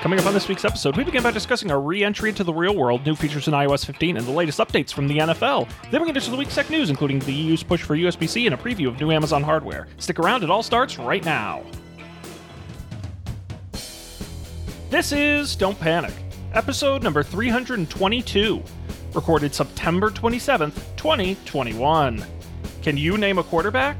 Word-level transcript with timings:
Coming 0.00 0.20
up 0.20 0.26
on 0.26 0.32
this 0.34 0.46
week's 0.46 0.64
episode, 0.64 0.96
we 0.96 1.02
begin 1.02 1.24
by 1.24 1.32
discussing 1.32 1.72
our 1.72 1.80
re 1.80 2.04
entry 2.04 2.28
into 2.28 2.44
the 2.44 2.52
real 2.52 2.76
world, 2.76 3.04
new 3.04 3.16
features 3.16 3.48
in 3.48 3.52
iOS 3.54 3.84
15, 3.84 4.16
and 4.16 4.24
the 4.24 4.30
latest 4.30 4.60
updates 4.60 4.92
from 4.92 5.08
the 5.08 5.18
NFL. 5.18 5.68
Then 5.90 6.00
we 6.00 6.06
get 6.06 6.16
into 6.16 6.30
the 6.30 6.36
week's 6.36 6.54
tech 6.54 6.70
news, 6.70 6.88
including 6.88 7.18
the 7.18 7.32
EU's 7.32 7.64
push 7.64 7.82
for 7.82 7.96
USB 7.96 8.28
C 8.28 8.46
and 8.46 8.54
a 8.54 8.58
preview 8.58 8.86
of 8.86 9.00
new 9.00 9.10
Amazon 9.10 9.42
hardware. 9.42 9.88
Stick 9.98 10.20
around, 10.20 10.44
it 10.44 10.50
all 10.50 10.62
starts 10.62 11.00
right 11.00 11.24
now. 11.24 11.64
This 14.88 15.10
is 15.10 15.56
Don't 15.56 15.78
Panic, 15.80 16.14
episode 16.52 17.02
number 17.02 17.24
322, 17.24 18.62
recorded 19.14 19.52
September 19.52 20.10
27th, 20.10 20.76
2021. 20.96 22.24
Can 22.82 22.96
you 22.96 23.18
name 23.18 23.38
a 23.38 23.42
quarterback? 23.42 23.98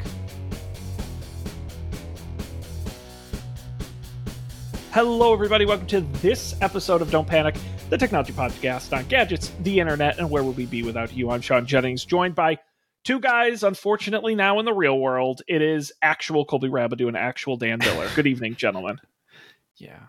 Hello, 4.99 5.33
everybody. 5.33 5.65
Welcome 5.65 5.87
to 5.87 6.01
this 6.01 6.57
episode 6.61 7.03
of 7.03 7.11
Don't 7.13 7.29
Panic, 7.29 7.55
the 7.89 7.97
technology 7.97 8.33
podcast 8.33 8.93
on 8.93 9.05
gadgets, 9.07 9.53
the 9.61 9.79
internet, 9.79 10.19
and 10.19 10.29
where 10.29 10.43
would 10.43 10.57
we 10.57 10.67
be 10.67 10.83
without 10.83 11.13
you? 11.13 11.31
I'm 11.31 11.41
Sean 11.41 11.67
Jennings, 11.67 12.05
joined 12.05 12.35
by 12.35 12.59
two 13.05 13.21
guys, 13.21 13.63
unfortunately, 13.63 14.35
now 14.35 14.59
in 14.59 14.65
the 14.65 14.73
real 14.73 14.99
world. 14.99 15.41
It 15.47 15.63
is 15.63 15.93
actual 16.03 16.45
Colby 16.45 16.67
Rabideau 16.67 17.07
and 17.07 17.17
actual 17.17 17.57
Dan 17.57 17.79
Diller. 17.79 18.09
Good 18.17 18.27
evening, 18.27 18.57
gentlemen. 18.57 18.99
Yeah. 19.77 20.01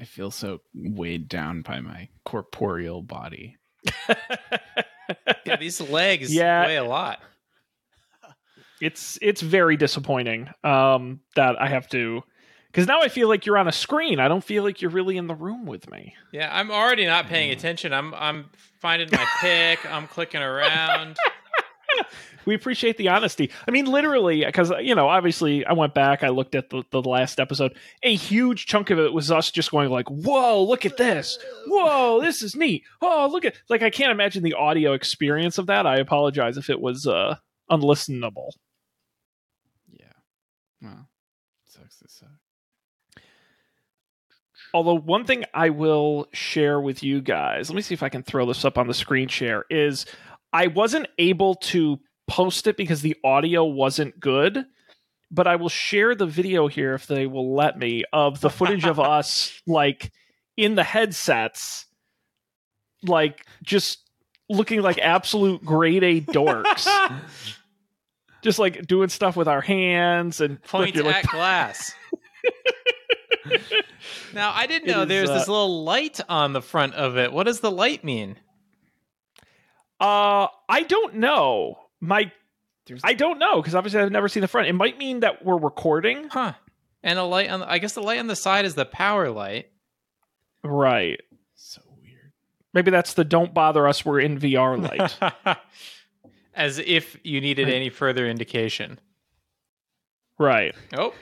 I 0.00 0.04
feel 0.04 0.30
so 0.30 0.62
weighed 0.74 1.28
down 1.28 1.60
by 1.60 1.80
my 1.80 2.08
corporeal 2.24 3.02
body. 3.02 3.58
yeah, 5.44 5.56
these 5.60 5.82
legs 5.82 6.34
Yeah. 6.34 6.64
weigh 6.64 6.76
a 6.76 6.84
lot. 6.84 7.20
It's 8.80 9.18
it's 9.20 9.42
very 9.42 9.76
disappointing 9.76 10.48
um, 10.64 11.20
that 11.36 11.60
I 11.60 11.68
have 11.68 11.86
to, 11.90 12.22
because 12.72 12.86
now 12.86 13.02
I 13.02 13.08
feel 13.08 13.28
like 13.28 13.44
you're 13.44 13.58
on 13.58 13.68
a 13.68 13.72
screen. 13.72 14.18
I 14.18 14.28
don't 14.28 14.42
feel 14.42 14.62
like 14.62 14.80
you're 14.80 14.90
really 14.90 15.18
in 15.18 15.26
the 15.26 15.34
room 15.34 15.66
with 15.66 15.90
me. 15.90 16.14
Yeah, 16.32 16.48
I'm 16.50 16.70
already 16.70 17.04
not 17.04 17.26
paying 17.26 17.50
attention. 17.50 17.92
I'm 17.92 18.14
I'm 18.14 18.48
finding 18.80 19.08
my 19.12 19.26
pick. 19.40 19.84
I'm 19.92 20.08
clicking 20.08 20.40
around. 20.40 21.18
we 22.46 22.54
appreciate 22.54 22.96
the 22.96 23.08
honesty. 23.08 23.50
I 23.68 23.70
mean, 23.70 23.84
literally, 23.84 24.42
because 24.46 24.72
you 24.80 24.94
know, 24.94 25.06
obviously, 25.06 25.66
I 25.66 25.74
went 25.74 25.92
back, 25.92 26.24
I 26.24 26.28
looked 26.28 26.54
at 26.54 26.70
the, 26.70 26.82
the 26.90 27.02
last 27.02 27.38
episode. 27.38 27.76
A 28.02 28.14
huge 28.14 28.64
chunk 28.64 28.88
of 28.88 28.98
it 28.98 29.12
was 29.12 29.30
us 29.30 29.50
just 29.50 29.70
going 29.70 29.90
like, 29.90 30.08
"Whoa, 30.08 30.62
look 30.64 30.86
at 30.86 30.96
this! 30.96 31.38
Whoa, 31.66 32.22
this 32.22 32.42
is 32.42 32.56
neat! 32.56 32.84
Oh, 33.02 33.28
look 33.30 33.44
at 33.44 33.54
like 33.68 33.82
I 33.82 33.90
can't 33.90 34.12
imagine 34.12 34.42
the 34.42 34.54
audio 34.54 34.94
experience 34.94 35.58
of 35.58 35.66
that. 35.66 35.86
I 35.86 35.98
apologize 35.98 36.56
if 36.56 36.70
it 36.70 36.80
was 36.80 37.06
uh, 37.06 37.36
unlistenable. 37.70 38.52
Yeah. 39.90 40.06
Well, 40.80 41.08
sucks 41.66 41.98
to 41.98 42.08
suck. 42.08 42.30
Although 44.74 44.98
one 44.98 45.24
thing 45.24 45.44
I 45.52 45.70
will 45.70 46.28
share 46.32 46.80
with 46.80 47.02
you 47.02 47.20
guys, 47.20 47.68
let 47.68 47.76
me 47.76 47.82
see 47.82 47.94
if 47.94 48.02
I 48.02 48.08
can 48.08 48.22
throw 48.22 48.46
this 48.46 48.64
up 48.64 48.78
on 48.78 48.86
the 48.86 48.94
screen 48.94 49.28
share. 49.28 49.64
Is 49.70 50.06
I 50.52 50.68
wasn't 50.68 51.08
able 51.18 51.56
to 51.56 52.00
post 52.26 52.66
it 52.66 52.76
because 52.76 53.02
the 53.02 53.16
audio 53.22 53.64
wasn't 53.64 54.18
good, 54.18 54.64
but 55.30 55.46
I 55.46 55.56
will 55.56 55.68
share 55.68 56.14
the 56.14 56.26
video 56.26 56.68
here 56.68 56.94
if 56.94 57.06
they 57.06 57.26
will 57.26 57.54
let 57.54 57.78
me 57.78 58.04
of 58.12 58.40
the 58.40 58.50
footage 58.50 58.84
of 58.84 58.98
us 59.00 59.60
like 59.66 60.10
in 60.56 60.74
the 60.74 60.84
headsets, 60.84 61.86
like 63.02 63.44
just 63.62 63.98
looking 64.48 64.82
like 64.82 64.98
absolute 64.98 65.64
grade 65.64 66.02
A 66.02 66.20
dorks. 66.20 66.86
just 68.42 68.58
like 68.58 68.86
doing 68.86 69.08
stuff 69.08 69.36
with 69.36 69.48
our 69.48 69.60
hands 69.60 70.40
and 70.40 70.60
Point 70.62 70.94
you're 70.94 71.06
at 71.08 71.12
like, 71.12 71.26
glass. 71.28 71.92
now 74.34 74.52
I 74.54 74.66
didn't 74.66 74.88
know 74.88 75.02
is, 75.02 75.08
there's 75.08 75.30
uh, 75.30 75.34
this 75.34 75.48
little 75.48 75.84
light 75.84 76.20
on 76.28 76.52
the 76.52 76.62
front 76.62 76.94
of 76.94 77.16
it. 77.16 77.32
What 77.32 77.44
does 77.44 77.60
the 77.60 77.70
light 77.70 78.04
mean? 78.04 78.36
Uh, 80.00 80.48
I 80.68 80.82
don't 80.82 81.16
know. 81.16 81.78
My, 82.00 82.32
There's 82.86 83.00
I 83.04 83.14
don't 83.14 83.38
know 83.38 83.60
because 83.60 83.74
obviously 83.74 84.00
I've 84.00 84.10
never 84.10 84.28
seen 84.28 84.40
the 84.40 84.48
front. 84.48 84.68
It 84.68 84.72
might 84.72 84.98
mean 84.98 85.20
that 85.20 85.44
we're 85.44 85.58
recording, 85.58 86.28
Huh. 86.28 86.54
And 87.04 87.18
a 87.18 87.24
light 87.24 87.50
on 87.50 87.60
the, 87.60 87.68
I 87.70 87.78
guess 87.78 87.94
the 87.94 88.02
light 88.02 88.20
on 88.20 88.28
the 88.28 88.36
side 88.36 88.64
is 88.64 88.74
the 88.76 88.84
power 88.84 89.28
light. 89.30 89.70
right? 90.62 91.20
so 91.54 91.80
weird. 92.00 92.32
Maybe 92.72 92.90
that's 92.92 93.14
the 93.14 93.24
"Don't 93.24 93.52
bother 93.54 93.86
us, 93.88 94.04
we're 94.04 94.20
in 94.20 94.38
VR" 94.38 94.76
light, 94.80 95.58
As 96.54 96.78
if 96.78 97.16
you 97.24 97.40
needed 97.40 97.66
Right. 97.66 97.74
any 97.74 97.90
further 97.90 98.28
indication. 98.28 98.98
right? 100.38 100.74
Oh, 100.96 101.12
Pinnacle. 101.12 101.14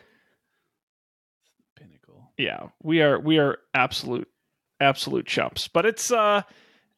Yeah, 2.40 2.68
we 2.82 3.02
are 3.02 3.20
we 3.20 3.38
are 3.38 3.58
absolute 3.74 4.26
absolute 4.80 5.26
chumps. 5.26 5.68
But 5.68 5.84
it's 5.84 6.10
uh, 6.10 6.40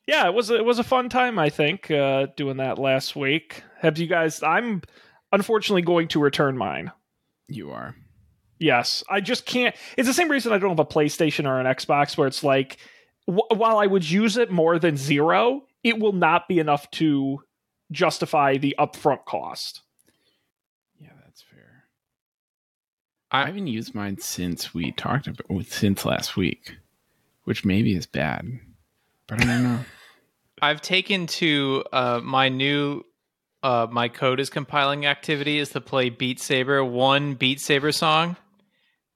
yeah, 0.06 0.26
it 0.28 0.34
was 0.34 0.50
it 0.50 0.64
was 0.64 0.78
a 0.78 0.84
fun 0.84 1.08
time. 1.08 1.36
I 1.36 1.50
think 1.50 1.91
uh, 1.91 2.28
doing 2.36 2.58
that 2.58 2.78
last 2.78 3.16
week. 3.16 3.64
Have 3.81 3.98
you 3.98 4.06
guys? 4.06 4.41
I'm 4.42 4.82
unfortunately 5.32 5.82
going 5.82 6.06
to 6.08 6.20
return 6.20 6.56
mine. 6.56 6.92
You 7.48 7.72
are. 7.72 7.97
Yes, 8.60 9.02
I 9.10 9.20
just 9.20 9.44
can't. 9.44 9.75
It's 9.98 10.06
the 10.06 10.14
same 10.14 10.31
reason 10.31 10.52
I 10.52 10.58
don't 10.58 10.70
have 10.70 10.78
a 10.78 10.84
PlayStation 10.84 11.48
or 11.48 11.58
an 11.58 11.66
Xbox, 11.66 12.16
where 12.16 12.28
it's 12.28 12.44
like, 12.44 12.76
wh- 13.26 13.50
while 13.50 13.78
I 13.78 13.86
would 13.86 14.08
use 14.08 14.36
it 14.36 14.52
more 14.52 14.78
than 14.78 14.97
zero, 14.97 15.62
it 15.82 15.98
will 15.98 16.12
not 16.12 16.47
be 16.47 16.60
enough 16.60 16.88
to 16.92 17.42
justify 17.91 18.58
the 18.58 18.76
upfront 18.78 19.25
cost. 19.25 19.82
Yeah, 21.00 21.10
that's 21.25 21.42
fair. 21.42 21.86
I- 23.32 23.43
I 23.43 23.47
haven't 23.47 23.66
used 23.66 23.94
mine 23.94 24.19
since 24.19 24.72
we 24.75 24.93
talked 24.93 25.26
about 25.26 25.65
since 25.66 26.04
last 26.04 26.37
week, 26.37 26.76
which 27.44 27.65
maybe 27.65 27.94
is 27.94 28.06
bad, 28.06 28.47
but 29.26 29.41
I 29.41 29.44
don't 29.47 29.62
know. 29.65 29.81
I've 30.62 30.81
taken 30.82 31.26
to 31.26 31.82
uh, 31.93 32.20
my 32.22 32.48
new 32.48 33.03
uh, 33.65 33.87
my 33.91 34.09
code 34.09 34.38
is 34.41 34.50
compiling 34.50 35.06
activity 35.06 35.59
is 35.59 35.70
to 35.70 35.81
play 35.81 36.09
Beat 36.10 36.38
Saber 36.41 36.84
one 36.84 37.34
Beat 37.34 37.60
Saber 37.60 37.91
song, 37.93 38.37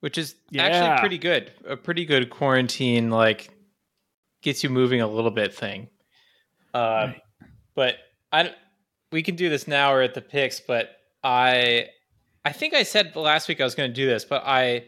which 0.01 0.17
is 0.19 0.35
Yeah. 0.51 0.63
actually 0.65 1.01
pretty 1.01 1.19
good. 1.19 1.53
A 1.67 1.77
pretty 1.77 2.05
good 2.05 2.31
quarantine 2.31 3.11
like 3.11 3.51
gets 4.43 4.63
you 4.65 4.71
moving 4.71 5.01
a 5.01 5.07
little 5.09 5.31
bit 5.33 5.53
thing. 5.55 5.89
Uh, 6.73 6.79
Right. 7.13 7.23
But 7.75 7.97
I 8.33 8.55
we 9.13 9.23
can 9.23 9.35
do 9.37 9.49
this 9.49 9.67
now 9.69 9.93
or 9.93 10.01
at 10.03 10.15
the 10.15 10.21
picks. 10.23 10.61
But 10.61 10.91
I 11.23 11.89
I 12.47 12.53
think 12.53 12.75
I 12.75 12.85
said 12.85 13.17
last 13.17 13.49
week 13.49 13.61
I 13.61 13.65
was 13.65 13.75
going 13.75 13.91
to 13.91 13.95
do 13.95 14.07
this, 14.07 14.25
but 14.25 14.45
I 14.47 14.85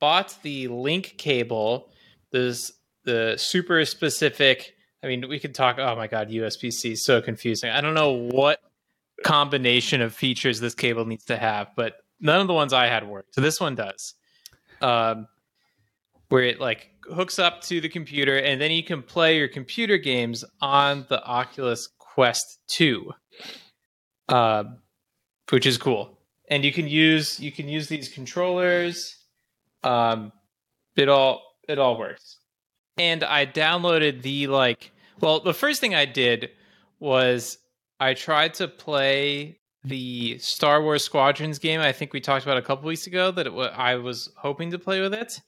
bought 0.00 0.34
the 0.42 0.68
link 0.68 1.16
cable. 1.18 1.90
This 2.30 2.72
the 3.04 3.34
super 3.36 3.84
specific. 3.84 4.72
I 5.04 5.08
mean, 5.08 5.28
we 5.28 5.38
could 5.38 5.54
talk. 5.54 5.78
Oh 5.78 5.94
my 5.94 6.06
god, 6.06 6.30
USB 6.30 6.72
C 6.72 6.92
is 6.92 7.04
so 7.04 7.20
confusing. 7.20 7.68
I 7.68 7.82
don't 7.82 7.92
know 7.92 8.12
what 8.12 8.60
combination 9.24 10.00
of 10.00 10.14
features 10.14 10.58
this 10.58 10.74
cable 10.74 11.04
needs 11.04 11.26
to 11.26 11.36
have, 11.36 11.68
but 11.76 11.96
none 12.18 12.40
of 12.40 12.46
the 12.46 12.54
ones 12.54 12.72
I 12.72 12.86
had 12.86 13.06
worked. 13.06 13.34
So 13.34 13.42
this 13.42 13.60
one 13.60 13.74
does. 13.74 14.14
Um, 14.80 15.28
where 16.30 16.44
it 16.44 16.60
like 16.60 16.88
hooks 17.14 17.38
up 17.38 17.60
to 17.64 17.82
the 17.82 17.90
computer, 17.90 18.38
and 18.38 18.58
then 18.58 18.70
you 18.70 18.82
can 18.82 19.02
play 19.02 19.36
your 19.36 19.48
computer 19.48 19.98
games 19.98 20.46
on 20.62 21.04
the 21.10 21.22
Oculus 21.22 21.90
Quest 21.98 22.60
Two, 22.68 23.12
uh, 24.30 24.64
which 25.50 25.66
is 25.66 25.76
cool. 25.76 26.18
And 26.52 26.64
you 26.64 26.72
can 26.72 26.86
use 26.86 27.40
you 27.40 27.50
can 27.50 27.68
use 27.68 27.88
these 27.88 28.08
controllers. 28.08 29.16
Um, 29.82 30.32
it 30.96 31.08
all 31.08 31.42
it 31.68 31.78
all 31.78 31.98
works 31.98 32.38
and 32.98 33.24
I 33.24 33.46
downloaded 33.46 34.22
the 34.22 34.46
like. 34.46 34.92
Well, 35.20 35.40
the 35.40 35.54
first 35.54 35.80
thing 35.80 35.94
I 35.94 36.04
did 36.04 36.50
was 36.98 37.58
I 38.00 38.14
tried 38.14 38.54
to 38.54 38.68
play 38.68 39.58
the 39.84 40.38
Star 40.38 40.82
Wars 40.82 41.04
Squadrons 41.04 41.58
game. 41.58 41.80
I 41.80 41.92
think 41.92 42.12
we 42.12 42.20
talked 42.20 42.44
about 42.44 42.58
a 42.58 42.62
couple 42.62 42.86
weeks 42.86 43.06
ago 43.06 43.30
that 43.32 43.46
it 43.46 43.52
I 43.52 43.96
was 43.96 44.30
hoping 44.36 44.70
to 44.72 44.78
play 44.78 45.00
with 45.00 45.14
it, 45.14 45.40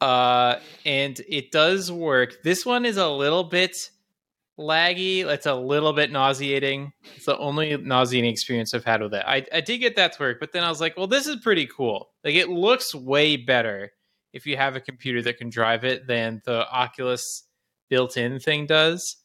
uh, 0.00 0.56
and 0.84 1.20
it 1.28 1.50
does 1.50 1.90
work. 1.90 2.42
This 2.42 2.64
one 2.64 2.84
is 2.84 2.96
a 2.96 3.08
little 3.08 3.44
bit 3.44 3.76
laggy. 4.58 5.24
It's 5.24 5.46
a 5.46 5.54
little 5.54 5.92
bit 5.92 6.10
nauseating. 6.10 6.92
It's 7.16 7.26
the 7.26 7.38
only 7.38 7.76
nauseating 7.76 8.30
experience 8.30 8.74
I've 8.74 8.84
had 8.84 9.02
with 9.02 9.14
it. 9.14 9.24
I, 9.26 9.46
I 9.52 9.60
did 9.60 9.78
get 9.78 9.96
that 9.96 10.14
to 10.14 10.22
work, 10.22 10.40
but 10.40 10.52
then 10.52 10.64
I 10.64 10.68
was 10.68 10.80
like, 10.80 10.96
well, 10.96 11.06
this 11.06 11.26
is 11.26 11.36
pretty 11.36 11.66
cool. 11.66 12.10
Like 12.24 12.34
it 12.34 12.48
looks 12.48 12.94
way 12.94 13.36
better 13.36 13.92
if 14.32 14.46
you 14.46 14.56
have 14.56 14.76
a 14.76 14.80
computer 14.80 15.22
that 15.22 15.38
can 15.38 15.48
drive 15.48 15.84
it 15.84 16.06
than 16.06 16.42
the 16.44 16.68
Oculus 16.68 17.44
built-in 17.88 18.40
thing 18.40 18.66
does. 18.66 19.16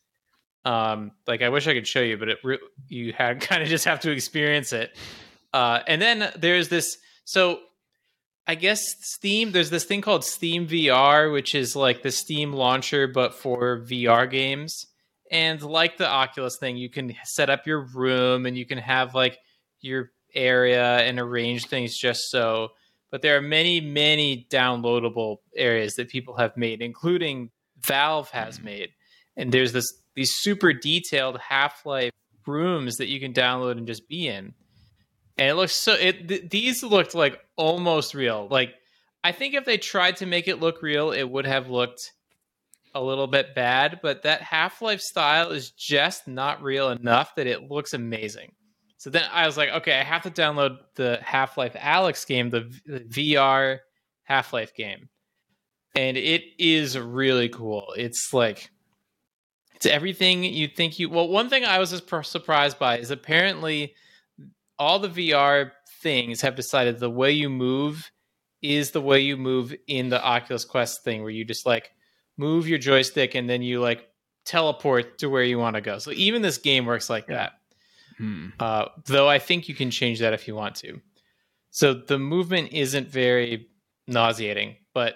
Um, 0.66 1.12
like 1.28 1.42
I 1.42 1.50
wish 1.50 1.68
I 1.68 1.74
could 1.74 1.88
show 1.88 2.00
you, 2.00 2.18
but 2.18 2.30
it 2.30 2.38
re- 2.44 2.60
you 2.88 3.14
had 3.14 3.42
kind 3.48 3.62
of 3.62 3.70
just 3.70 3.86
have 3.86 4.00
to 4.02 4.12
experience 4.12 4.72
it. 4.72 4.96
Uh, 5.52 5.80
and 5.88 6.02
then 6.02 6.32
there's 6.38 6.70
this. 6.70 6.98
So 7.26 7.60
I 8.48 8.56
guess 8.56 8.96
Steam. 9.02 9.52
There's 9.52 9.70
this 9.70 9.86
thing 9.86 10.02
called 10.02 10.24
Steam 10.24 10.68
VR, 10.68 11.32
which 11.32 11.54
is 11.54 11.76
like 11.76 12.02
the 12.02 12.12
Steam 12.12 12.54
launcher 12.54 13.08
but 13.08 13.34
for 13.34 13.80
VR 13.80 14.30
games. 14.30 14.88
And 15.32 15.62
like 15.62 15.98
the 15.98 16.08
Oculus 16.08 16.58
thing, 16.60 16.78
you 16.78 16.90
can 16.90 17.16
set 17.24 17.50
up 17.50 17.66
your 17.66 17.88
room 17.94 18.46
and 18.46 18.58
you 18.58 18.66
can 18.66 18.78
have 18.78 19.16
like 19.16 19.40
your 19.82 20.12
area 20.36 20.98
and 20.98 21.20
arrange 21.20 21.68
things 21.68 21.98
just 21.98 22.30
so 22.30 22.70
but 23.14 23.22
there 23.22 23.38
are 23.38 23.42
many, 23.42 23.80
many 23.80 24.48
downloadable 24.50 25.38
areas 25.56 25.98
that 25.98 26.10
people 26.10 26.36
have 26.38 26.58
made, 26.58 26.82
including 26.82 27.52
Valve 27.86 28.32
has 28.32 28.56
mm-hmm. 28.56 28.66
made. 28.66 28.90
And 29.38 29.52
there's 29.52 29.72
this 29.72 30.02
these 30.16 30.34
super 30.34 30.74
detailed 30.74 31.38
Half 31.38 31.86
Life 31.86 32.10
rooms 32.48 32.98
that 32.98 33.10
you 33.10 33.20
can 33.20 33.32
download 33.32 33.74
and 33.74 33.86
just 33.86 34.10
be 34.10 34.28
in. 34.28 34.56
And 35.38 35.48
it 35.48 35.54
looks 35.54 35.76
so. 35.76 35.94
It 35.94 36.28
th- 36.28 36.50
these 36.50 36.82
looked 36.82 37.14
like 37.14 37.40
almost 37.56 38.16
real. 38.16 38.48
Like 38.50 38.74
I 39.24 39.32
think 39.32 39.54
if 39.54 39.64
they 39.64 39.78
tried 39.78 40.18
to 40.18 40.26
make 40.26 40.48
it 40.48 40.60
look 40.60 40.82
real, 40.82 41.12
it 41.12 41.30
would 41.30 41.46
have 41.46 41.70
looked 41.70 42.14
a 42.94 43.02
little 43.02 43.28
bit 43.28 43.56
bad. 43.56 44.00
But 44.02 44.24
that 44.24 44.42
Half 44.42 44.82
Life 44.82 45.02
style 45.02 45.52
is 45.52 45.72
just 45.72 46.28
not 46.28 46.62
real 46.62 46.90
enough 46.90 47.36
that 47.36 47.48
it 47.48 47.70
looks 47.70 47.94
amazing. 47.94 48.52
So 48.98 49.10
then 49.10 49.24
I 49.32 49.46
was 49.46 49.58
like, 49.58 49.70
okay, 49.70 50.00
I 50.00 50.04
have 50.04 50.24
to 50.24 50.32
download 50.32 50.78
the 50.96 51.20
Half 51.22 51.58
Life 51.58 51.74
Alyx 51.74 52.26
game, 52.26 52.50
the, 52.50 52.72
the 52.86 53.02
VR 53.02 53.80
Half 54.24 54.54
Life 54.54 54.74
game, 54.76 55.10
and 55.94 56.16
it 56.16 56.44
is 56.58 56.98
really 56.98 57.50
cool. 57.50 57.94
It's 57.98 58.30
like 58.32 58.70
it's 59.76 59.86
everything 59.86 60.46
you 60.46 60.70
think 60.70 61.00
you. 61.00 61.10
Well, 61.10 61.28
one 61.28 61.50
thing 61.50 61.66
I 61.66 61.80
was 61.80 61.92
just 61.92 62.10
surprised 62.32 62.80
by 62.80 63.00
is 63.00 63.12
apparently 63.12 63.94
all 64.80 65.00
the 65.00 65.10
VR 65.10 65.72
things 66.02 66.40
have 66.40 66.56
decided 66.56 67.00
the 67.00 67.10
way 67.10 67.32
you 67.32 67.50
move 67.50 68.10
is 68.62 68.92
the 68.92 69.02
way 69.02 69.20
you 69.20 69.36
move 69.36 69.76
in 69.88 70.08
the 70.08 70.24
Oculus 70.24 70.64
Quest 70.64 71.04
thing, 71.04 71.22
where 71.22 71.30
you 71.30 71.44
just 71.44 71.66
like 71.66 71.92
move 72.38 72.68
your 72.68 72.80
joystick 72.80 73.36
and 73.36 73.50
then 73.50 73.62
you 73.62 73.80
like 73.80 74.08
teleport 74.46 75.20
to 75.20 75.28
where 75.30 75.44
you 75.44 75.58
want 75.58 75.76
to 75.76 75.82
go. 75.82 76.00
So 76.00 76.12
even 76.12 76.42
this 76.42 76.58
game 76.58 76.86
works 76.86 77.10
like 77.10 77.28
Yeah. 77.30 77.36
that. 77.36 77.52
Hmm. 78.18 78.48
Uh, 78.60 78.86
though 79.06 79.28
I 79.30 79.40
think 79.40 79.68
you 79.68 79.76
can 79.76 79.90
change 79.92 80.20
that 80.20 80.34
if 80.34 80.48
you 80.48 80.56
want 80.56 80.76
to. 80.78 81.02
So 81.72 81.94
the 81.94 82.20
movement 82.20 82.72
isn't 82.72 83.10
very 83.10 83.68
nauseating, 84.08 84.76
but 84.94 85.16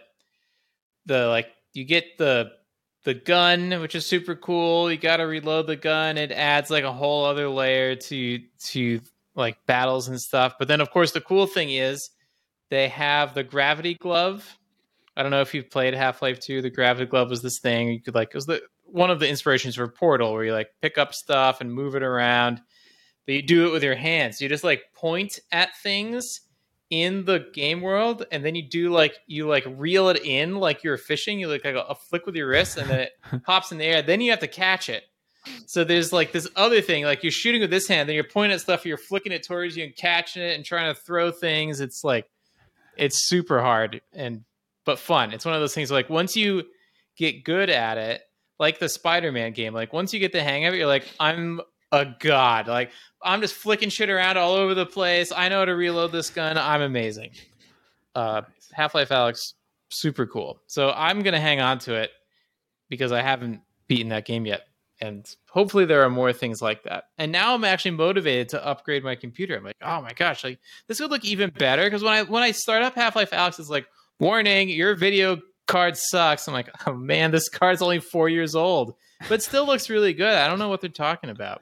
the 1.05 1.27
like 1.27 1.49
you 1.73 1.83
get 1.85 2.17
the 2.17 2.51
the 3.03 3.13
gun, 3.13 3.79
which 3.81 3.95
is 3.95 4.05
super 4.05 4.35
cool. 4.35 4.91
You 4.91 4.97
got 4.97 5.17
to 5.17 5.23
reload 5.23 5.67
the 5.67 5.75
gun. 5.77 6.17
It 6.17 6.31
adds 6.31 6.69
like 6.69 6.83
a 6.83 6.91
whole 6.91 7.23
other 7.25 7.47
layer 7.47 7.95
to 7.95 8.39
to 8.71 9.01
like 9.35 9.63
battles 9.67 10.07
and 10.07 10.19
stuff. 10.19 10.55
But 10.57 10.67
then 10.67 10.81
of 10.81 10.89
course 10.91 11.11
the 11.11 11.21
cool 11.21 11.45
thing 11.47 11.69
is 11.69 12.09
they 12.69 12.87
have 12.89 13.33
the 13.35 13.43
gravity 13.43 13.93
glove. 13.93 14.57
I 15.17 15.23
don't 15.23 15.31
know 15.31 15.41
if 15.41 15.55
you've 15.55 15.71
played 15.71 15.95
Half 15.95 16.21
Life 16.21 16.39
Two. 16.39 16.61
The 16.61 16.69
gravity 16.69 17.07
glove 17.07 17.31
was 17.31 17.41
this 17.41 17.59
thing 17.59 17.89
you 17.91 18.01
could 18.01 18.13
like 18.13 18.29
it 18.29 18.35
was 18.35 18.45
the 18.45 18.61
one 18.85 19.09
of 19.09 19.19
the 19.19 19.27
inspirations 19.27 19.75
for 19.75 19.87
Portal, 19.87 20.31
where 20.31 20.43
you 20.43 20.53
like 20.53 20.69
pick 20.79 20.99
up 20.99 21.15
stuff 21.15 21.59
and 21.59 21.73
move 21.73 21.95
it 21.95 22.03
around. 22.03 22.61
But 23.25 23.33
you 23.33 23.41
do 23.41 23.67
it 23.67 23.71
with 23.71 23.83
your 23.83 23.95
hands. 23.95 24.39
You 24.39 24.47
just 24.47 24.63
like 24.63 24.83
point 24.93 25.39
at 25.51 25.75
things 25.81 26.41
in 26.91 27.25
the 27.25 27.47
game 27.51 27.81
world, 27.81 28.27
and 28.31 28.45
then 28.45 28.53
you 28.53 28.69
do 28.69 28.91
like 28.91 29.15
you 29.25 29.47
like 29.47 29.65
reel 29.67 30.09
it 30.09 30.23
in 30.23 30.57
like 30.57 30.83
you're 30.83 30.97
fishing. 30.97 31.39
You 31.39 31.47
like, 31.47 31.65
like 31.65 31.73
a, 31.73 31.81
a 31.81 31.95
flick 31.95 32.27
with 32.27 32.35
your 32.35 32.49
wrist, 32.49 32.77
and 32.77 32.87
then 32.87 32.99
it 32.99 33.11
pops 33.43 33.71
in 33.71 33.79
the 33.79 33.85
air. 33.85 34.03
Then 34.03 34.21
you 34.21 34.29
have 34.29 34.41
to 34.41 34.47
catch 34.47 34.87
it. 34.87 35.03
So 35.65 35.83
there's 35.83 36.13
like 36.13 36.31
this 36.31 36.47
other 36.55 36.81
thing, 36.81 37.05
like 37.05 37.23
you're 37.23 37.31
shooting 37.31 37.61
with 37.61 37.71
this 37.71 37.87
hand, 37.87 38.07
then 38.07 38.13
you're 38.13 38.23
pointing 38.23 38.53
at 38.53 38.61
stuff, 38.61 38.85
you're 38.85 38.97
flicking 38.97 39.31
it 39.31 39.43
towards 39.43 39.75
you 39.75 39.83
and 39.85 39.95
catching 39.95 40.43
it 40.43 40.55
and 40.55 40.63
trying 40.63 40.93
to 40.93 41.01
throw 41.01 41.31
things. 41.31 41.79
It's 41.79 42.03
like 42.03 42.29
it's 42.97 43.27
super 43.27 43.61
hard 43.61 44.01
and 44.13 44.43
but 44.87 44.97
fun. 44.97 45.33
It's 45.33 45.45
one 45.45 45.53
of 45.53 45.59
those 45.59 45.75
things 45.75 45.91
like 45.91 46.09
once 46.09 46.35
you 46.35 46.63
get 47.17 47.43
good 47.43 47.69
at 47.69 47.99
it, 47.99 48.21
like 48.57 48.79
the 48.79 48.89
Spider-Man 48.89 49.51
game, 49.51 49.73
like 49.73 49.93
once 49.93 50.13
you 50.13 50.19
get 50.19 50.31
the 50.31 50.41
hang 50.41 50.65
of 50.65 50.73
it, 50.73 50.77
you're 50.77 50.87
like, 50.87 51.05
I'm 51.19 51.61
a 51.91 52.05
god. 52.19 52.67
Like 52.67 52.91
I'm 53.21 53.41
just 53.41 53.53
flicking 53.53 53.89
shit 53.89 54.09
around 54.09 54.37
all 54.37 54.53
over 54.53 54.73
the 54.73 54.85
place. 54.85 55.31
I 55.35 55.49
know 55.49 55.59
how 55.59 55.65
to 55.65 55.75
reload 55.75 56.11
this 56.11 56.29
gun. 56.29 56.57
I'm 56.57 56.81
amazing. 56.81 57.31
Uh, 58.15 58.43
Half-Life 58.71 59.09
Alyx, 59.09 59.53
super 59.89 60.25
cool. 60.25 60.61
So 60.67 60.89
I'm 60.89 61.21
gonna 61.21 61.39
hang 61.39 61.59
on 61.59 61.79
to 61.79 61.93
it 61.93 62.11
because 62.89 63.11
I 63.11 63.21
haven't 63.21 63.61
beaten 63.87 64.09
that 64.09 64.25
game 64.25 64.45
yet. 64.45 64.61
And 64.99 65.29
hopefully 65.49 65.85
there 65.85 66.01
are 66.03 66.09
more 66.09 66.33
things 66.33 66.61
like 66.61 66.83
that. 66.83 67.03
And 67.19 67.31
now 67.31 67.53
I'm 67.53 67.63
actually 67.63 67.91
motivated 67.91 68.49
to 68.49 68.65
upgrade 68.65 69.03
my 69.03 69.15
computer. 69.15 69.55
I'm 69.55 69.63
like, 69.63 69.75
oh 69.81 70.01
my 70.01 70.13
gosh, 70.13 70.43
like 70.43 70.59
this 70.87 70.99
would 70.99 71.11
look 71.11 71.25
even 71.25 71.51
better. 71.51 71.83
Because 71.83 72.03
when 72.03 72.13
I 72.13 72.23
when 72.23 72.41
I 72.41 72.51
start 72.51 72.81
up 72.81 72.95
Half-Life 72.95 73.31
Alyx, 73.31 73.59
it's 73.59 73.69
like, 73.69 73.85
warning, 74.19 74.69
your 74.69 74.95
video 74.95 75.39
card 75.67 75.97
sucks. 75.97 76.47
I'm 76.47 76.53
like, 76.53 76.69
oh 76.87 76.93
man, 76.93 77.31
this 77.31 77.49
card's 77.49 77.81
only 77.81 77.99
four 77.99 78.29
years 78.29 78.55
old. 78.55 78.95
But 79.29 79.41
still 79.41 79.65
looks 79.65 79.89
really 79.89 80.13
good. 80.13 80.33
I 80.33 80.47
don't 80.47 80.59
know 80.59 80.69
what 80.69 80.81
they're 80.81 80.89
talking 80.89 81.29
about. 81.29 81.61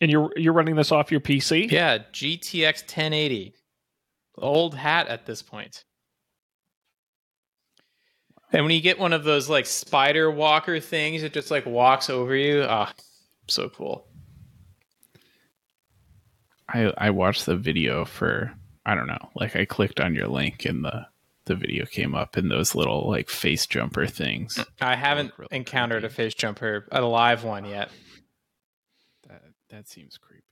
And 0.00 0.10
you're 0.10 0.30
you're 0.36 0.52
running 0.52 0.76
this 0.76 0.92
off 0.92 1.10
your 1.10 1.20
PC? 1.20 1.70
Yeah, 1.70 1.98
GTX 2.12 2.82
1080. 2.82 3.54
Old 4.38 4.74
hat 4.74 5.08
at 5.08 5.24
this 5.24 5.42
point. 5.42 5.84
And 8.52 8.64
when 8.64 8.74
you 8.74 8.80
get 8.80 8.98
one 8.98 9.12
of 9.12 9.24
those 9.24 9.48
like 9.48 9.66
spider 9.66 10.30
walker 10.30 10.78
things, 10.80 11.22
it 11.22 11.32
just 11.32 11.50
like 11.50 11.66
walks 11.66 12.10
over 12.10 12.36
you. 12.36 12.64
Ah, 12.68 12.92
so 13.48 13.68
cool. 13.70 14.06
I 16.68 16.92
I 16.98 17.10
watched 17.10 17.46
the 17.46 17.56
video 17.56 18.04
for 18.04 18.52
I 18.86 18.94
don't 18.94 19.08
know. 19.08 19.30
Like 19.34 19.56
I 19.56 19.64
clicked 19.64 20.00
on 20.00 20.14
your 20.14 20.28
link 20.28 20.64
and 20.64 20.84
the 20.84 21.08
the 21.46 21.56
video 21.56 21.86
came 21.86 22.14
up 22.14 22.36
and 22.36 22.50
those 22.50 22.74
little 22.74 23.08
like 23.08 23.28
face 23.28 23.66
jumper 23.66 24.06
things. 24.06 24.56
Mm, 24.56 24.66
I 24.80 24.96
haven't 24.96 25.32
really 25.36 25.48
encountered 25.50 26.04
a 26.04 26.08
face 26.08 26.34
jumper, 26.34 26.86
a 26.92 27.02
live 27.02 27.42
one 27.44 27.64
yet. 27.64 27.90
That 29.28 29.42
that 29.70 29.88
seems 29.88 30.16
creepy. 30.16 30.46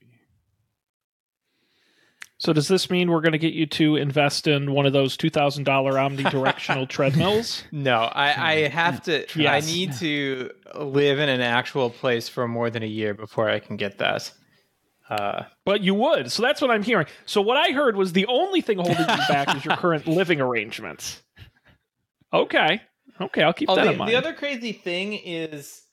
So 2.37 2.51
does 2.51 2.67
this 2.67 2.89
mean 2.89 3.09
we're 3.09 3.21
going 3.21 3.31
to 3.31 3.37
get 3.37 3.53
you 3.53 3.65
to 3.67 3.95
invest 3.95 4.45
in 4.45 4.73
one 4.73 4.85
of 4.85 4.91
those 4.91 5.15
two 5.15 5.29
thousand 5.29 5.63
dollar 5.63 5.93
omnidirectional 5.93 6.89
treadmills? 6.89 7.63
No, 7.71 7.99
I, 7.99 8.51
I 8.51 8.67
hmm. 8.67 8.73
have 8.73 9.03
to. 9.03 9.25
Yes. 9.35 9.63
I 9.63 9.65
need 9.65 9.93
to 9.93 10.51
live 10.75 11.19
in 11.19 11.29
an 11.29 11.39
actual 11.39 11.89
place 11.89 12.27
for 12.27 12.49
more 12.49 12.69
than 12.69 12.83
a 12.83 12.87
year 12.87 13.13
before 13.13 13.49
I 13.49 13.59
can 13.59 13.77
get 13.77 13.99
that. 13.99 14.29
Uh, 15.09 15.43
But 15.65 15.81
you 15.81 15.93
would. 15.93 16.31
So 16.31 16.41
that's 16.41 16.61
what 16.61 16.71
I'm 16.71 16.83
hearing. 16.83 17.05
So 17.25 17.41
what 17.41 17.57
I 17.57 17.71
heard 17.71 17.95
was 17.95 18.13
the 18.13 18.25
only 18.27 18.61
thing 18.61 18.77
holding 18.77 18.99
you 18.99 19.05
back 19.27 19.55
is 19.55 19.63
your 19.63 19.75
current 19.77 20.07
living 20.07 20.41
arrangements. 20.41 21.21
Okay. 22.33 22.81
Okay, 23.21 23.43
I'll 23.43 23.53
keep 23.53 23.69
oh, 23.69 23.75
that 23.75 23.85
the, 23.85 23.91
in 23.91 23.97
mind. 23.97 24.11
the 24.11 24.15
other 24.15 24.33
crazy 24.33 24.73
thing 24.73 25.13
is 25.13 25.83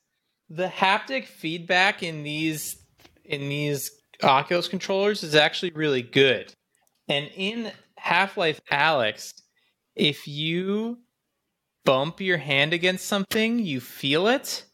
the 0.48 0.66
haptic 0.66 1.26
feedback 1.26 2.02
in 2.02 2.22
these 2.24 2.76
in 3.24 3.48
these 3.48 3.90
Oculus 4.22 4.68
controllers 4.68 5.22
is 5.22 5.34
actually 5.34 5.70
really 5.72 6.02
good. 6.02 6.52
And 7.08 7.30
in 7.36 7.70
Half-Life 7.96 8.60
Alyx, 8.70 9.34
if 9.94 10.26
you 10.26 10.98
bump 11.84 12.20
your 12.20 12.38
hand 12.38 12.72
against 12.72 13.06
something, 13.06 13.58
you 13.58 13.80
feel 13.80 14.26
it, 14.26 14.64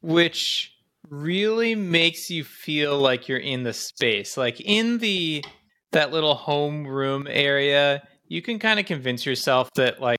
which 0.00 0.72
really 1.10 1.74
makes 1.74 2.30
you 2.30 2.44
feel 2.44 2.98
like 2.98 3.28
you're 3.28 3.38
in 3.38 3.62
the 3.62 3.72
space. 3.72 4.36
Like 4.36 4.60
in 4.60 4.98
the 4.98 5.44
that 5.92 6.12
little 6.12 6.34
home 6.34 6.86
room 6.86 7.26
area, 7.28 8.02
you 8.26 8.42
can 8.42 8.58
kind 8.58 8.78
of 8.78 8.86
convince 8.86 9.24
yourself 9.24 9.70
that 9.74 10.00
like 10.00 10.18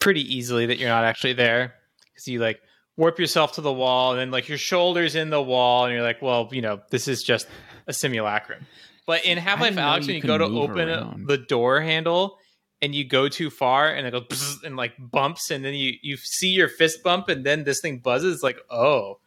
pretty 0.00 0.22
easily 0.36 0.66
that 0.66 0.78
you're 0.78 0.88
not 0.88 1.04
actually 1.04 1.34
there 1.34 1.74
because 2.12 2.26
you 2.26 2.40
like 2.40 2.60
warp 2.96 3.18
yourself 3.18 3.52
to 3.52 3.60
the 3.60 3.72
wall 3.72 4.12
and 4.12 4.20
then 4.20 4.30
like 4.30 4.48
your 4.48 4.58
shoulders 4.58 5.14
in 5.14 5.30
the 5.30 5.42
wall 5.42 5.84
and 5.84 5.94
you're 5.94 6.02
like, 6.02 6.20
well, 6.20 6.48
you 6.52 6.60
know, 6.60 6.80
this 6.90 7.08
is 7.08 7.22
just 7.22 7.46
a 7.86 7.92
simulacrum. 7.92 8.66
But 9.06 9.24
in 9.24 9.38
Half 9.38 9.60
Life 9.60 9.74
Alyx, 9.74 10.02
you 10.02 10.06
when 10.08 10.16
you 10.16 10.22
go 10.22 10.38
to 10.38 10.44
open 10.44 10.88
around. 10.88 11.26
the 11.26 11.38
door 11.38 11.80
handle 11.80 12.38
and 12.80 12.94
you 12.94 13.04
go 13.04 13.28
too 13.28 13.50
far 13.50 13.88
and 13.88 14.06
it 14.06 14.10
goes 14.10 14.58
and 14.64 14.76
like 14.76 14.92
bumps 14.98 15.50
and 15.50 15.64
then 15.64 15.74
you 15.74 15.94
you 16.02 16.16
see 16.16 16.50
your 16.50 16.68
fist 16.68 17.02
bump 17.02 17.28
and 17.28 17.46
then 17.46 17.64
this 17.64 17.80
thing 17.80 17.98
buzzes 17.98 18.42
like 18.42 18.58
oh 18.70 19.18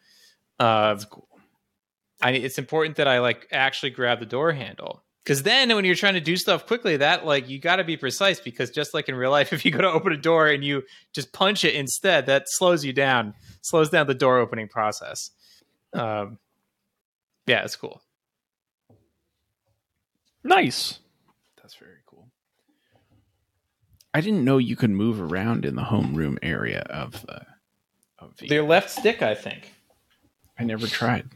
uh 0.59 0.93
That's 0.93 1.05
cool. 1.05 1.27
I 2.21 2.31
it's 2.31 2.57
important 2.57 2.97
that 2.97 3.07
I 3.07 3.19
like 3.19 3.47
actually 3.51 3.91
grab 3.91 4.19
the 4.19 4.25
door 4.25 4.51
handle. 4.53 5.03
Because 5.24 5.41
then 5.41 5.74
when 5.75 5.85
you're 5.85 5.95
trying 5.95 6.13
to 6.13 6.21
do 6.21 6.38
stuff 6.38 6.67
quickly, 6.67 6.97
that 6.97 7.25
like 7.25 7.50
you 7.50 7.59
got 7.59 7.77
to 7.77 7.83
be 7.83 7.97
precise. 7.97 8.39
Because 8.39 8.69
just 8.69 8.93
like 8.93 9.09
in 9.09 9.15
real 9.15 9.31
life, 9.31 9.53
if 9.53 9.65
you 9.65 9.71
go 9.71 9.81
to 9.81 9.89
open 9.89 10.13
a 10.13 10.17
door 10.17 10.47
and 10.47 10.63
you 10.63 10.83
just 11.13 11.33
punch 11.33 11.65
it 11.65 11.74
instead, 11.75 12.27
that 12.27 12.43
slows 12.47 12.85
you 12.85 12.93
down, 12.93 13.33
slows 13.62 13.89
down 13.89 14.07
the 14.07 14.13
door 14.13 14.38
opening 14.38 14.67
process. 14.67 15.31
Um, 15.93 16.38
yeah, 17.47 17.63
it's 17.63 17.75
cool. 17.75 18.01
nice. 20.43 21.00
That's 21.62 21.75
very 21.75 22.01
cool. 22.05 22.29
I 24.13 24.21
didn't 24.21 24.45
know 24.45 24.57
you 24.59 24.75
could 24.75 24.91
move 24.91 25.19
around 25.19 25.65
in 25.65 25.75
the 25.75 25.81
homeroom 25.83 26.38
area 26.43 26.81
of 26.81 27.21
the 27.25 27.41
of 28.19 28.38
the 28.38 28.47
Their 28.47 28.63
left 28.63 28.89
stick, 28.89 29.21
I 29.21 29.35
think. 29.35 29.75
I 30.57 30.63
never 30.63 30.88
tried. 30.88 31.29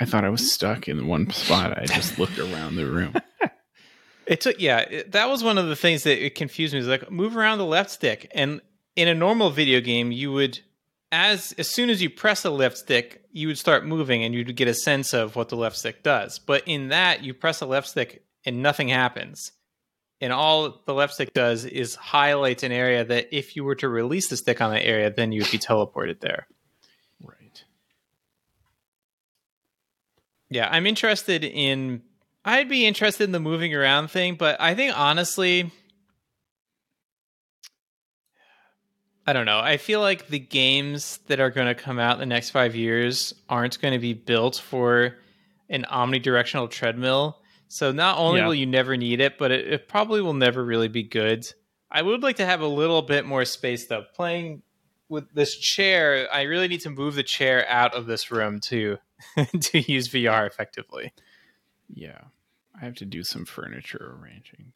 I 0.00 0.04
thought 0.04 0.24
I 0.24 0.28
was 0.28 0.52
stuck 0.52 0.88
in 0.88 1.06
one 1.06 1.30
spot. 1.30 1.76
I 1.76 1.86
just 1.86 2.18
looked 2.18 2.38
around 2.38 2.76
the 2.76 2.86
room. 2.86 3.14
It 4.26 4.42
took 4.42 4.60
yeah, 4.60 4.80
it, 4.80 5.12
that 5.12 5.30
was 5.30 5.42
one 5.42 5.56
of 5.56 5.68
the 5.68 5.74
things 5.74 6.02
that 6.02 6.22
it 6.22 6.34
confused 6.34 6.74
me. 6.74 6.80
Is 6.80 6.86
like 6.86 7.10
move 7.10 7.34
around 7.34 7.56
the 7.56 7.64
left 7.64 7.90
stick, 7.90 8.30
and 8.34 8.60
in 8.94 9.08
a 9.08 9.14
normal 9.14 9.48
video 9.48 9.80
game, 9.80 10.12
you 10.12 10.30
would 10.32 10.60
as 11.10 11.52
as 11.56 11.66
soon 11.70 11.88
as 11.88 12.02
you 12.02 12.10
press 12.10 12.42
the 12.42 12.50
left 12.50 12.76
stick, 12.76 13.24
you 13.32 13.46
would 13.46 13.56
start 13.56 13.86
moving, 13.86 14.22
and 14.22 14.34
you'd 14.34 14.54
get 14.54 14.68
a 14.68 14.74
sense 14.74 15.14
of 15.14 15.34
what 15.34 15.48
the 15.48 15.56
left 15.56 15.76
stick 15.76 16.02
does. 16.02 16.38
But 16.38 16.62
in 16.66 16.88
that, 16.88 17.24
you 17.24 17.32
press 17.32 17.60
the 17.60 17.66
left 17.66 17.88
stick 17.88 18.22
and 18.44 18.62
nothing 18.62 18.88
happens. 18.88 19.52
and 20.20 20.32
all 20.32 20.82
the 20.84 20.94
left 20.94 21.14
stick 21.14 21.32
does 21.32 21.64
is 21.64 21.94
highlights 21.94 22.62
an 22.64 22.72
area 22.72 23.04
that 23.04 23.28
if 23.34 23.56
you 23.56 23.64
were 23.64 23.76
to 23.76 23.88
release 23.88 24.28
the 24.28 24.36
stick 24.36 24.60
on 24.60 24.72
that 24.72 24.84
area, 24.84 25.10
then 25.10 25.32
you 25.32 25.40
would 25.42 25.50
be 25.50 25.58
teleported 25.58 26.20
there. 26.20 26.46
Right. 27.22 27.64
Yeah, 30.50 30.68
I'm 30.70 30.86
interested 30.86 31.44
in. 31.44 32.02
I'd 32.44 32.68
be 32.68 32.86
interested 32.86 33.24
in 33.24 33.32
the 33.32 33.40
moving 33.40 33.74
around 33.74 34.08
thing, 34.10 34.36
but 34.36 34.60
I 34.60 34.74
think 34.74 34.98
honestly, 34.98 35.70
I 39.26 39.34
don't 39.34 39.44
know. 39.44 39.58
I 39.58 39.76
feel 39.76 40.00
like 40.00 40.28
the 40.28 40.38
games 40.38 41.18
that 41.26 41.38
are 41.40 41.50
going 41.50 41.66
to 41.66 41.74
come 41.74 41.98
out 41.98 42.14
in 42.14 42.20
the 42.20 42.26
next 42.26 42.50
five 42.50 42.74
years 42.74 43.34
aren't 43.50 43.78
going 43.80 43.92
to 43.92 43.98
be 43.98 44.14
built 44.14 44.56
for 44.56 45.16
an 45.68 45.84
omnidirectional 45.90 46.70
treadmill. 46.70 47.42
So 47.68 47.92
not 47.92 48.16
only 48.16 48.40
Yeah. 48.40 48.46
will 48.46 48.54
you 48.54 48.64
never 48.64 48.96
need 48.96 49.20
it, 49.20 49.36
but 49.36 49.50
it, 49.50 49.70
it 49.70 49.88
probably 49.88 50.22
will 50.22 50.32
never 50.32 50.64
really 50.64 50.88
be 50.88 51.02
good. 51.02 51.46
I 51.90 52.00
would 52.00 52.22
like 52.22 52.36
to 52.36 52.46
have 52.46 52.62
a 52.62 52.66
little 52.66 53.02
bit 53.02 53.26
more 53.26 53.44
space 53.44 53.86
though. 53.86 54.04
Playing 54.14 54.62
with 55.10 55.30
this 55.34 55.54
chair, 55.58 56.26
I 56.32 56.42
really 56.42 56.68
need 56.68 56.80
to 56.82 56.90
move 56.90 57.14
the 57.14 57.22
chair 57.22 57.66
out 57.68 57.94
of 57.94 58.06
this 58.06 58.30
room 58.30 58.60
to 58.68 58.96
to 59.60 59.92
use 59.92 60.08
VR 60.08 60.46
effectively. 60.46 61.12
Yeah. 61.88 62.20
I 62.80 62.84
have 62.84 62.94
to 62.96 63.04
do 63.04 63.24
some 63.24 63.44
furniture 63.44 64.16
arranging 64.20 64.72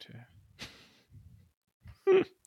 to 2.05 2.25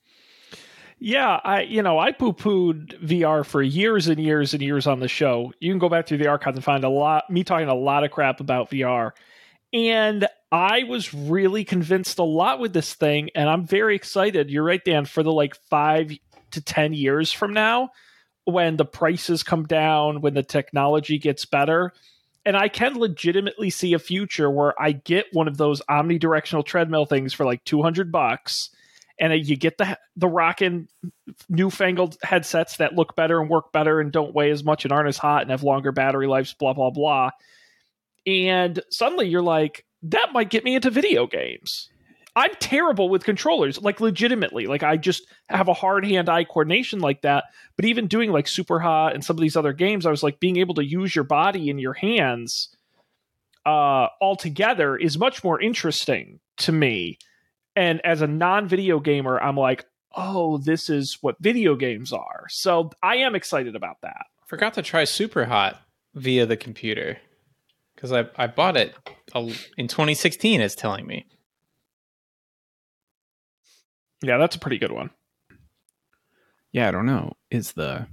Yeah, 0.99 1.39
I 1.43 1.61
you 1.61 1.83
know 1.83 1.99
I 1.99 2.11
poo 2.11 2.33
pooed 2.33 2.99
VR 3.01 3.45
for 3.45 3.61
years 3.61 4.07
and 4.07 4.19
years 4.19 4.53
and 4.53 4.63
years 4.63 4.87
on 4.87 4.99
the 4.99 5.07
show. 5.07 5.53
You 5.59 5.71
can 5.71 5.77
go 5.77 5.89
back 5.89 6.07
through 6.07 6.17
the 6.17 6.27
archives 6.27 6.57
and 6.57 6.63
find 6.63 6.83
a 6.83 6.89
lot 6.89 7.29
me 7.29 7.43
talking 7.43 7.67
a 7.67 7.75
lot 7.75 8.03
of 8.03 8.09
crap 8.09 8.39
about 8.39 8.71
VR, 8.71 9.11
and 9.71 10.27
I 10.51 10.83
was 10.83 11.13
really 11.13 11.63
convinced 11.63 12.17
a 12.17 12.23
lot 12.23 12.59
with 12.59 12.73
this 12.73 12.95
thing, 12.95 13.29
and 13.35 13.47
I'm 13.47 13.67
very 13.67 13.95
excited. 13.95 14.49
You're 14.49 14.63
right, 14.63 14.83
Dan, 14.83 15.05
for 15.05 15.21
the 15.21 15.31
like 15.31 15.55
five 15.69 16.11
to 16.51 16.61
ten 16.61 16.93
years 16.93 17.31
from 17.31 17.53
now, 17.53 17.91
when 18.47 18.77
the 18.77 18.85
prices 18.85 19.43
come 19.43 19.65
down, 19.65 20.21
when 20.21 20.33
the 20.33 20.43
technology 20.43 21.17
gets 21.17 21.45
better. 21.45 21.91
And 22.45 22.55
I 22.55 22.69
can 22.69 22.97
legitimately 22.97 23.69
see 23.69 23.93
a 23.93 23.99
future 23.99 24.49
where 24.49 24.73
I 24.81 24.93
get 24.93 25.25
one 25.33 25.49
of 25.49 25.57
those 25.57 25.81
omnidirectional 25.89 26.65
treadmill 26.65 27.05
things 27.05 27.33
for 27.33 27.45
like 27.45 27.63
200 27.65 28.09
bucks 28.09 28.69
and 29.19 29.33
you 29.47 29.57
get 29.57 29.77
the 29.77 29.97
the 30.15 30.27
rockin' 30.27 30.87
newfangled 31.49 32.17
headsets 32.23 32.77
that 32.77 32.93
look 32.93 33.15
better 33.15 33.41
and 33.41 33.49
work 33.49 33.71
better 33.71 33.99
and 33.99 34.11
don't 34.11 34.33
weigh 34.33 34.51
as 34.51 34.63
much 34.63 34.85
and 34.85 34.91
aren't 34.91 35.09
as 35.09 35.17
hot 35.17 35.41
and 35.41 35.51
have 35.51 35.63
longer 35.63 35.91
battery 35.91 36.27
lives, 36.27 36.53
blah 36.53 36.73
blah 36.73 36.91
blah. 36.91 37.31
And 38.25 38.81
suddenly 38.91 39.27
you're 39.27 39.41
like, 39.41 39.85
that 40.03 40.29
might 40.33 40.49
get 40.49 40.63
me 40.63 40.75
into 40.75 40.89
video 40.89 41.27
games. 41.27 41.89
I'm 42.37 42.51
terrible 42.59 43.09
with 43.09 43.23
controllers, 43.23 43.81
like 43.81 43.99
legitimately. 43.99 44.67
Like 44.67 44.83
I 44.83 44.95
just 44.95 45.27
have 45.49 45.67
a 45.67 45.73
hard 45.73 46.05
hand-eye 46.05 46.43
coordination 46.43 46.99
like 46.99 47.23
that. 47.23 47.45
But 47.75 47.85
even 47.85 48.07
doing 48.07 48.31
like 48.31 48.47
Super 48.47 48.79
Hot 48.79 49.13
and 49.13 49.23
some 49.23 49.35
of 49.35 49.41
these 49.41 49.57
other 49.57 49.73
games, 49.73 50.05
I 50.05 50.11
was 50.11 50.23
like 50.23 50.39
being 50.39 50.57
able 50.57 50.75
to 50.75 50.85
use 50.85 51.15
your 51.15 51.23
body 51.23 51.69
and 51.69 51.79
your 51.79 51.93
hands 51.93 52.69
uh 53.65 54.07
all 54.21 54.37
together 54.37 54.95
is 54.95 55.17
much 55.17 55.43
more 55.43 55.59
interesting 55.59 56.39
to 56.55 56.71
me 56.71 57.17
and 57.75 57.99
as 58.05 58.21
a 58.21 58.27
non-video 58.27 58.97
gamer 58.97 59.37
i'm 59.41 59.57
like 59.57 59.83
oh 60.15 60.57
this 60.59 60.89
is 60.89 61.17
what 61.19 61.35
video 61.41 61.75
games 61.75 62.13
are 62.13 62.45
so 62.47 62.89
i 63.03 63.17
am 63.17 63.35
excited 63.35 63.75
about 63.75 63.97
that 64.03 64.27
Forgot 64.47 64.75
to 64.75 64.81
try 64.81 65.03
Super 65.03 65.43
Hot 65.43 65.81
via 66.15 66.45
the 66.45 66.55
computer 66.55 67.17
because 67.93 68.13
I 68.13 68.27
I 68.37 68.47
bought 68.47 68.77
it 68.77 68.95
in 69.35 69.89
2016. 69.89 70.61
It's 70.61 70.73
telling 70.73 71.05
me. 71.05 71.27
Yeah 74.21 74.37
that's 74.37 74.55
a 74.55 74.59
pretty 74.59 74.77
good 74.77 74.91
one 74.91 75.09
Yeah, 76.71 76.87
I 76.87 76.91
don't 76.91 77.05
know. 77.05 77.33
Is 77.49 77.71
the 77.73 78.07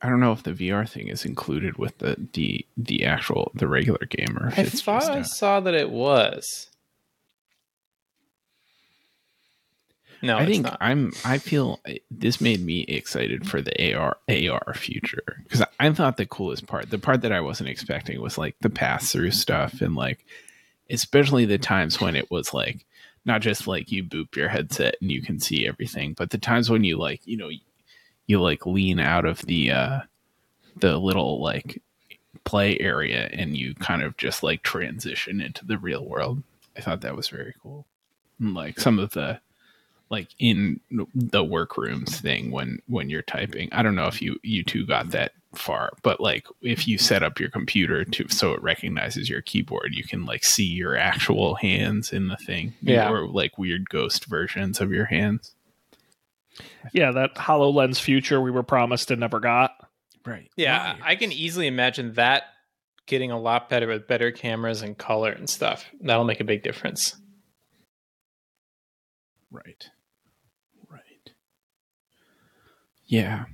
I 0.00 0.08
don't 0.08 0.20
know 0.20 0.32
if 0.32 0.44
the 0.44 0.52
VR 0.52 0.88
thing 0.88 1.08
is 1.08 1.24
included 1.24 1.76
with 1.78 1.98
the 1.98 2.28
the 2.34 2.64
the 2.76 3.04
actual 3.04 3.50
the 3.54 3.66
regular 3.66 4.06
game 4.08 4.38
or 4.38 4.48
if 4.48 4.58
I 4.58 4.62
it's 4.62 4.82
thought 4.82 5.00
just 5.00 5.10
I 5.10 5.18
a, 5.18 5.24
saw 5.24 5.60
that 5.60 5.74
it 5.74 5.90
was. 5.90 6.68
No, 10.22 10.36
I 10.36 10.42
it's 10.42 10.50
think 10.50 10.64
not. 10.64 10.78
I'm. 10.80 11.12
I 11.24 11.38
feel 11.38 11.80
this 12.10 12.40
made 12.40 12.64
me 12.64 12.80
excited 12.82 13.48
for 13.48 13.62
the 13.62 13.94
AR 13.94 14.16
AR 14.28 14.74
future 14.74 15.42
because 15.44 15.62
I, 15.62 15.66
I 15.80 15.92
thought 15.92 16.16
the 16.16 16.26
coolest 16.26 16.66
part, 16.66 16.90
the 16.90 16.98
part 16.98 17.22
that 17.22 17.32
I 17.32 17.40
wasn't 17.40 17.70
expecting, 17.70 18.20
was 18.20 18.36
like 18.38 18.56
the 18.60 18.70
pass 18.70 19.12
through 19.12 19.30
stuff 19.30 19.80
and 19.80 19.94
like, 19.94 20.24
especially 20.90 21.44
the 21.44 21.58
times 21.58 22.00
when 22.00 22.16
it 22.16 22.30
was 22.30 22.52
like 22.52 22.84
not 23.28 23.42
just 23.42 23.68
like 23.68 23.92
you 23.92 24.02
boop 24.02 24.34
your 24.34 24.48
headset 24.48 24.96
and 25.00 25.12
you 25.12 25.22
can 25.22 25.38
see 25.38 25.68
everything, 25.68 26.14
but 26.14 26.30
the 26.30 26.38
times 26.38 26.68
when 26.68 26.82
you 26.82 26.96
like 26.96 27.20
you 27.24 27.36
know 27.36 27.50
you 28.26 28.40
like 28.40 28.66
lean 28.66 28.98
out 28.98 29.24
of 29.24 29.40
the 29.42 29.70
uh 29.70 30.00
the 30.76 30.98
little 30.98 31.40
like 31.40 31.80
play 32.44 32.78
area 32.80 33.28
and 33.32 33.56
you 33.56 33.74
kind 33.74 34.02
of 34.02 34.16
just 34.16 34.42
like 34.42 34.62
transition 34.62 35.40
into 35.40 35.64
the 35.64 35.78
real 35.78 36.04
world. 36.04 36.42
I 36.76 36.80
thought 36.80 37.02
that 37.02 37.16
was 37.16 37.28
very 37.28 37.54
cool. 37.62 37.86
And, 38.40 38.54
like 38.54 38.80
some 38.80 38.98
of 38.98 39.10
the 39.10 39.40
like 40.10 40.28
in 40.38 40.80
the 40.90 41.44
workrooms 41.44 42.20
thing 42.20 42.50
when 42.50 42.80
when 42.86 43.10
you're 43.10 43.22
typing. 43.22 43.68
I 43.72 43.82
don't 43.82 43.94
know 43.94 44.06
if 44.06 44.22
you 44.22 44.38
you 44.42 44.62
two 44.64 44.86
got 44.86 45.10
that 45.10 45.32
far, 45.54 45.92
but 46.02 46.20
like 46.20 46.46
if 46.62 46.86
you 46.86 46.98
set 46.98 47.22
up 47.22 47.40
your 47.40 47.50
computer 47.50 48.04
to 48.04 48.28
so 48.28 48.52
it 48.52 48.62
recognizes 48.62 49.28
your 49.28 49.42
keyboard, 49.42 49.94
you 49.94 50.04
can 50.04 50.24
like 50.24 50.44
see 50.44 50.64
your 50.66 50.96
actual 50.96 51.54
hands 51.56 52.12
in 52.12 52.28
the 52.28 52.36
thing. 52.36 52.74
Yeah. 52.82 53.10
Or 53.10 53.26
like 53.26 53.58
weird 53.58 53.88
ghost 53.88 54.26
versions 54.26 54.80
of 54.80 54.92
your 54.92 55.06
hands. 55.06 55.54
yeah 56.92 57.12
that 57.12 57.34
hololens 57.36 58.00
future 58.00 58.40
we 58.40 58.50
were 58.50 58.62
promised 58.64 59.10
and 59.10 59.20
never 59.20 59.40
got 59.40 59.74
Right. 60.26 60.50
yeah, 60.56 60.96
I 61.02 61.14
can 61.16 61.32
easily 61.32 61.66
imagine 61.68 62.12
that 62.14 62.42
getting 63.06 63.30
a 63.30 63.40
lot 63.40 63.70
better 63.70 63.86
with 63.86 64.06
better 64.06 64.30
cameras 64.30 64.82
and 64.82 64.98
color 64.98 65.30
and 65.32 65.48
stuff. 65.48 65.86
That'll 66.02 66.24
make 66.24 66.40
a 66.40 66.44
big 66.44 66.62
difference. 66.62 67.16
Right. 69.50 69.64
Right. 69.64 69.88
Yeah. 73.08 73.46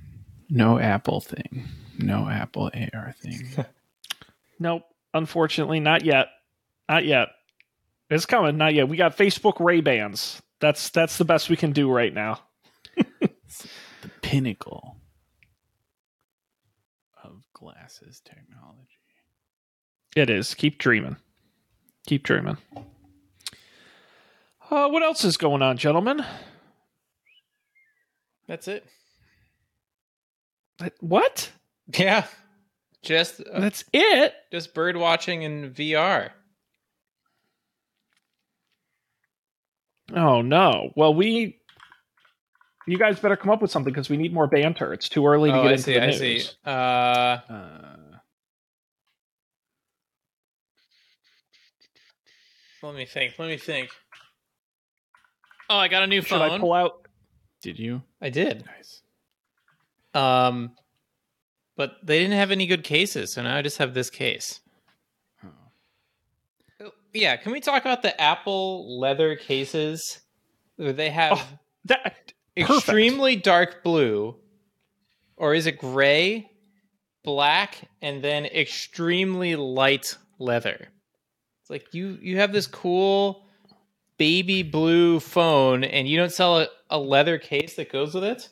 No 0.49 0.77
Apple 0.79 1.21
thing. 1.21 1.67
No 1.97 2.29
Apple 2.29 2.69
AR 2.93 3.15
thing. 3.19 3.65
nope. 4.59 4.83
Unfortunately 5.13 5.79
not 5.79 6.05
yet. 6.05 6.27
Not 6.87 7.05
yet. 7.05 7.29
It's 8.09 8.27
coming. 8.27 8.57
Not 8.57 8.75
yet. 8.75 8.87
We 8.87 8.97
got 8.97 9.17
facebook 9.17 9.59
ray 9.59 9.81
bans 9.81 10.41
that's 10.59 10.89
that's 10.89 11.17
the 11.17 11.25
best 11.25 11.49
we 11.49 11.55
can 11.55 11.71
do 11.71 11.91
right 11.91 12.13
now. 12.13 12.39
The 14.01 14.09
pinnacle 14.21 14.97
of 17.23 17.41
glasses 17.53 18.21
technology. 18.23 18.99
it 20.15 20.29
is. 20.29 20.53
Keep 20.53 20.77
dreaming. 20.77 21.15
Keep 22.05 22.23
dreaming. 22.23 22.57
Uh, 24.69 24.89
what 24.89 25.01
else 25.01 25.23
is 25.23 25.37
going 25.37 25.61
on 25.63 25.77
gentlemen? 25.77 26.23
That's 28.47 28.67
it. 28.67 28.85
What 30.99 31.49
Yeah, 31.97 32.25
just 33.03 33.41
uh, 33.41 33.59
that's 33.59 33.83
it 33.93 34.33
just 34.51 34.73
bird 34.73 34.97
watching 34.97 35.43
in 35.43 35.71
VR. 35.71 36.31
Oh 40.13 40.41
no. 40.41 40.91
Well, 40.95 41.13
we. 41.13 41.59
You 42.87 42.99
guys 42.99 43.19
better 43.19 43.35
come 43.35 43.49
up 43.49 43.63
with 43.63 43.71
something 43.71 43.91
because 43.91 44.09
we 44.09 44.17
need 44.17 44.31
more 44.31 44.45
banter. 44.45 44.93
It's 44.93 45.09
too 45.09 45.25
early 45.25 45.49
to 45.49 45.57
oh, 45.57 45.63
get 45.63 45.69
I 45.69 45.71
into 45.71 45.83
see. 45.83 45.93
the 45.93 46.03
I 46.03 46.05
news. 46.05 46.19
see. 46.19 46.49
Uh, 46.63 46.69
Uh, 46.69 47.95
let 52.83 52.95
me 52.95 53.05
think. 53.05 53.33
Let 53.39 53.47
me 53.47 53.57
think. 53.57 53.89
Oh, 55.69 55.77
I 55.77 55.87
got 55.87 56.03
a 56.03 56.07
new 56.07 56.21
Should 56.21 56.29
phone. 56.29 56.41
I 56.51 56.59
pull 56.59 56.73
out? 56.73 57.07
did 57.63 57.79
you? 57.79 58.03
I 58.21 58.29
did. 58.29 58.63
Nice. 58.67 59.01
Um, 60.15 60.71
but 61.77 61.91
they 62.03 62.19
didn't 62.19 62.37
have 62.37 62.51
any 62.51 62.67
good 62.67 62.83
cases, 62.83 63.33
so 63.33 63.43
now 63.43 63.57
I 63.57 63.61
just 63.61 63.77
have 63.79 63.93
this 63.93 64.09
case. 64.09 64.61
Oh. 65.43 66.91
Yeah, 67.13 67.35
can 67.37 67.51
we 67.51 67.59
talk 67.59 67.81
about 67.83 68.01
the 68.01 68.19
Apple 68.19 68.99
leather 68.99 69.35
cases? 69.35 70.21
They 70.77 71.09
have 71.09 71.33
Oh, 71.37 71.47
That 71.85 72.03
perfect. 72.03 72.33
extremely 72.57 73.35
dark 73.35 73.83
blue, 73.83 74.35
or 75.37 75.53
is 75.53 75.65
it 75.67 75.77
gray, 75.77 76.49
black, 77.23 77.89
and 78.01 78.23
then 78.23 78.45
extremely 78.45 79.55
light 79.55 80.17
leather? 80.39 80.87
It's 81.61 81.69
like 81.69 81.93
you 81.93 82.17
you 82.21 82.37
have 82.37 82.51
this 82.53 82.67
cool 82.67 83.45
baby 84.17 84.63
blue 84.63 85.19
phone, 85.19 85.83
and 85.83 86.07
you 86.07 86.17
don't 86.17 86.31
sell 86.31 86.59
a, 86.59 86.67
a 86.89 86.97
leather 86.99 87.37
case 87.37 87.75
that 87.75 87.91
goes 87.91 88.13
with 88.13 88.23
it. 88.23 88.49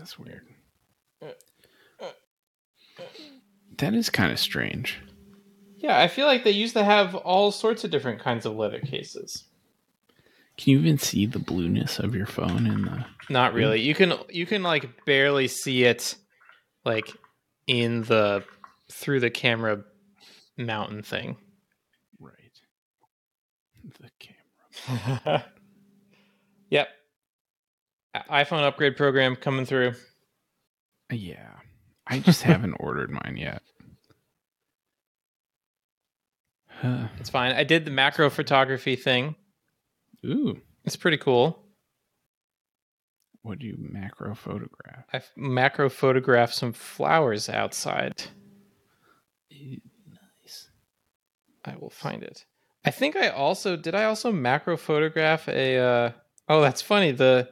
That's 0.00 0.18
weird. 0.18 0.46
Mm. 1.22 1.34
That 3.76 3.92
is 3.92 4.08
kind 4.08 4.32
of 4.32 4.38
strange. 4.38 4.98
Yeah, 5.76 6.00
I 6.00 6.08
feel 6.08 6.26
like 6.26 6.42
they 6.42 6.50
used 6.50 6.72
to 6.72 6.84
have 6.84 7.14
all 7.14 7.52
sorts 7.52 7.84
of 7.84 7.90
different 7.90 8.18
kinds 8.20 8.46
of 8.46 8.56
leather 8.56 8.80
cases. 8.80 9.44
Can 10.56 10.72
you 10.72 10.78
even 10.78 10.98
see 10.98 11.26
the 11.26 11.38
blueness 11.38 11.98
of 11.98 12.14
your 12.14 12.24
phone 12.24 12.66
in 12.66 12.82
the? 12.82 13.04
Not 13.28 13.52
really. 13.52 13.80
You 13.80 13.94
can 13.94 14.14
you 14.30 14.46
can 14.46 14.62
like 14.62 15.04
barely 15.04 15.48
see 15.48 15.84
it 15.84 16.16
like 16.84 17.14
in 17.66 18.02
the 18.02 18.42
through 18.90 19.20
the 19.20 19.30
camera 19.30 19.84
mountain 20.56 21.02
thing. 21.02 21.36
Right. 22.18 22.34
The 24.00 24.10
camera. 24.18 25.44
yep. 26.70 26.88
IPhone 28.14 28.62
upgrade 28.62 28.96
program 28.96 29.36
coming 29.36 29.64
through. 29.66 29.94
Yeah, 31.12 31.50
I 32.06 32.18
just 32.20 32.42
haven't 32.42 32.74
ordered 32.80 33.10
mine 33.10 33.36
yet. 33.36 33.62
Huh. 36.68 37.08
It's 37.18 37.30
fine. 37.30 37.52
I 37.54 37.64
did 37.64 37.84
the 37.84 37.90
macro 37.90 38.30
photography 38.30 38.96
thing. 38.96 39.36
Ooh, 40.24 40.60
It's 40.84 40.96
pretty 40.96 41.16
cool. 41.18 41.62
what 43.42 43.58
do 43.58 43.66
you 43.66 43.76
macro 43.78 44.34
photograph? 44.34 45.04
I 45.12 45.20
macro 45.36 45.88
photographed 45.88 46.54
some 46.54 46.72
flowers 46.72 47.48
outside. 47.48 48.22
Nice. 49.50 50.68
I 51.64 51.76
will 51.76 51.90
find 51.90 52.22
it. 52.22 52.44
I 52.84 52.90
think 52.90 53.14
I 53.16 53.28
also 53.28 53.76
did. 53.76 53.94
I 53.94 54.04
also 54.04 54.32
macro 54.32 54.76
photograph 54.76 55.48
a. 55.48 55.78
Uh, 55.78 56.10
oh, 56.48 56.60
that's 56.62 56.82
funny. 56.82 57.12
The 57.12 57.48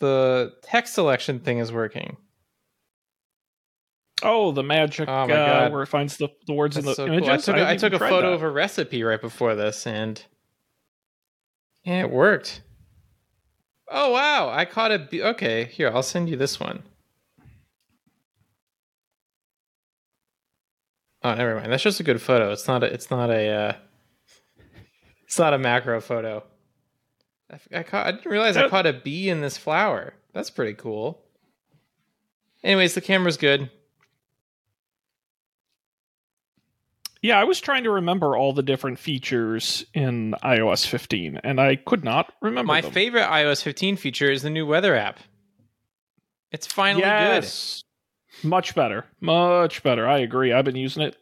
the 0.00 0.52
text 0.62 0.94
selection 0.94 1.38
thing 1.40 1.58
is 1.58 1.72
working. 1.72 2.16
Oh, 4.22 4.52
the 4.52 4.62
magic 4.62 5.08
Oh 5.08 5.12
uh, 5.30 5.70
where 5.70 5.82
it 5.82 5.86
finds 5.86 6.16
the, 6.18 6.28
the 6.46 6.52
words 6.52 6.76
in 6.76 6.84
That's 6.84 6.96
the 6.98 7.06
so 7.06 7.06
images. 7.06 7.46
cool. 7.46 7.54
I 7.54 7.58
took, 7.58 7.66
I 7.68 7.76
took 7.76 7.92
a 7.94 7.98
photo 7.98 8.30
that. 8.30 8.34
of 8.34 8.42
a 8.42 8.50
recipe 8.50 9.02
right 9.02 9.20
before 9.20 9.54
this, 9.54 9.86
and 9.86 10.22
and 11.84 12.06
it 12.06 12.10
worked. 12.10 12.62
Oh 13.88 14.12
wow! 14.12 14.50
I 14.50 14.66
caught 14.66 14.92
a. 14.92 14.98
Be- 14.98 15.22
okay, 15.22 15.64
here 15.64 15.90
I'll 15.92 16.02
send 16.02 16.28
you 16.28 16.36
this 16.36 16.60
one. 16.60 16.82
Oh, 21.22 21.34
never 21.34 21.56
mind. 21.56 21.72
That's 21.72 21.82
just 21.82 22.00
a 22.00 22.02
good 22.02 22.20
photo. 22.20 22.52
It's 22.52 22.66
not 22.68 22.82
a. 22.82 22.92
It's 22.92 23.10
not 23.10 23.30
a. 23.30 23.48
Uh, 23.48 23.72
it's 25.24 25.38
not 25.38 25.54
a 25.54 25.58
macro 25.58 26.00
photo. 26.00 26.44
I, 27.50 27.54
f- 27.54 27.68
I 27.72 27.82
caught. 27.82 28.06
I 28.06 28.12
didn't 28.12 28.30
realize 28.30 28.56
I 28.56 28.68
caught 28.68 28.86
a 28.86 28.92
bee 28.92 29.28
in 29.28 29.40
this 29.40 29.56
flower. 29.56 30.14
That's 30.32 30.50
pretty 30.50 30.74
cool. 30.74 31.20
Anyways, 32.62 32.94
the 32.94 33.00
camera's 33.00 33.36
good. 33.36 33.70
Yeah, 37.22 37.38
I 37.38 37.44
was 37.44 37.60
trying 37.60 37.84
to 37.84 37.90
remember 37.90 38.34
all 38.36 38.52
the 38.54 38.62
different 38.62 38.98
features 38.98 39.84
in 39.92 40.34
iOS 40.42 40.86
15, 40.86 41.40
and 41.44 41.60
I 41.60 41.76
could 41.76 42.02
not 42.02 42.32
remember 42.40 42.66
My 42.72 42.80
them. 42.80 42.92
favorite 42.92 43.24
iOS 43.26 43.62
15 43.62 43.96
feature 43.96 44.30
is 44.30 44.42
the 44.42 44.48
new 44.48 44.66
weather 44.66 44.94
app. 44.94 45.20
It's 46.50 46.66
finally 46.66 47.02
good. 47.02 47.08
yes, 47.08 47.84
much 48.42 48.74
better, 48.74 49.04
much 49.20 49.82
better. 49.82 50.08
I 50.08 50.18
agree. 50.20 50.52
I've 50.52 50.64
been 50.64 50.76
using 50.76 51.02
it. 51.02 51.16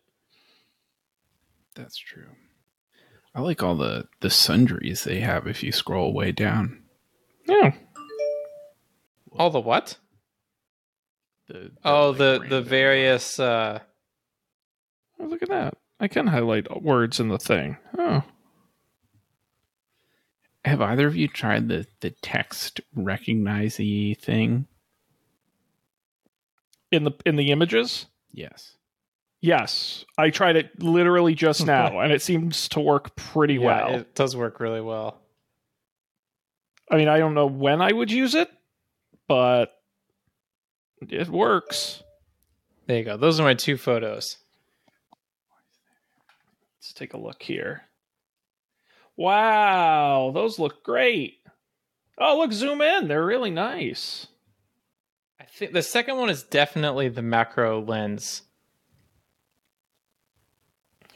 That's 1.75 1.97
true. 1.97 2.29
I 3.39 3.41
like 3.41 3.63
all 3.63 3.77
the 3.77 4.09
the 4.19 4.31
sundries 4.31 5.05
they 5.05 5.21
have 5.21 5.47
if 5.47 5.63
you 5.63 5.71
scroll 5.71 6.13
way 6.13 6.33
down. 6.33 6.83
Yeah. 7.47 7.71
All 9.39 9.51
the 9.51 9.61
what? 9.61 9.97
The, 11.47 11.71
Oh, 11.85 12.09
like, 12.11 12.19
the 12.19 12.47
the 12.49 12.61
various. 12.63 13.39
uh 13.39 13.79
Oh, 15.21 15.25
look 15.27 15.43
at 15.45 15.51
that. 15.51 15.75
I 16.01 16.09
can 16.09 16.27
highlight 16.27 16.83
words 16.83 17.21
in 17.21 17.29
the 17.29 17.39
thing. 17.39 17.77
Oh, 17.97 18.25
Have 20.65 20.81
either 20.81 21.07
of 21.07 21.15
you 21.15 21.29
tried 21.29 21.69
the 21.69 21.87
the 22.01 22.11
text 22.11 22.81
recognize 22.93 23.77
thing? 23.77 24.67
in 26.91 27.05
the 27.05 27.13
in 27.25 27.37
the 27.37 27.53
images. 27.53 28.07
Yes. 28.33 28.75
Yes, 29.41 30.05
I 30.17 30.31
tried 30.31 30.57
it 30.57 30.83
literally 30.83 31.35
just 31.35 31.61
hmm. 31.61 31.67
now, 31.67 32.01
and 32.01 32.13
it 32.13 32.23
seems 32.23 32.69
to 32.71 32.81
work 32.81 33.15
pretty 33.15 33.55
yeah, 33.55 33.61
well. 33.61 33.95
it 33.95 34.15
does 34.15 34.37
work 34.37 34.61
really 34.61 34.81
well. 34.81 35.21
I 36.91 36.97
mean, 36.97 37.09
I 37.09 37.19
don't 37.19 37.35
know 37.35 37.47
when 37.47 37.81
I 37.81 37.93
would 37.93 38.11
use 38.11 38.35
it, 38.35 38.51
but 39.29 39.75
it 41.01 41.29
works. 41.29 42.03
There 42.87 42.99
you 42.99 43.05
go. 43.05 43.17
Those 43.17 43.39
are 43.39 43.45
my 43.45 43.55
two 43.55 43.77
photos. 43.77 44.39
Let's 46.81 46.93
take 46.95 47.13
a 47.13 47.19
look 47.19 47.43
here. 47.43 47.83
Wow, 49.17 50.31
those 50.33 50.59
look 50.59 50.83
great. 50.83 51.39
Oh, 52.17 52.39
look, 52.39 52.53
zoom 52.53 52.81
in. 52.81 53.09
They're 53.09 53.25
really 53.25 53.51
nice. 53.51 54.29
I 55.41 55.45
think 55.45 55.73
the 55.73 55.83
second 55.83 56.17
one 56.17 56.31
is 56.31 56.43
definitely 56.43 57.09
the 57.09 57.23
macro 57.23 57.81
lens. 57.81 58.43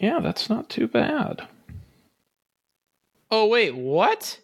Yeah, 0.03 0.19
that's 0.19 0.51
not 0.51 0.69
too 0.69 0.89
bad. 0.89 1.47
Oh 3.31 3.47
wait, 3.47 3.77
what? 3.77 4.41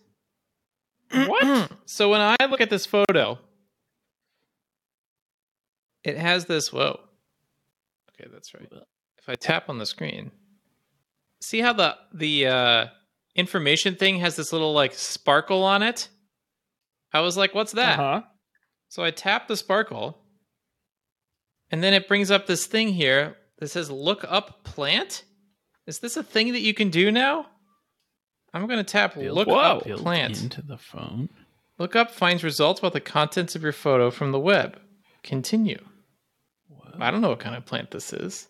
What? 1.11 1.73
so 1.85 2.11
when 2.11 2.21
I 2.21 2.37
look 2.49 2.61
at 2.61 2.71
this 2.71 2.87
photo, 2.87 3.41
it 6.05 6.17
has 6.17 6.45
this. 6.45 6.73
Whoa. 6.73 7.01
Okay, 8.11 8.31
that's 8.33 8.55
right. 8.55 8.69
If 9.19 9.29
I 9.29 9.35
tap 9.35 9.69
on 9.69 9.79
the 9.79 9.85
screen, 9.85 10.31
see 11.41 11.59
how 11.59 11.73
the 11.73 11.97
the 12.15 12.47
uh, 12.47 12.87
information 13.35 13.97
thing 13.97 14.21
has 14.21 14.37
this 14.37 14.53
little 14.53 14.73
like 14.73 14.95
sparkle 14.95 15.65
on 15.65 15.83
it. 15.83 16.09
I 17.13 17.21
was 17.21 17.37
like, 17.37 17.53
"What's 17.53 17.73
that?" 17.73 17.99
Uh-huh. 17.99 18.23
So 18.89 19.03
I 19.03 19.11
tap 19.11 19.49
the 19.49 19.57
sparkle, 19.57 20.19
and 21.69 21.83
then 21.83 21.95
it 21.95 22.07
brings 22.07 22.31
up 22.31 22.47
this 22.47 22.67
thing 22.67 22.91
here 22.91 23.37
that 23.59 23.71
says 23.71 23.91
"Look 23.91 24.25
up 24.29 24.63
plant." 24.63 25.25
Is 25.89 26.01
this 26.01 26.19
a 26.19 26.23
thing 26.23 26.53
that 26.53 26.61
you 26.61 26.75
can 26.75 26.91
do 26.91 27.11
now? 27.11 27.47
I'm 28.53 28.67
going 28.67 28.79
to 28.79 28.85
tap 28.85 29.15
Built- 29.15 29.35
"Look 29.35 29.49
Whoa. 29.49 29.57
up 29.57 29.83
plant." 29.85 30.43
into 30.43 30.61
the 30.61 30.77
phone. 30.77 31.31
Look 31.79 31.97
up 31.97 32.11
finds 32.11 32.45
results 32.45 32.81
about 32.81 32.93
the 32.93 33.01
contents 33.01 33.57
of 33.57 33.63
your 33.63 33.73
photo 33.73 34.11
from 34.11 34.31
the 34.31 34.39
web. 34.39 34.79
Continue. 35.23 35.83
I 37.01 37.11
don't 37.11 37.23
know 37.23 37.31
what 37.31 37.41
kind 37.41 37.57
of 37.57 37.65
plant 37.65 37.91
this 37.91 38.13
is. 38.13 38.49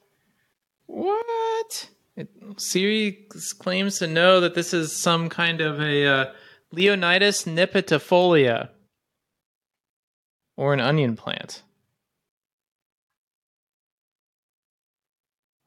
What? 0.87 1.91
It, 2.17 2.29
Siri 2.57 3.29
claims 3.61 3.99
to 3.99 4.09
know 4.09 4.41
that 4.41 4.55
this 4.57 4.75
is 4.75 4.97
some 4.97 5.29
kind 5.29 5.61
of 5.61 5.81
a 5.81 6.07
uh, 6.07 6.33
Leonotis 6.75 7.47
nepetifolia 7.47 8.71
or 10.57 10.75
an 10.75 10.81
onion 10.81 11.15
plant. 11.15 11.63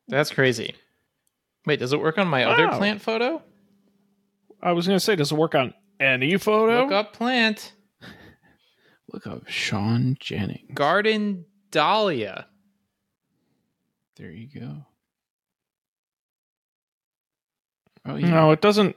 That's 0.10 0.32
crazy. 0.32 0.76
Wait, 1.66 1.80
does 1.80 1.94
it 1.94 2.00
work 2.00 2.18
on 2.18 2.28
my 2.28 2.44
other 2.44 2.68
plant 2.78 3.02
photo? 3.02 3.42
I 4.62 4.72
was 4.74 4.88
going 4.88 4.98
to 4.98 5.04
say, 5.04 5.16
does 5.16 5.32
it 5.32 5.38
work 5.38 5.56
on 5.56 5.74
any 6.00 6.38
photo? 6.38 6.84
Look 6.84 6.92
up 6.92 7.14
plant. 7.14 7.74
Look 9.12 9.28
up 9.28 9.48
Sean 9.48 10.18
Jennings. 10.20 10.72
Garden 10.74 11.46
dahlia. 11.70 12.48
There 14.18 14.32
you 14.32 14.48
go. 14.48 14.86
Oh 18.06 18.16
yeah. 18.16 18.30
No, 18.30 18.52
it 18.52 18.62
doesn't. 18.62 18.96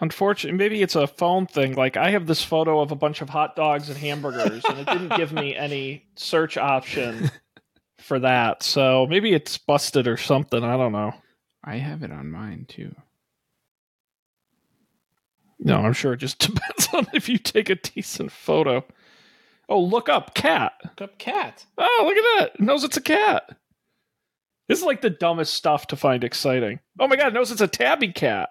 Unfortunately, 0.00 0.56
maybe 0.56 0.82
it's 0.82 0.96
a 0.96 1.06
phone 1.06 1.46
thing. 1.46 1.74
Like 1.74 1.96
I 1.96 2.10
have 2.10 2.26
this 2.26 2.42
photo 2.42 2.80
of 2.80 2.90
a 2.90 2.96
bunch 2.96 3.20
of 3.20 3.28
hot 3.28 3.54
dogs 3.54 3.88
and 3.88 3.98
hamburgers, 3.98 4.64
and 4.64 4.78
it 4.78 4.86
didn't 4.86 5.16
give 5.16 5.32
me 5.32 5.54
any 5.54 6.06
search 6.16 6.56
option 6.56 7.30
for 7.98 8.18
that. 8.20 8.62
So 8.62 9.06
maybe 9.08 9.34
it's 9.34 9.58
busted 9.58 10.08
or 10.08 10.16
something. 10.16 10.64
I 10.64 10.76
don't 10.76 10.92
know. 10.92 11.12
I 11.62 11.76
have 11.76 12.02
it 12.02 12.10
on 12.10 12.30
mine 12.30 12.66
too. 12.68 12.94
No, 15.58 15.76
I'm 15.80 15.92
sure 15.92 16.14
it 16.14 16.18
just 16.18 16.38
depends 16.46 16.88
on 16.92 17.06
if 17.12 17.28
you 17.28 17.38
take 17.38 17.70
a 17.70 17.74
decent 17.74 18.32
photo. 18.32 18.84
Oh, 19.68 19.80
look 19.80 20.08
up 20.08 20.34
cat. 20.34 20.72
Look 20.84 21.02
up 21.02 21.18
cat. 21.18 21.64
Oh, 21.78 22.04
look 22.06 22.16
at 22.16 22.38
that. 22.38 22.54
It 22.54 22.64
knows 22.64 22.82
it's 22.82 22.96
a 22.96 23.02
cat. 23.02 23.56
This 24.68 24.78
is 24.78 24.84
like 24.84 25.00
the 25.00 25.10
dumbest 25.10 25.54
stuff 25.54 25.88
to 25.88 25.96
find 25.96 26.24
exciting. 26.24 26.80
Oh 26.98 27.08
my 27.08 27.16
god, 27.16 27.28
it 27.28 27.34
knows 27.34 27.50
it's 27.50 27.60
a 27.60 27.68
tabby 27.68 28.12
cat. 28.12 28.50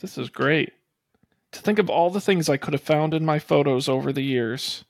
This 0.00 0.18
is 0.18 0.28
great. 0.28 0.72
To 1.52 1.60
think 1.60 1.78
of 1.78 1.88
all 1.88 2.10
the 2.10 2.20
things 2.20 2.48
I 2.48 2.56
could 2.56 2.72
have 2.72 2.82
found 2.82 3.14
in 3.14 3.24
my 3.24 3.38
photos 3.38 3.88
over 3.88 4.12
the 4.12 4.22
years. 4.22 4.84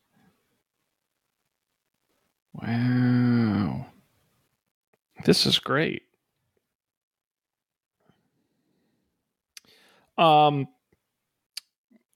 Wow. 2.54 3.86
This 5.24 5.46
is 5.46 5.58
great. 5.58 6.02
Um 10.18 10.68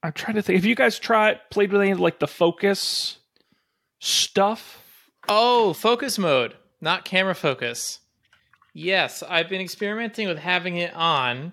I'm 0.02 0.12
trying 0.12 0.36
to 0.36 0.42
think. 0.42 0.56
Have 0.56 0.64
you 0.66 0.74
guys 0.74 0.98
tried 0.98 1.40
played 1.50 1.72
with 1.72 1.80
any 1.80 1.90
of 1.90 2.00
like 2.00 2.20
the 2.20 2.28
focus 2.28 3.18
stuff 3.98 4.82
Oh, 5.28 5.72
focus 5.72 6.18
mode, 6.18 6.54
not 6.80 7.04
camera 7.04 7.34
focus. 7.34 7.98
Yes, 8.72 9.22
I've 9.28 9.48
been 9.48 9.60
experimenting 9.60 10.28
with 10.28 10.38
having 10.38 10.76
it 10.76 10.94
on, 10.94 11.52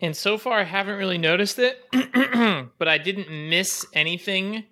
and 0.00 0.16
so 0.16 0.38
far 0.38 0.60
I 0.60 0.64
haven't 0.64 0.96
really 0.96 1.18
noticed 1.18 1.58
it, 1.58 1.82
but 2.78 2.88
I 2.88 2.98
didn't 2.98 3.50
miss 3.50 3.84
anything 3.92 4.64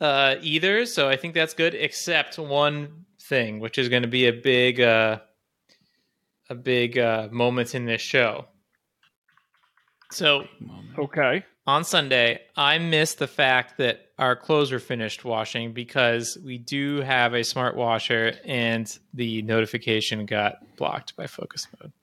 uh, 0.00 0.36
either, 0.40 0.86
so 0.86 1.08
I 1.08 1.16
think 1.16 1.34
that's 1.34 1.54
good, 1.54 1.74
except 1.74 2.38
one 2.38 3.04
thing, 3.30 3.60
which 3.60 3.78
is 3.78 3.88
going 3.88 4.02
to 4.02 4.08
be 4.08 4.26
a 4.26 4.32
big, 4.32 4.80
uh, 4.80 5.20
a 6.50 6.54
big 6.54 6.98
uh, 6.98 7.28
moment 7.30 7.74
in 7.74 7.86
this 7.86 8.02
show. 8.02 8.44
So 10.10 10.46
Okay. 10.98 11.44
on 11.66 11.84
Sunday, 11.84 12.40
I 12.56 12.78
missed 12.78 13.18
the 13.20 13.28
fact 13.28 13.78
that 13.78 14.06
our 14.18 14.34
clothes 14.36 14.72
were 14.72 14.80
finished 14.80 15.24
washing 15.24 15.72
because 15.72 16.36
we 16.44 16.58
do 16.58 17.00
have 17.00 17.32
a 17.32 17.44
smart 17.44 17.76
washer 17.76 18.34
and 18.44 18.86
the 19.14 19.40
notification 19.42 20.26
got 20.26 20.56
blocked 20.76 21.16
by 21.16 21.26
focus 21.26 21.66
mode. 21.80 21.92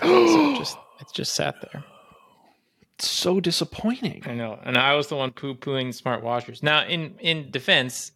So 0.00 0.52
it 0.52 0.58
just 0.58 0.76
it 1.00 1.06
just 1.14 1.34
sat 1.34 1.54
there. 1.62 1.82
so 2.98 3.40
disappointing. 3.40 4.22
I 4.26 4.34
know. 4.34 4.58
And 4.64 4.76
I 4.76 4.94
was 4.94 5.06
the 5.08 5.16
one 5.16 5.30
poo 5.32 5.54
pooing 5.54 5.94
smart 5.94 6.22
washers. 6.22 6.62
Now 6.62 6.84
in 6.84 7.16
in 7.20 7.50
defense, 7.50 8.12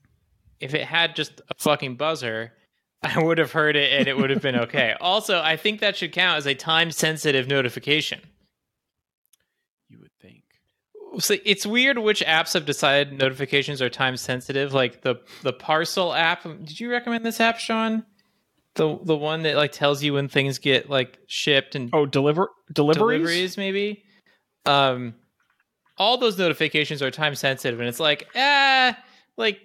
if 0.62 0.74
it 0.74 0.84
had 0.84 1.16
just 1.16 1.40
a 1.50 1.54
fucking 1.58 1.96
buzzer, 1.96 2.52
I 3.02 3.22
would 3.22 3.38
have 3.38 3.52
heard 3.52 3.76
it 3.76 3.92
and 3.98 4.06
it 4.08 4.16
would 4.16 4.30
have 4.30 4.42
been 4.42 4.56
okay. 4.56 4.94
also, 5.00 5.40
I 5.40 5.56
think 5.56 5.80
that 5.80 5.96
should 5.96 6.12
count 6.12 6.38
as 6.38 6.46
a 6.46 6.54
time 6.54 6.90
sensitive 6.90 7.48
notification. 7.48 8.20
You 9.88 9.98
would 10.00 10.12
think. 10.20 10.42
So 11.18 11.36
it's 11.44 11.66
weird 11.66 11.98
which 11.98 12.24
apps 12.24 12.54
have 12.54 12.64
decided 12.64 13.12
notifications 13.18 13.82
are 13.82 13.90
time 13.90 14.16
sensitive. 14.16 14.72
Like 14.72 15.02
the 15.02 15.16
the 15.42 15.52
parcel 15.52 16.14
app. 16.14 16.42
Did 16.44 16.80
you 16.80 16.90
recommend 16.90 17.26
this 17.26 17.40
app, 17.40 17.58
Sean? 17.58 18.04
The 18.76 18.98
the 19.02 19.16
one 19.16 19.42
that 19.42 19.56
like 19.56 19.72
tells 19.72 20.02
you 20.02 20.14
when 20.14 20.28
things 20.28 20.58
get 20.58 20.88
like 20.88 21.18
shipped 21.26 21.74
and 21.74 21.90
Oh, 21.92 22.06
deliver 22.06 22.48
deliveries. 22.72 23.18
deliveries, 23.20 23.56
maybe. 23.58 24.04
Um, 24.64 25.14
all 25.98 26.16
those 26.16 26.38
notifications 26.38 27.02
are 27.02 27.10
time 27.10 27.34
sensitive, 27.34 27.80
and 27.80 27.88
it's 27.88 28.00
like, 28.00 28.28
ah, 28.34 28.96
like. 29.36 29.60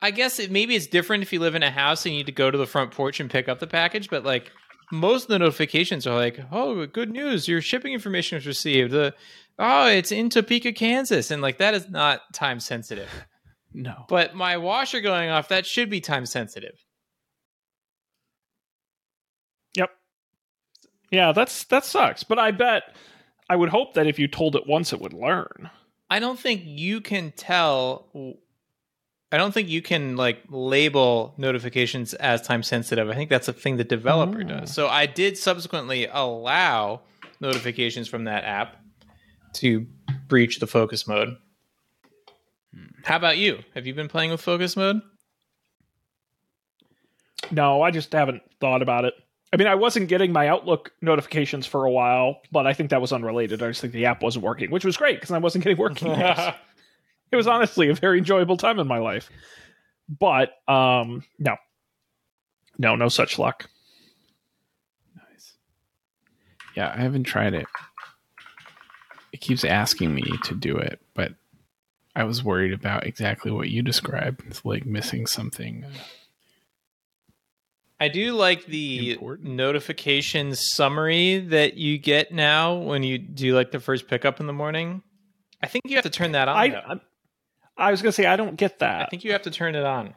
I 0.00 0.10
guess 0.10 0.38
it 0.38 0.50
maybe 0.50 0.76
it's 0.76 0.86
different 0.86 1.22
if 1.22 1.32
you 1.32 1.40
live 1.40 1.54
in 1.54 1.62
a 1.62 1.70
house 1.70 2.06
and 2.06 2.14
you 2.14 2.20
need 2.20 2.26
to 2.26 2.32
go 2.32 2.50
to 2.50 2.58
the 2.58 2.66
front 2.66 2.92
porch 2.92 3.20
and 3.20 3.30
pick 3.30 3.48
up 3.48 3.58
the 3.58 3.66
package, 3.66 4.08
but 4.08 4.24
like 4.24 4.50
most 4.92 5.24
of 5.24 5.28
the 5.28 5.38
notifications 5.38 6.06
are 6.06 6.14
like, 6.14 6.40
"Oh, 6.50 6.86
good 6.86 7.10
news! 7.10 7.48
Your 7.48 7.60
shipping 7.60 7.92
information 7.92 8.36
was 8.36 8.46
received." 8.46 8.92
The 8.92 9.14
oh, 9.58 9.86
it's 9.86 10.12
in 10.12 10.30
Topeka, 10.30 10.72
Kansas, 10.72 11.30
and 11.30 11.42
like 11.42 11.58
that 11.58 11.74
is 11.74 11.88
not 11.88 12.32
time 12.32 12.60
sensitive. 12.60 13.10
No. 13.74 14.06
But 14.08 14.34
my 14.34 14.56
washer 14.56 15.02
going 15.02 15.28
off 15.28 15.48
that 15.48 15.66
should 15.66 15.90
be 15.90 16.00
time 16.00 16.24
sensitive. 16.24 16.72
Yep. 19.76 19.90
Yeah, 21.10 21.32
that's 21.32 21.64
that 21.64 21.84
sucks. 21.84 22.24
But 22.24 22.38
I 22.38 22.50
bet 22.50 22.96
I 23.50 23.56
would 23.56 23.68
hope 23.68 23.92
that 23.94 24.06
if 24.06 24.18
you 24.18 24.26
told 24.26 24.56
it 24.56 24.66
once, 24.66 24.92
it 24.94 25.00
would 25.00 25.12
learn. 25.12 25.70
I 26.10 26.18
don't 26.18 26.38
think 26.38 26.62
you 26.64 27.00
can 27.00 27.32
tell. 27.32 28.08
I 29.30 29.36
don't 29.36 29.52
think 29.52 29.68
you 29.68 29.82
can 29.82 30.16
like 30.16 30.38
label 30.48 31.34
notifications 31.36 32.14
as 32.14 32.40
time 32.42 32.62
sensitive. 32.62 33.10
I 33.10 33.14
think 33.14 33.28
that's 33.30 33.48
a 33.48 33.52
thing 33.52 33.76
the 33.76 33.84
developer 33.84 34.40
Oh. 34.40 34.44
does. 34.44 34.72
So 34.74 34.88
I 34.88 35.06
did 35.06 35.36
subsequently 35.36 36.06
allow 36.10 37.02
notifications 37.40 38.08
from 38.08 38.24
that 38.24 38.44
app 38.44 38.76
to 39.54 39.86
breach 40.28 40.60
the 40.60 40.66
focus 40.66 41.06
mode. 41.06 41.36
How 43.04 43.16
about 43.16 43.36
you? 43.38 43.58
Have 43.74 43.86
you 43.86 43.94
been 43.94 44.08
playing 44.08 44.30
with 44.30 44.40
focus 44.40 44.76
mode? 44.76 45.00
No, 47.50 47.82
I 47.82 47.90
just 47.90 48.12
haven't 48.12 48.42
thought 48.60 48.82
about 48.82 49.04
it. 49.04 49.14
I 49.52 49.56
mean, 49.56 49.66
I 49.68 49.76
wasn't 49.76 50.08
getting 50.08 50.32
my 50.32 50.48
Outlook 50.48 50.92
notifications 51.00 51.64
for 51.66 51.84
a 51.86 51.90
while, 51.90 52.40
but 52.52 52.66
I 52.66 52.74
think 52.74 52.90
that 52.90 53.00
was 53.00 53.12
unrelated. 53.12 53.62
I 53.62 53.68
just 53.68 53.80
think 53.80 53.94
the 53.94 54.04
app 54.04 54.22
wasn't 54.22 54.44
working, 54.44 54.70
which 54.70 54.84
was 54.84 54.96
great 54.98 55.16
because 55.16 55.30
I 55.30 55.38
wasn't 55.38 55.64
getting 55.64 55.78
working. 55.78 56.08
it 57.30 57.36
was 57.36 57.46
honestly 57.46 57.88
a 57.88 57.94
very 57.94 58.18
enjoyable 58.18 58.56
time 58.56 58.78
in 58.78 58.86
my 58.86 58.98
life. 58.98 59.30
But 60.08 60.52
um, 60.66 61.22
no, 61.38 61.56
no, 62.78 62.96
no 62.96 63.08
such 63.08 63.38
luck. 63.38 63.68
Nice. 65.14 65.54
Yeah, 66.74 66.92
I 66.94 67.00
haven't 67.02 67.24
tried 67.24 67.54
it. 67.54 67.66
It 69.32 69.40
keeps 69.40 69.64
asking 69.64 70.14
me 70.14 70.24
to 70.44 70.54
do 70.54 70.76
it, 70.76 71.00
but 71.14 71.34
I 72.16 72.24
was 72.24 72.42
worried 72.42 72.72
about 72.72 73.06
exactly 73.06 73.50
what 73.50 73.68
you 73.68 73.82
described. 73.82 74.42
It's 74.46 74.64
like 74.64 74.86
missing 74.86 75.26
something. 75.26 75.84
I 78.00 78.08
do 78.08 78.32
like 78.32 78.64
the 78.66 79.12
Important. 79.12 79.50
notification 79.50 80.54
summary 80.54 81.40
that 81.40 81.74
you 81.74 81.98
get 81.98 82.32
now 82.32 82.76
when 82.76 83.02
you 83.02 83.18
do 83.18 83.54
like 83.54 83.72
the 83.72 83.80
first 83.80 84.06
pickup 84.08 84.40
in 84.40 84.46
the 84.46 84.52
morning. 84.52 85.02
I 85.62 85.66
think 85.66 85.84
you 85.86 85.96
have 85.96 86.04
to 86.04 86.10
turn 86.10 86.32
that 86.32 86.48
on. 86.48 86.56
I. 86.56 87.00
I 87.78 87.88
I 87.88 87.90
was 87.90 88.02
gonna 88.02 88.12
say 88.12 88.26
I 88.26 88.36
don't 88.36 88.56
get 88.56 88.80
that. 88.80 89.02
I 89.02 89.06
think 89.06 89.24
you 89.24 89.32
have 89.32 89.42
to 89.42 89.50
turn 89.50 89.74
it 89.74 89.84
on. 89.84 90.14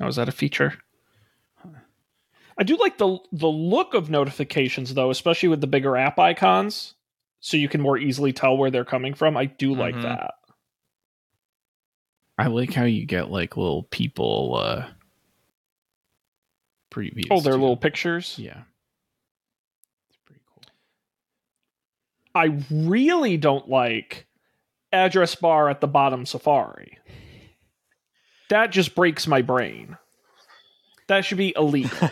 Oh, 0.00 0.08
is 0.08 0.16
that 0.16 0.28
a 0.28 0.32
feature? 0.32 0.74
I 2.58 2.62
do 2.64 2.76
like 2.76 2.98
the 2.98 3.18
the 3.32 3.46
look 3.48 3.94
of 3.94 4.10
notifications 4.10 4.92
though, 4.92 5.10
especially 5.10 5.48
with 5.48 5.60
the 5.62 5.66
bigger 5.66 5.96
app 5.96 6.18
icons, 6.18 6.94
so 7.40 7.56
you 7.56 7.68
can 7.68 7.80
more 7.80 7.96
easily 7.96 8.32
tell 8.34 8.56
where 8.56 8.70
they're 8.70 8.84
coming 8.84 9.14
from. 9.14 9.36
I 9.36 9.46
do 9.46 9.74
like 9.74 9.94
Mhm. 9.94 10.02
that. 10.02 10.34
I 12.36 12.48
like 12.48 12.74
how 12.74 12.84
you 12.84 13.06
get 13.06 13.30
like 13.30 13.56
little 13.56 13.84
people 13.84 14.56
uh 14.56 14.88
previews. 16.90 17.28
Oh, 17.30 17.40
they're 17.40 17.52
too. 17.54 17.60
little 17.60 17.76
pictures. 17.76 18.34
Yeah. 18.38 18.62
It's 20.08 20.18
pretty 20.26 20.40
cool. 20.52 20.62
I 22.34 22.62
really 22.70 23.36
don't 23.36 23.68
like 23.68 24.26
address 24.92 25.34
bar 25.34 25.68
at 25.68 25.80
the 25.80 25.86
bottom 25.86 26.26
Safari. 26.26 26.98
That 28.48 28.72
just 28.72 28.94
breaks 28.94 29.26
my 29.26 29.42
brain. 29.42 29.96
That 31.06 31.24
should 31.24 31.38
be 31.38 31.54
elite. 31.56 31.92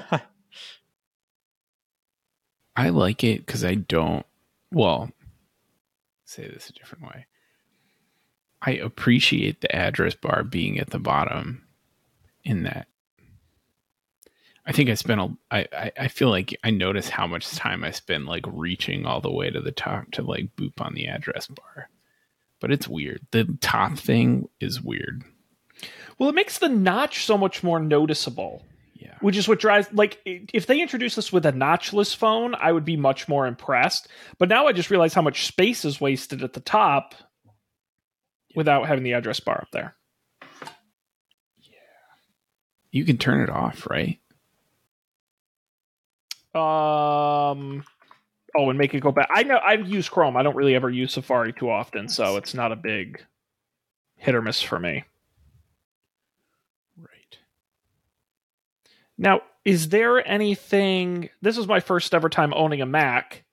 I 2.77 2.91
like 2.91 3.25
it 3.25 3.45
because 3.45 3.65
I 3.65 3.75
don't. 3.75 4.25
Well, 4.73 5.11
say 6.25 6.47
this 6.47 6.71
a 6.71 6.73
different 6.73 7.05
way. 7.05 7.27
I 8.63 8.73
appreciate 8.73 9.61
the 9.61 9.75
address 9.75 10.15
bar 10.15 10.45
being 10.45 10.79
at 10.79 10.91
the 10.91 10.99
bottom. 10.99 11.65
In 12.45 12.63
that, 12.63 12.87
I 14.65 14.73
think 14.73 14.89
I 14.89 14.95
spent 14.95 15.21
a. 15.21 15.37
I 15.51 15.67
I, 15.73 15.93
I 16.01 16.09
feel 16.09 16.31
like 16.31 16.57
I 16.63 16.71
notice 16.71 17.09
how 17.09 17.27
much 17.27 17.51
time 17.51 17.85
I 17.85 17.91
spend 17.91 18.27
like 18.27 18.45
reaching 18.47 19.07
all 19.07 19.21
the 19.21 19.31
way 19.31 19.51
to 19.51 19.61
the 19.61 19.73
top 19.73 20.11
to 20.13 20.23
like 20.23 20.55
boop 20.57 20.81
on 20.81 20.95
the 20.95 21.09
address 21.09 21.49
bar. 21.49 21.91
But 22.61 22.73
it's 22.73 22.89
weird. 22.89 23.21
The 23.31 23.57
top 23.61 23.97
thing 23.99 24.49
is 24.61 24.81
weird. 24.83 25.23
well, 26.19 26.29
it 26.29 26.35
makes 26.35 26.59
the 26.59 26.69
notch 26.69 27.25
so 27.25 27.39
much 27.39 27.63
more 27.63 27.79
noticeable. 27.81 28.65
Yeah. 29.01 29.15
which 29.21 29.37
is 29.37 29.47
what 29.47 29.61
drives 29.61 29.87
like 29.93 30.19
if 30.25 30.67
they 30.67 30.81
introduced 30.83 31.15
this 31.15 31.33
with 31.33 31.47
a 31.47 31.53
notchless 31.53 32.17
phone 32.17 32.57
i 32.57 32.73
would 32.73 32.85
be 32.85 32.97
much 32.97 33.29
more 33.29 33.47
impressed 33.47 34.09
but 34.39 34.49
now 34.49 34.67
i 34.67 34.73
just 34.73 34.91
realize 34.91 35.15
how 35.15 35.23
much 35.23 35.47
space 35.47 35.85
is 35.85 36.01
wasted 36.01 36.43
at 36.43 36.53
the 36.53 36.59
top 36.59 37.15
without 38.57 38.89
having 38.89 39.05
the 39.05 39.13
address 39.13 39.39
bar 39.39 39.59
up 39.63 39.69
there 39.71 39.95
Yeah. 41.63 41.79
You 42.91 43.05
can 43.05 43.19
turn 43.19 43.41
it 43.41 43.51
off, 43.51 43.87
right? 43.89 44.19
um 46.55 47.85
oh 48.59 48.69
and 48.69 48.79
make 48.79 48.93
it 48.93 49.01
go 49.01 49.11
back 49.13 49.29
i 49.31 49.43
know 49.43 49.57
i 49.57 49.75
use 49.75 50.09
chrome 50.09 50.37
i 50.37 50.43
don't 50.43 50.57
really 50.57 50.75
ever 50.75 50.91
use 50.91 51.13
safari 51.13 51.53
too 51.53 51.71
often 51.71 52.09
so 52.09 52.37
it's 52.37 52.53
not 52.55 52.73
a 52.73 52.77
big 52.77 53.25
hit 54.17 54.35
or 54.35 54.43
miss 54.43 54.61
for 54.61 54.79
me 54.79 55.05
Right. 57.01 57.39
Now, 59.17 59.43
is 59.65 59.89
there 59.91 60.27
anything? 60.27 61.29
This 61.43 61.57
is 61.59 61.67
my 61.69 61.81
first 61.81 62.13
ever 62.15 62.29
time 62.29 62.53
owning 62.55 62.81
a 62.81 62.87
Mac, 62.87 63.45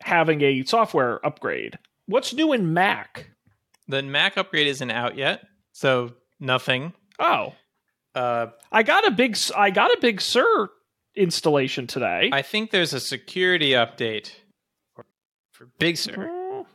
having 0.00 0.40
a 0.42 0.62
software 0.64 1.24
upgrade. 1.26 1.78
What's 2.06 2.32
new 2.32 2.52
in 2.52 2.72
Mac? 2.72 3.30
the 3.88 4.02
Mac 4.02 4.36
upgrade 4.36 4.68
isn't 4.68 4.90
out 4.90 5.16
yet, 5.16 5.42
so 5.72 6.12
nothing. 6.38 6.92
Oh, 7.18 7.54
Uh, 8.14 8.48
I 8.70 8.82
got 8.84 9.06
a 9.06 9.10
big, 9.10 9.36
I 9.56 9.70
got 9.70 9.90
a 9.90 9.98
big 10.00 10.20
Sur 10.20 10.68
installation 11.14 11.86
today. 11.86 12.30
I 12.32 12.42
think 12.42 12.70
there's 12.70 12.92
a 12.92 13.00
security 13.00 13.70
update 13.70 14.30
for, 14.94 15.04
for 15.52 15.66
Big 15.78 15.96
Sur, 15.96 16.14
Mm, 16.16 16.66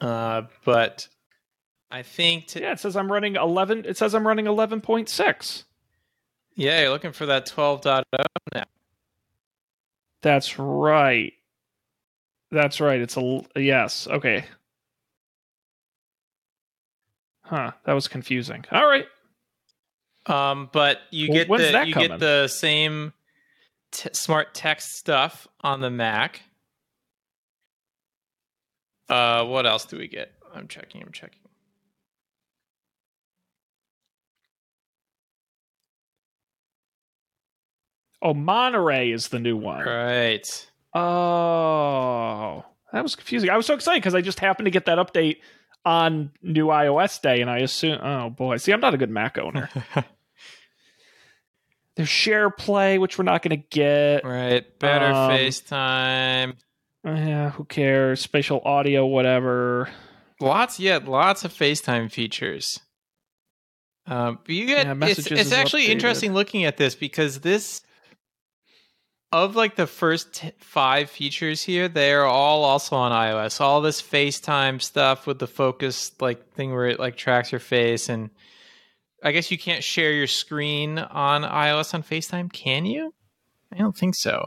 uh, 0.00 0.42
but 0.64 1.08
I 1.90 2.02
think 2.02 2.48
to, 2.48 2.60
yeah, 2.60 2.72
it 2.72 2.80
says 2.80 2.96
I'm 2.96 3.10
running 3.10 3.36
eleven. 3.36 3.84
It 3.84 3.96
says 3.96 4.14
I'm 4.14 4.26
running 4.26 4.46
eleven 4.46 4.80
point 4.80 5.08
six. 5.08 5.64
yeah, 6.56 6.80
you're 6.82 6.90
looking 6.90 7.12
for 7.12 7.26
that 7.26 7.46
12.0 7.46 8.02
now. 8.54 8.64
That's 10.22 10.58
right. 10.58 11.32
That's 12.50 12.80
right. 12.80 13.00
It's 13.00 13.16
a 13.16 13.40
yes. 13.56 14.06
Okay. 14.06 14.44
Huh. 17.44 17.72
That 17.84 17.92
was 17.92 18.08
confusing. 18.08 18.64
All 18.70 18.86
right. 18.86 19.06
Um, 20.26 20.70
but 20.72 20.98
you 21.10 21.28
Well, 21.30 21.58
get 21.58 21.72
the 21.72 21.86
you 21.86 21.94
coming? 21.94 22.08
get 22.10 22.20
the 22.20 22.48
same 22.48 23.12
t- 23.92 24.10
smart 24.12 24.54
text 24.54 24.96
stuff 24.96 25.46
on 25.60 25.80
the 25.80 25.90
Mac. 25.90 26.42
Uh, 29.08 29.44
what 29.44 29.66
else 29.66 29.84
do 29.84 29.98
we 29.98 30.08
get? 30.08 30.32
I'm 30.54 30.68
checking. 30.68 31.02
I'm 31.02 31.12
checking. 31.12 31.38
Oh, 38.20 38.34
Monterey 38.34 39.10
is 39.10 39.28
the 39.28 39.40
new 39.40 39.56
one. 39.56 39.84
Right. 39.84 40.70
Oh, 40.94 42.64
that 42.92 43.02
was 43.02 43.16
confusing. 43.16 43.50
I 43.50 43.56
was 43.56 43.66
so 43.66 43.74
excited 43.74 44.00
because 44.00 44.14
I 44.14 44.20
just 44.20 44.38
happened 44.38 44.66
to 44.66 44.70
get 44.70 44.86
that 44.86 44.98
update 44.98 45.38
on 45.84 46.30
new 46.40 46.66
iOS 46.66 47.20
day, 47.20 47.40
and 47.40 47.50
I 47.50 47.58
assume, 47.58 47.98
oh 48.00 48.30
boy, 48.30 48.58
see, 48.58 48.72
I'm 48.72 48.80
not 48.80 48.94
a 48.94 48.98
good 48.98 49.10
Mac 49.10 49.38
owner. 49.38 49.68
There's 51.96 52.08
Share 52.08 52.48
Play, 52.50 52.98
which 52.98 53.18
we're 53.18 53.24
not 53.24 53.42
going 53.42 53.60
to 53.60 53.66
get. 53.70 54.24
right. 54.24 54.64
Better 54.78 55.06
Um, 55.06 55.30
FaceTime. 55.30 56.54
Yeah, 57.04 57.50
who 57.50 57.64
cares? 57.64 58.20
Spatial 58.20 58.62
audio, 58.64 59.04
whatever. 59.06 59.88
Lots, 60.40 60.80
yeah, 60.80 60.98
lots 61.04 61.44
of 61.44 61.52
FaceTime 61.52 62.10
features. 62.10 62.80
Um, 64.06 64.38
but 64.44 64.54
you 64.54 64.66
get 64.66 64.86
Yeah, 64.86 64.92
it's, 64.92 64.98
messages 65.00 65.40
it's 65.40 65.52
actually 65.52 65.84
updated. 65.86 65.90
interesting 65.90 66.32
looking 66.34 66.64
at 66.64 66.76
this 66.76 66.94
because 66.94 67.40
this 67.40 67.82
of 69.30 69.56
like 69.56 69.76
the 69.76 69.86
first 69.86 70.34
t- 70.34 70.52
five 70.58 71.08
features 71.08 71.62
here, 71.62 71.88
they 71.88 72.12
are 72.12 72.24
all 72.24 72.64
also 72.64 72.96
on 72.96 73.12
iOS. 73.12 73.60
All 73.60 73.80
this 73.80 74.02
FaceTime 74.02 74.82
stuff 74.82 75.26
with 75.26 75.38
the 75.38 75.46
focus 75.46 76.12
like 76.20 76.52
thing 76.54 76.72
where 76.72 76.86
it 76.88 76.98
like 77.00 77.16
tracks 77.16 77.50
your 77.52 77.58
face, 77.60 78.08
and 78.08 78.30
I 79.22 79.32
guess 79.32 79.50
you 79.50 79.58
can't 79.58 79.84
share 79.84 80.12
your 80.12 80.26
screen 80.26 80.98
on 80.98 81.42
iOS 81.42 81.94
on 81.94 82.02
FaceTime, 82.02 82.52
can 82.52 82.84
you? 82.86 83.14
I 83.72 83.78
don't 83.78 83.96
think 83.96 84.14
so. 84.14 84.46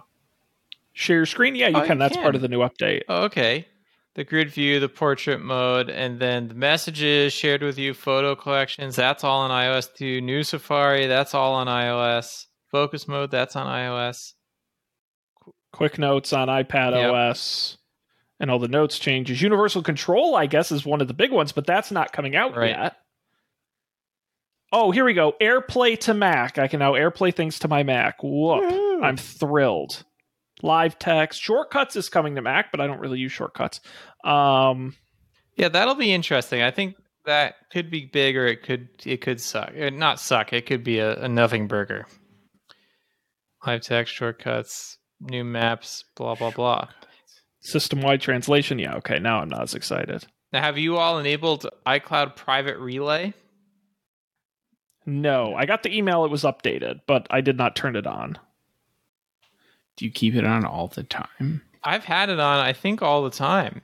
Share 0.93 1.17
your 1.17 1.25
screen? 1.25 1.55
Yeah, 1.55 1.69
you 1.69 1.77
Oh, 1.77 1.81
you 1.81 1.87
can. 1.87 1.97
That's 1.97 2.15
part 2.17 2.35
of 2.35 2.41
the 2.41 2.47
new 2.47 2.59
update. 2.59 3.03
Oh, 3.09 3.23
okay. 3.25 3.67
The 4.15 4.23
grid 4.23 4.49
view, 4.49 4.79
the 4.79 4.87
portrait 4.87 5.41
mode, 5.41 5.89
and 5.89 6.19
then 6.19 6.47
the 6.47 6.53
messages 6.53 7.33
shared 7.33 7.61
with 7.61 7.77
you, 7.77 7.93
photo 7.93 8.33
collections, 8.35 8.95
that's 8.95 9.25
all 9.25 9.41
on 9.41 9.51
iOS 9.51 9.93
2. 9.93 10.21
New 10.21 10.43
Safari, 10.43 11.07
that's 11.07 11.33
all 11.33 11.53
on 11.53 11.67
iOS. 11.67 12.45
Focus 12.71 13.07
mode, 13.09 13.29
that's 13.31 13.55
on 13.57 13.67
iOS. 13.67 14.33
Quick 15.73 15.99
notes 15.99 16.31
on 16.31 16.47
iPad 16.47 16.91
Yep. 16.93 17.11
OS 17.13 17.77
and 18.39 18.49
all 18.49 18.59
the 18.59 18.69
notes 18.69 18.99
changes. 18.99 19.41
Universal 19.41 19.83
Control, 19.83 20.35
I 20.35 20.45
guess, 20.45 20.71
is 20.71 20.85
one 20.85 21.01
of 21.01 21.07
the 21.09 21.13
big 21.13 21.31
ones, 21.31 21.51
but 21.51 21.65
that's 21.67 21.91
not 21.91 22.13
coming 22.13 22.35
out 22.37 22.55
Right. 22.55 22.69
yet. 22.69 22.95
Oh, 24.71 24.91
here 24.91 25.05
we 25.05 25.13
go. 25.13 25.33
AirPlay 25.41 25.99
to 26.01 26.13
Mac. 26.13 26.57
I 26.57 26.67
can 26.67 26.79
now 26.79 26.93
AirPlay 26.93 27.33
things 27.33 27.59
to 27.59 27.67
my 27.67 27.83
Mac. 27.83 28.15
Whoop. 28.23 29.01
I'm 29.03 29.17
thrilled. 29.17 30.03
Live 30.61 30.97
text. 30.99 31.41
Shortcuts 31.41 31.95
is 31.95 32.09
coming 32.09 32.35
to 32.35 32.41
Mac, 32.41 32.71
but 32.71 32.81
I 32.81 32.87
don't 32.87 32.99
really 32.99 33.19
use 33.19 33.31
shortcuts. 33.31 33.79
Um, 34.23 34.95
Yeah, 35.57 35.69
that'll 35.69 35.95
be 35.95 36.11
interesting. 36.13 36.61
I 36.61 36.71
think 36.71 36.95
that 37.25 37.55
could 37.71 37.89
be 37.89 38.05
big 38.11 38.35
or 38.37 38.45
it 38.47 38.63
could 38.63 38.89
it 39.05 39.21
could 39.21 39.39
suck. 39.41 39.71
Uh, 39.79 39.89
Not 39.89 40.19
suck, 40.19 40.51
it 40.53 40.65
could 40.65 40.83
be 40.83 40.99
a, 40.99 41.21
a 41.23 41.27
nothing 41.29 41.67
burger. 41.67 42.05
Live 43.65 43.81
text 43.81 44.13
shortcuts, 44.13 44.97
new 45.19 45.43
maps, 45.43 46.03
blah 46.15 46.35
blah 46.35 46.51
blah. 46.51 46.87
System 47.61 48.01
wide 48.01 48.21
translation. 48.21 48.77
Yeah, 48.79 48.95
okay. 48.97 49.19
Now 49.19 49.39
I'm 49.39 49.49
not 49.49 49.63
as 49.63 49.73
excited. 49.75 50.25
Now 50.53 50.61
have 50.61 50.77
you 50.77 50.97
all 50.97 51.17
enabled 51.19 51.65
iCloud 51.85 52.35
private 52.35 52.77
relay? 52.77 53.33
No, 55.05 55.53
I 55.55 55.65
got 55.65 55.83
the 55.83 55.95
email. 55.95 56.25
It 56.25 56.31
was 56.31 56.43
updated, 56.43 57.01
but 57.05 57.27
I 57.29 57.41
did 57.41 57.57
not 57.57 57.75
turn 57.75 57.95
it 57.95 58.07
on. 58.07 58.37
Do 59.97 60.05
you 60.05 60.11
keep 60.11 60.35
it 60.35 60.45
on 60.45 60.65
all 60.65 60.87
the 60.87 61.03
time? 61.03 61.61
I've 61.83 62.03
had 62.03 62.29
it 62.29 62.39
on, 62.39 62.59
I 62.59 62.73
think, 62.73 63.01
all 63.01 63.23
the 63.23 63.29
time. 63.29 63.81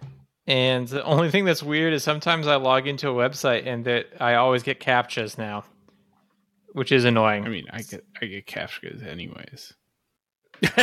And 0.48 0.88
the 0.88 1.04
only 1.04 1.30
thing 1.30 1.46
that's 1.46 1.64
weird 1.64 1.94
is 1.94 2.04
sometimes 2.04 2.48
I 2.48 2.56
log 2.56 2.88
into 2.88 3.10
a 3.10 3.14
website 3.14 3.68
and 3.68 3.86
that 3.86 4.08
I 4.20 4.36
always 4.36 4.64
get 4.64 4.80
captchas 4.80 5.38
now, 5.38 5.64
which 6.74 6.92
is 6.92 7.06
annoying. 7.06 7.46
I 7.46 7.50
mean, 7.50 7.68
I 7.72 7.82
get 7.84 8.04
I 8.22 8.26
get 8.26 8.48
captchas 8.48 9.06
anyways. 9.06 9.74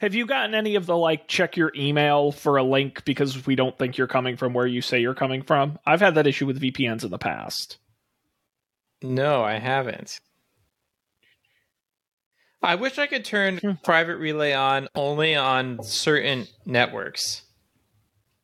Have 0.00 0.14
you 0.14 0.26
gotten 0.26 0.54
any 0.54 0.74
of 0.74 0.86
the 0.86 0.96
like 0.96 1.28
check 1.28 1.56
your 1.56 1.72
email 1.76 2.32
for 2.32 2.56
a 2.56 2.62
link 2.62 3.04
because 3.04 3.46
we 3.46 3.54
don't 3.54 3.76
think 3.78 3.96
you're 3.96 4.06
coming 4.06 4.36
from 4.36 4.52
where 4.52 4.66
you 4.66 4.82
say 4.82 5.00
you're 5.00 5.14
coming 5.14 5.42
from? 5.42 5.78
I've 5.86 6.00
had 6.00 6.14
that 6.16 6.26
issue 6.26 6.46
with 6.46 6.60
VPNs 6.60 7.04
in 7.04 7.10
the 7.10 7.18
past. 7.18 7.78
No, 9.02 9.42
I 9.42 9.58
haven't. 9.58 10.20
I 12.62 12.76
wish 12.76 12.98
I 12.98 13.06
could 13.06 13.24
turn 13.24 13.58
Hmm. 13.58 13.72
private 13.82 14.16
relay 14.16 14.52
on 14.52 14.88
only 14.94 15.34
on 15.34 15.82
certain 15.82 16.46
networks. 16.64 17.42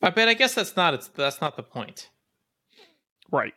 I 0.03 0.11
bet 0.11 0.29
I 0.29 0.35
guess 0.35 0.55
that's 0.55 0.77
not 0.77 0.95
it's 0.95 1.09
that's 1.09 1.41
not 1.41 1.57
the 1.57 1.63
point. 1.63 2.11
Right. 3.31 3.55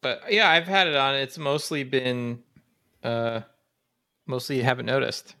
But 0.00 0.32
yeah, 0.32 0.50
I've 0.50 0.66
had 0.66 0.88
it 0.88 0.96
on. 0.96 1.14
It's 1.14 1.38
mostly 1.38 1.84
been 1.84 2.42
uh 3.04 3.42
mostly 4.26 4.62
haven't 4.62 4.86
noticed. 4.86 5.36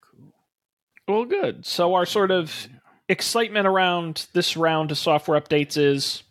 Cool. 0.00 0.32
Well, 1.08 1.24
good. 1.24 1.66
So 1.66 1.94
our 1.94 2.06
sort 2.06 2.30
of 2.30 2.68
excitement 3.08 3.66
around 3.66 4.26
this 4.32 4.56
round 4.56 4.90
of 4.90 4.98
software 4.98 5.40
updates 5.40 5.76
is 5.76 6.22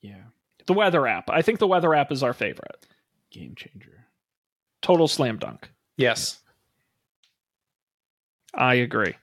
Yeah, 0.00 0.22
the 0.66 0.72
weather 0.72 1.06
app. 1.06 1.30
I 1.30 1.42
think 1.42 1.58
the 1.58 1.66
weather 1.68 1.94
app 1.94 2.10
is 2.12 2.22
our 2.22 2.34
favorite. 2.34 2.86
game 3.30 3.54
changer. 3.54 4.06
Total 4.82 5.06
slam 5.08 5.38
dunk. 5.38 5.70
Yes. 5.96 6.40
I 8.54 8.74
agree. 8.74 9.14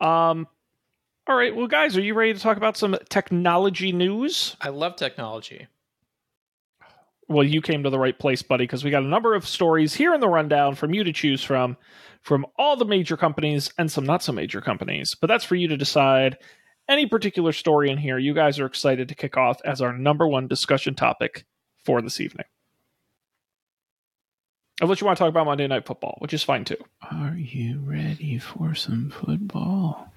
Um 0.00 0.46
all 1.28 1.34
right, 1.34 1.56
well 1.56 1.66
guys, 1.66 1.96
are 1.96 2.02
you 2.02 2.14
ready 2.14 2.34
to 2.34 2.38
talk 2.38 2.56
about 2.56 2.76
some 2.76 2.96
technology 3.08 3.90
news? 3.92 4.56
I 4.60 4.68
love 4.68 4.94
technology. 4.96 5.66
Well, 7.28 7.44
you 7.44 7.60
came 7.60 7.82
to 7.82 7.90
the 7.90 7.98
right 7.98 8.16
place, 8.16 8.42
buddy, 8.42 8.64
because 8.64 8.84
we 8.84 8.90
got 8.90 9.02
a 9.02 9.06
number 9.06 9.34
of 9.34 9.48
stories 9.48 9.94
here 9.94 10.14
in 10.14 10.20
the 10.20 10.28
rundown 10.28 10.76
from 10.76 10.94
you 10.94 11.02
to 11.04 11.12
choose 11.12 11.42
from, 11.42 11.76
from 12.22 12.46
all 12.56 12.76
the 12.76 12.84
major 12.84 13.16
companies 13.16 13.72
and 13.76 13.90
some 13.90 14.04
not 14.04 14.22
so 14.22 14.32
major 14.32 14.60
companies. 14.60 15.16
But 15.20 15.26
that's 15.26 15.44
for 15.44 15.56
you 15.56 15.68
to 15.68 15.76
decide. 15.76 16.38
Any 16.88 17.06
particular 17.06 17.50
story 17.52 17.90
in 17.90 17.98
here 17.98 18.16
you 18.16 18.32
guys 18.32 18.60
are 18.60 18.66
excited 18.66 19.08
to 19.08 19.16
kick 19.16 19.36
off 19.36 19.60
as 19.64 19.80
our 19.80 19.92
number 19.92 20.26
one 20.28 20.46
discussion 20.46 20.94
topic 20.94 21.44
for 21.84 22.00
this 22.00 22.20
evening. 22.20 22.46
Unless 24.80 25.00
you 25.00 25.06
want 25.06 25.16
to 25.16 25.24
talk 25.24 25.30
about 25.30 25.46
Monday 25.46 25.66
Night 25.66 25.86
Football, 25.86 26.16
which 26.18 26.34
is 26.34 26.42
fine 26.42 26.64
too. 26.64 26.76
Are 27.10 27.34
you 27.34 27.80
ready 27.80 28.38
for 28.38 28.74
some 28.74 29.10
football? 29.10 30.12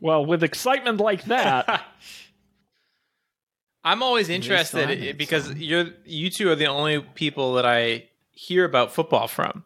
Well, 0.00 0.26
with 0.26 0.42
excitement 0.42 0.98
like 0.98 1.24
that, 1.24 1.86
I'm 3.88 4.02
always 4.02 4.28
interested 4.28 4.90
still 4.90 5.08
it, 5.08 5.16
because 5.16 5.46
so. 5.46 5.52
you're 5.52 5.86
you 6.04 6.28
two 6.28 6.50
are 6.50 6.54
the 6.54 6.66
only 6.66 7.00
people 7.00 7.54
that 7.54 7.64
I 7.64 8.08
hear 8.32 8.66
about 8.66 8.92
football 8.92 9.28
from. 9.28 9.64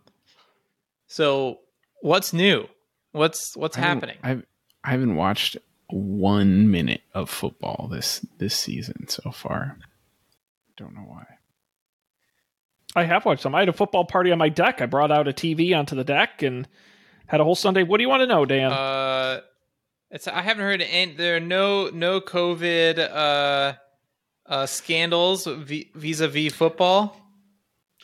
So, 1.09 1.59
what's 2.03 2.33
new? 2.33 2.69
What's 3.11 3.57
what's 3.57 3.77
I 3.77 3.81
happening? 3.81 4.19
I've 4.23 4.47
I 4.85 4.93
haven't 4.93 5.17
watched 5.17 5.57
one 5.89 6.71
minute 6.71 7.03
of 7.13 7.31
football 7.31 7.89
this 7.91 8.25
this 8.39 8.55
season 8.55 9.09
so 9.09 9.33
far. 9.33 9.77
Don't 10.77 10.95
know 10.95 11.03
why. 11.03 11.25
I 12.95 13.05
have 13.05 13.25
watched 13.25 13.43
some. 13.43 13.57
I 13.57 13.61
had 13.61 13.69
a 13.69 13.73
football 13.73 14.05
party 14.05 14.31
on 14.31 14.39
my 14.39 14.51
deck. 14.51 14.81
I 14.81 14.87
brought 14.87 15.11
out 15.11 15.27
a 15.27 15.33
TV 15.33 15.77
onto 15.77 15.97
the 15.97 16.05
deck 16.05 16.43
and 16.43 16.69
had 17.27 17.41
a 17.41 17.45
whole 17.45 17.57
Sunday. 17.57 17.83
What 17.83 17.99
do 17.99 18.03
you 18.03 18.09
want 18.09 18.21
to 18.21 18.27
know, 18.27 18.45
Dan? 18.45 18.71
Uh, 18.71 19.41
it's 20.13 20.29
I 20.29 20.43
haven't 20.43 20.63
heard 20.63 20.81
any. 20.81 21.13
There 21.13 21.35
are 21.37 21.41
no 21.41 21.89
no 21.89 22.21
COVID 22.21 22.99
uh, 23.01 23.75
uh, 24.47 24.67
scandals 24.67 25.47
vis 25.47 26.21
a 26.21 26.29
vis 26.29 26.53
football. 26.53 27.17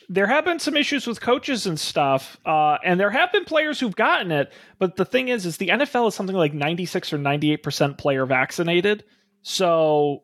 there 0.07 0.27
have 0.27 0.45
been 0.45 0.59
some 0.59 0.75
issues 0.77 1.05
with 1.05 1.21
coaches 1.21 1.65
and 1.67 1.79
stuff, 1.79 2.37
uh, 2.45 2.77
and 2.83 2.99
there 2.99 3.11
have 3.11 3.31
been 3.31 3.45
players 3.45 3.79
who've 3.79 3.95
gotten 3.95 4.31
it. 4.31 4.51
But 4.79 4.95
the 4.95 5.05
thing 5.05 5.27
is, 5.27 5.45
is 5.45 5.57
the 5.57 5.67
NFL 5.69 6.07
is 6.07 6.15
something 6.15 6.35
like 6.35 6.53
ninety 6.53 6.85
six 6.85 7.11
or 7.13 7.17
ninety 7.17 7.51
eight 7.51 7.63
percent 7.63 7.97
player 7.97 8.25
vaccinated. 8.25 9.03
So, 9.41 10.23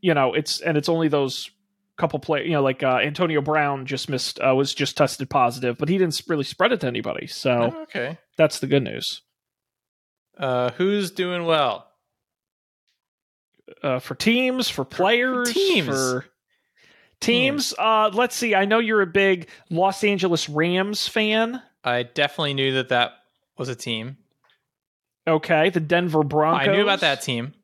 you 0.00 0.14
know, 0.14 0.34
it's 0.34 0.60
and 0.60 0.76
it's 0.76 0.88
only 0.88 1.08
those 1.08 1.50
couple 1.96 2.18
play. 2.18 2.44
You 2.44 2.52
know, 2.52 2.62
like 2.62 2.82
uh, 2.82 2.98
Antonio 3.02 3.40
Brown 3.40 3.86
just 3.86 4.08
missed 4.10 4.38
uh, 4.38 4.54
was 4.54 4.74
just 4.74 4.96
tested 4.96 5.28
positive, 5.30 5.78
but 5.78 5.88
he 5.88 5.98
didn't 5.98 6.20
really 6.28 6.44
spread 6.44 6.72
it 6.72 6.80
to 6.82 6.86
anybody. 6.86 7.26
So 7.26 7.72
Oh, 7.74 7.82
okay. 7.84 8.18
that's 8.36 8.58
the 8.60 8.66
good 8.66 8.82
news 8.82 9.22
Uh, 10.38 10.70
who's 10.72 11.10
doing 11.10 11.44
well? 11.46 11.85
Uh, 13.82 13.98
for 13.98 14.14
teams, 14.14 14.68
for 14.68 14.84
players, 14.84 15.52
teams. 15.52 15.86
for 15.86 16.26
teams. 17.20 17.74
Uh, 17.78 18.10
let's 18.12 18.36
see. 18.36 18.54
I 18.54 18.64
know 18.64 18.78
you're 18.78 19.02
a 19.02 19.06
big 19.06 19.48
Los 19.70 20.04
Angeles 20.04 20.48
Rams 20.48 21.08
fan. 21.08 21.62
I 21.84 22.02
definitely 22.02 22.54
knew 22.54 22.74
that 22.74 22.88
that 22.90 23.12
was 23.56 23.68
a 23.68 23.74
team. 23.74 24.18
Okay, 25.28 25.70
the 25.70 25.80
Denver 25.80 26.22
Broncos. 26.22 26.68
I 26.68 26.72
knew 26.72 26.82
about 26.82 27.00
that 27.00 27.22
team. 27.22 27.54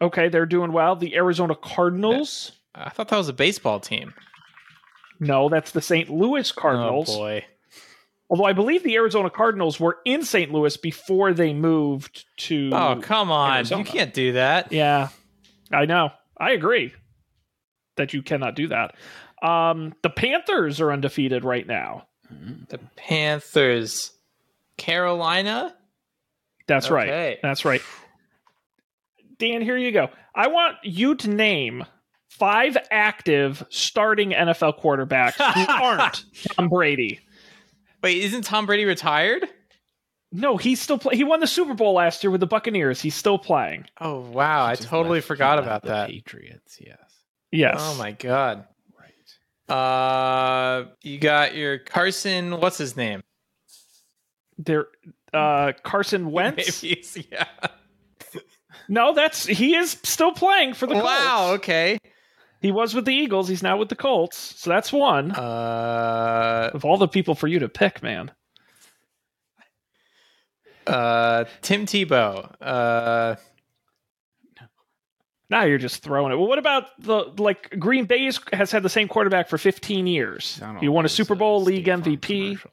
Okay, 0.00 0.28
they're 0.28 0.46
doing 0.46 0.72
well. 0.72 0.96
The 0.96 1.14
Arizona 1.16 1.54
Cardinals. 1.54 2.52
I 2.74 2.90
thought 2.90 3.08
that 3.08 3.16
was 3.16 3.28
a 3.28 3.34
baseball 3.34 3.80
team. 3.80 4.14
No, 5.18 5.48
that's 5.48 5.72
the 5.72 5.82
St. 5.82 6.08
Louis 6.08 6.50
Cardinals. 6.52 7.10
Oh 7.10 7.18
boy. 7.18 7.44
Although 8.30 8.44
I 8.44 8.52
believe 8.52 8.84
the 8.84 8.94
Arizona 8.94 9.28
Cardinals 9.28 9.80
were 9.80 9.98
in 10.04 10.22
St. 10.22 10.52
Louis 10.52 10.76
before 10.76 11.34
they 11.34 11.52
moved 11.52 12.24
to. 12.38 12.70
Oh 12.72 13.00
come 13.02 13.30
on! 13.30 13.56
Arizona. 13.56 13.82
You 13.82 13.90
can't 13.90 14.14
do 14.14 14.32
that. 14.32 14.72
Yeah, 14.72 15.08
I 15.72 15.84
know. 15.86 16.10
I 16.38 16.52
agree 16.52 16.94
that 17.96 18.14
you 18.14 18.22
cannot 18.22 18.54
do 18.54 18.68
that. 18.68 18.94
Um, 19.42 19.94
the 20.02 20.10
Panthers 20.10 20.80
are 20.80 20.92
undefeated 20.92 21.44
right 21.44 21.66
now. 21.66 22.06
The 22.68 22.78
Panthers, 22.96 24.12
Carolina. 24.76 25.74
That's 26.68 26.88
right. 26.90 27.38
That's 27.42 27.64
right. 27.64 27.82
Dan, 29.38 29.62
here 29.62 29.76
you 29.76 29.90
go. 29.90 30.08
I 30.34 30.46
want 30.46 30.76
you 30.84 31.16
to 31.16 31.30
name 31.30 31.84
five 32.28 32.76
active 32.92 33.66
starting 33.70 34.30
NFL 34.30 34.80
quarterbacks 34.80 35.34
who 35.54 35.72
aren't 35.84 36.24
Tom 36.52 36.68
Brady. 36.68 37.18
Wait, 38.02 38.18
isn't 38.22 38.42
Tom 38.42 38.66
Brady 38.66 38.84
retired? 38.84 39.48
No, 40.32 40.56
he's 40.56 40.80
still 40.80 40.96
play- 40.98 41.16
he 41.16 41.24
won 41.24 41.40
the 41.40 41.46
Super 41.46 41.74
Bowl 41.74 41.94
last 41.94 42.22
year 42.22 42.30
with 42.30 42.40
the 42.40 42.46
Buccaneers. 42.46 43.00
He's 43.00 43.14
still 43.16 43.36
playing. 43.38 43.86
Oh 44.00 44.20
wow, 44.20 44.64
I 44.64 44.74
totally 44.76 45.20
forgot 45.20 45.58
about 45.58 45.82
the 45.82 45.88
that. 45.88 46.08
Patriots, 46.08 46.78
yes. 46.80 46.98
Yes. 47.50 47.76
Oh 47.80 47.96
my 47.96 48.12
god. 48.12 48.64
Right. 48.98 49.74
Uh, 49.76 50.86
you 51.02 51.18
got 51.18 51.54
your 51.56 51.78
Carson. 51.78 52.60
What's 52.60 52.78
his 52.78 52.96
name? 52.96 53.22
There 54.56 54.86
uh 55.34 55.72
Carson 55.82 56.30
Wentz. 56.30 56.82
Maybe 56.82 56.92
it's- 56.92 57.18
yeah. 57.30 57.46
No, 58.88 59.14
that's 59.14 59.46
he 59.46 59.74
is 59.76 59.96
still 60.02 60.32
playing 60.32 60.74
for 60.74 60.86
the 60.86 60.94
Colts. 60.94 61.06
Wow. 61.06 61.52
Okay. 61.54 61.98
He 62.60 62.70
was 62.72 62.94
with 62.94 63.06
the 63.06 63.14
Eagles, 63.14 63.48
he's 63.48 63.62
now 63.62 63.76
with 63.78 63.88
the 63.88 63.96
Colts. 63.96 64.36
So 64.36 64.68
that's 64.70 64.92
one. 64.92 65.32
Uh, 65.32 66.70
of 66.74 66.84
all 66.84 66.98
the 66.98 67.08
people 67.08 67.34
for 67.34 67.48
you 67.48 67.58
to 67.60 67.68
pick, 67.68 68.02
man. 68.02 68.30
uh, 70.86 71.44
Tim 71.62 71.86
Tebow. 71.86 72.54
Uh, 72.60 73.36
Now 75.48 75.64
you're 75.64 75.78
just 75.78 76.02
throwing 76.02 76.32
it. 76.32 76.36
Well, 76.36 76.46
what 76.48 76.58
about 76.58 76.84
the 77.00 77.32
like 77.38 77.76
Green 77.78 78.04
Bay 78.04 78.30
has 78.52 78.70
had 78.70 78.82
the 78.82 78.88
same 78.88 79.08
quarterback 79.08 79.48
for 79.48 79.58
15 79.58 80.06
years. 80.06 80.44
Sound 80.46 80.78
He 80.80 80.88
won 80.88 81.04
a 81.04 81.08
Super 81.08 81.34
Bowl, 81.34 81.62
State 81.64 81.74
league 81.74 81.86
Farm 81.88 82.02
MVP. 82.02 82.26
commercials. 82.58 82.72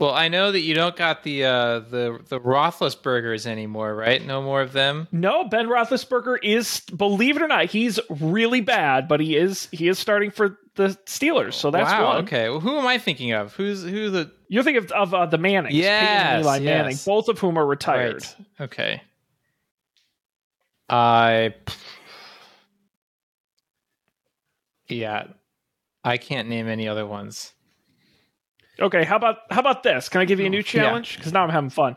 Well, 0.00 0.14
I 0.14 0.28
know 0.28 0.50
that 0.50 0.60
you 0.60 0.72
don't 0.72 0.96
got 0.96 1.22
the 1.24 1.44
uh 1.44 1.80
the 1.80 2.18
the 2.26 2.40
Roethlisbergers 2.40 3.44
anymore, 3.44 3.94
right? 3.94 4.24
No 4.24 4.40
more 4.40 4.62
of 4.62 4.72
them. 4.72 5.06
No, 5.12 5.44
Ben 5.44 5.66
Roethlisberger 5.66 6.38
is, 6.42 6.80
believe 6.80 7.36
it 7.36 7.42
or 7.42 7.48
not, 7.48 7.66
he's 7.66 8.00
really 8.08 8.62
bad, 8.62 9.08
but 9.08 9.20
he 9.20 9.36
is 9.36 9.68
he 9.72 9.88
is 9.88 9.98
starting 9.98 10.30
for 10.30 10.58
the 10.76 10.98
Steelers. 11.04 11.52
So 11.52 11.70
that's 11.70 11.92
wow. 11.92 12.14
one. 12.14 12.24
Okay. 12.24 12.48
Well, 12.48 12.60
who 12.60 12.78
am 12.78 12.86
I 12.86 12.96
thinking 12.96 13.32
of? 13.32 13.54
Who's 13.54 13.82
who 13.82 14.08
the 14.08 14.32
You're 14.48 14.62
thinking 14.62 14.84
of, 14.84 14.92
of 14.92 15.12
uh, 15.12 15.26
the 15.26 15.36
Mannings, 15.36 15.74
Yes, 15.74 16.44
Eli 16.44 16.56
yes. 16.56 16.64
Manning, 16.64 16.96
both 17.04 17.28
of 17.28 17.38
whom 17.38 17.58
are 17.58 17.66
retired. 17.66 18.22
Right. 18.22 18.46
Okay. 18.62 19.02
I. 20.88 21.54
Yeah, 24.88 25.26
I 26.02 26.16
can't 26.16 26.48
name 26.48 26.68
any 26.68 26.88
other 26.88 27.06
ones. 27.06 27.52
Okay, 28.80 29.04
how 29.04 29.16
about 29.16 29.38
how 29.50 29.60
about 29.60 29.82
this? 29.82 30.08
Can 30.08 30.20
I 30.20 30.24
give 30.24 30.40
you 30.40 30.46
a 30.46 30.50
new 30.50 30.62
challenge? 30.62 31.16
Because 31.16 31.32
now 31.32 31.42
I'm 31.42 31.50
having 31.50 31.70
fun. 31.70 31.96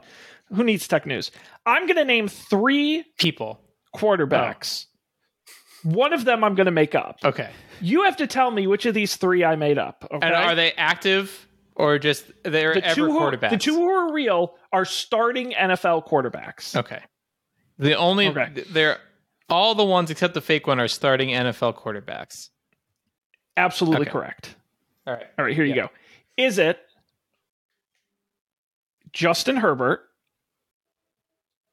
Who 0.54 0.64
needs 0.64 0.88
tech 0.88 1.06
news? 1.06 1.32
I'm 1.66 1.88
going 1.88 1.96
to 1.98 2.06
name 2.06 2.28
three 2.28 3.06
People. 3.18 3.62
quarterbacks. 3.96 4.86
Oh. 5.86 5.92
One 5.92 6.14
of 6.14 6.26
them 6.26 6.44
I'm 6.44 6.56
going 6.56 6.66
to 6.66 6.72
make 6.72 6.96
up. 6.96 7.18
Okay. 7.24 7.50
You 7.82 8.04
have 8.04 8.18
to 8.18 8.28
tell 8.28 8.52
me 8.52 8.68
which 8.68 8.86
of 8.86 8.94
these 8.94 9.16
three 9.16 9.44
I 9.44 9.56
made 9.56 9.78
up. 9.78 10.06
Okay? 10.12 10.26
And 10.26 10.36
are 10.36 10.56
they 10.56 10.72
active 10.74 11.48
or 11.76 11.98
just 12.00 12.26
they're 12.44 12.74
the 12.76 12.86
ever 12.86 13.08
quarterbacks? 13.08 13.50
the 13.50 13.58
two 13.58 13.76
who 13.76 13.90
are 13.90 14.14
real 14.14 14.56
are 14.72 14.86
starting 14.86 15.52
NFL 15.54 16.08
quarterbacks. 16.08 16.76
Okay. 16.76 17.02
The 17.80 17.98
only 17.98 18.28
Okay. 18.28 18.64
they're 18.70 18.98
all 19.50 19.76
the 19.76 19.84
ones 19.86 20.10
except 20.12 20.34
the 20.36 20.42
fake 20.42 20.68
one 20.68 20.80
are 20.80 20.88
starting 20.88 21.30
NFL 21.30 21.76
quarterbacks. 21.78 22.50
Absolutely 23.58 24.02
Okay. 24.02 24.12
correct. 24.12 24.56
All 25.06 25.14
right. 25.14 25.26
All 25.38 25.46
right, 25.46 25.54
here 25.56 25.66
you 25.66 25.76
go. 25.76 25.90
Is 26.38 26.58
it 26.58 26.80
Justin 29.12 29.58
Herbert, 29.58 30.02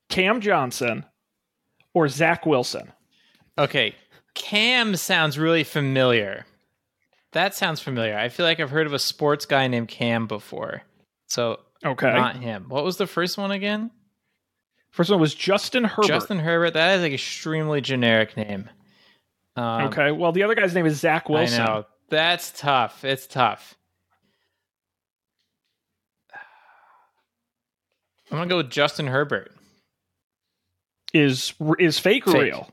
Cam 0.09 0.41
Johnson, 0.41 1.07
or 1.95 2.09
Zach 2.09 2.45
Wilson? 2.47 2.93
Okay. 3.59 3.95
Cam 4.35 4.97
sounds 4.97 5.39
really 5.39 5.65
familiar. 5.65 6.47
That 7.33 7.55
sounds 7.55 7.81
familiar. 7.81 8.17
I 8.19 8.29
feel 8.29 8.45
like 8.47 8.61
I've 8.61 8.71
heard 8.71 8.87
of 8.87 8.93
a 8.93 8.99
sports 8.99 9.47
guy 9.47 9.67
named 9.69 9.89
Cam 9.89 10.27
before. 10.27 10.83
So 11.27 11.61
Okay. 11.85 12.13
not 12.13 12.37
him. 12.37 12.67
What 12.69 12.85
was 12.85 12.97
the 12.97 13.07
first 13.07 13.39
one 13.39 13.51
again? 13.53 13.91
First 14.91 15.11
one 15.11 15.21
was 15.21 15.35
Justin 15.35 15.85
Herbert. 15.85 16.09
Justin 16.09 16.41
Herbert. 16.41 16.75
That 16.75 16.99
is 16.99 17.05
an 17.05 17.13
extremely 17.13 17.81
generic 17.81 18.37
name. 18.37 18.69
Um, 19.57 19.83
okay. 19.87 20.11
Well, 20.11 20.33
the 20.33 20.43
other 20.43 20.55
guy's 20.55 20.75
name 20.75 20.87
is 20.87 20.99
Zach 20.99 21.29
Wilson. 21.29 21.61
I 21.63 21.65
know. 21.67 21.87
That's 22.09 22.51
tough. 22.59 23.05
It's 23.05 23.27
tough. 23.27 23.77
I'm 28.31 28.39
gonna 28.39 28.47
go 28.49 28.57
with 28.59 28.71
Justin 28.71 29.07
Herbert. 29.07 29.53
Is 31.13 31.55
is 31.79 31.99
fake 31.99 32.27
or 32.29 32.33
Fake. 32.33 32.43
real? 32.43 32.71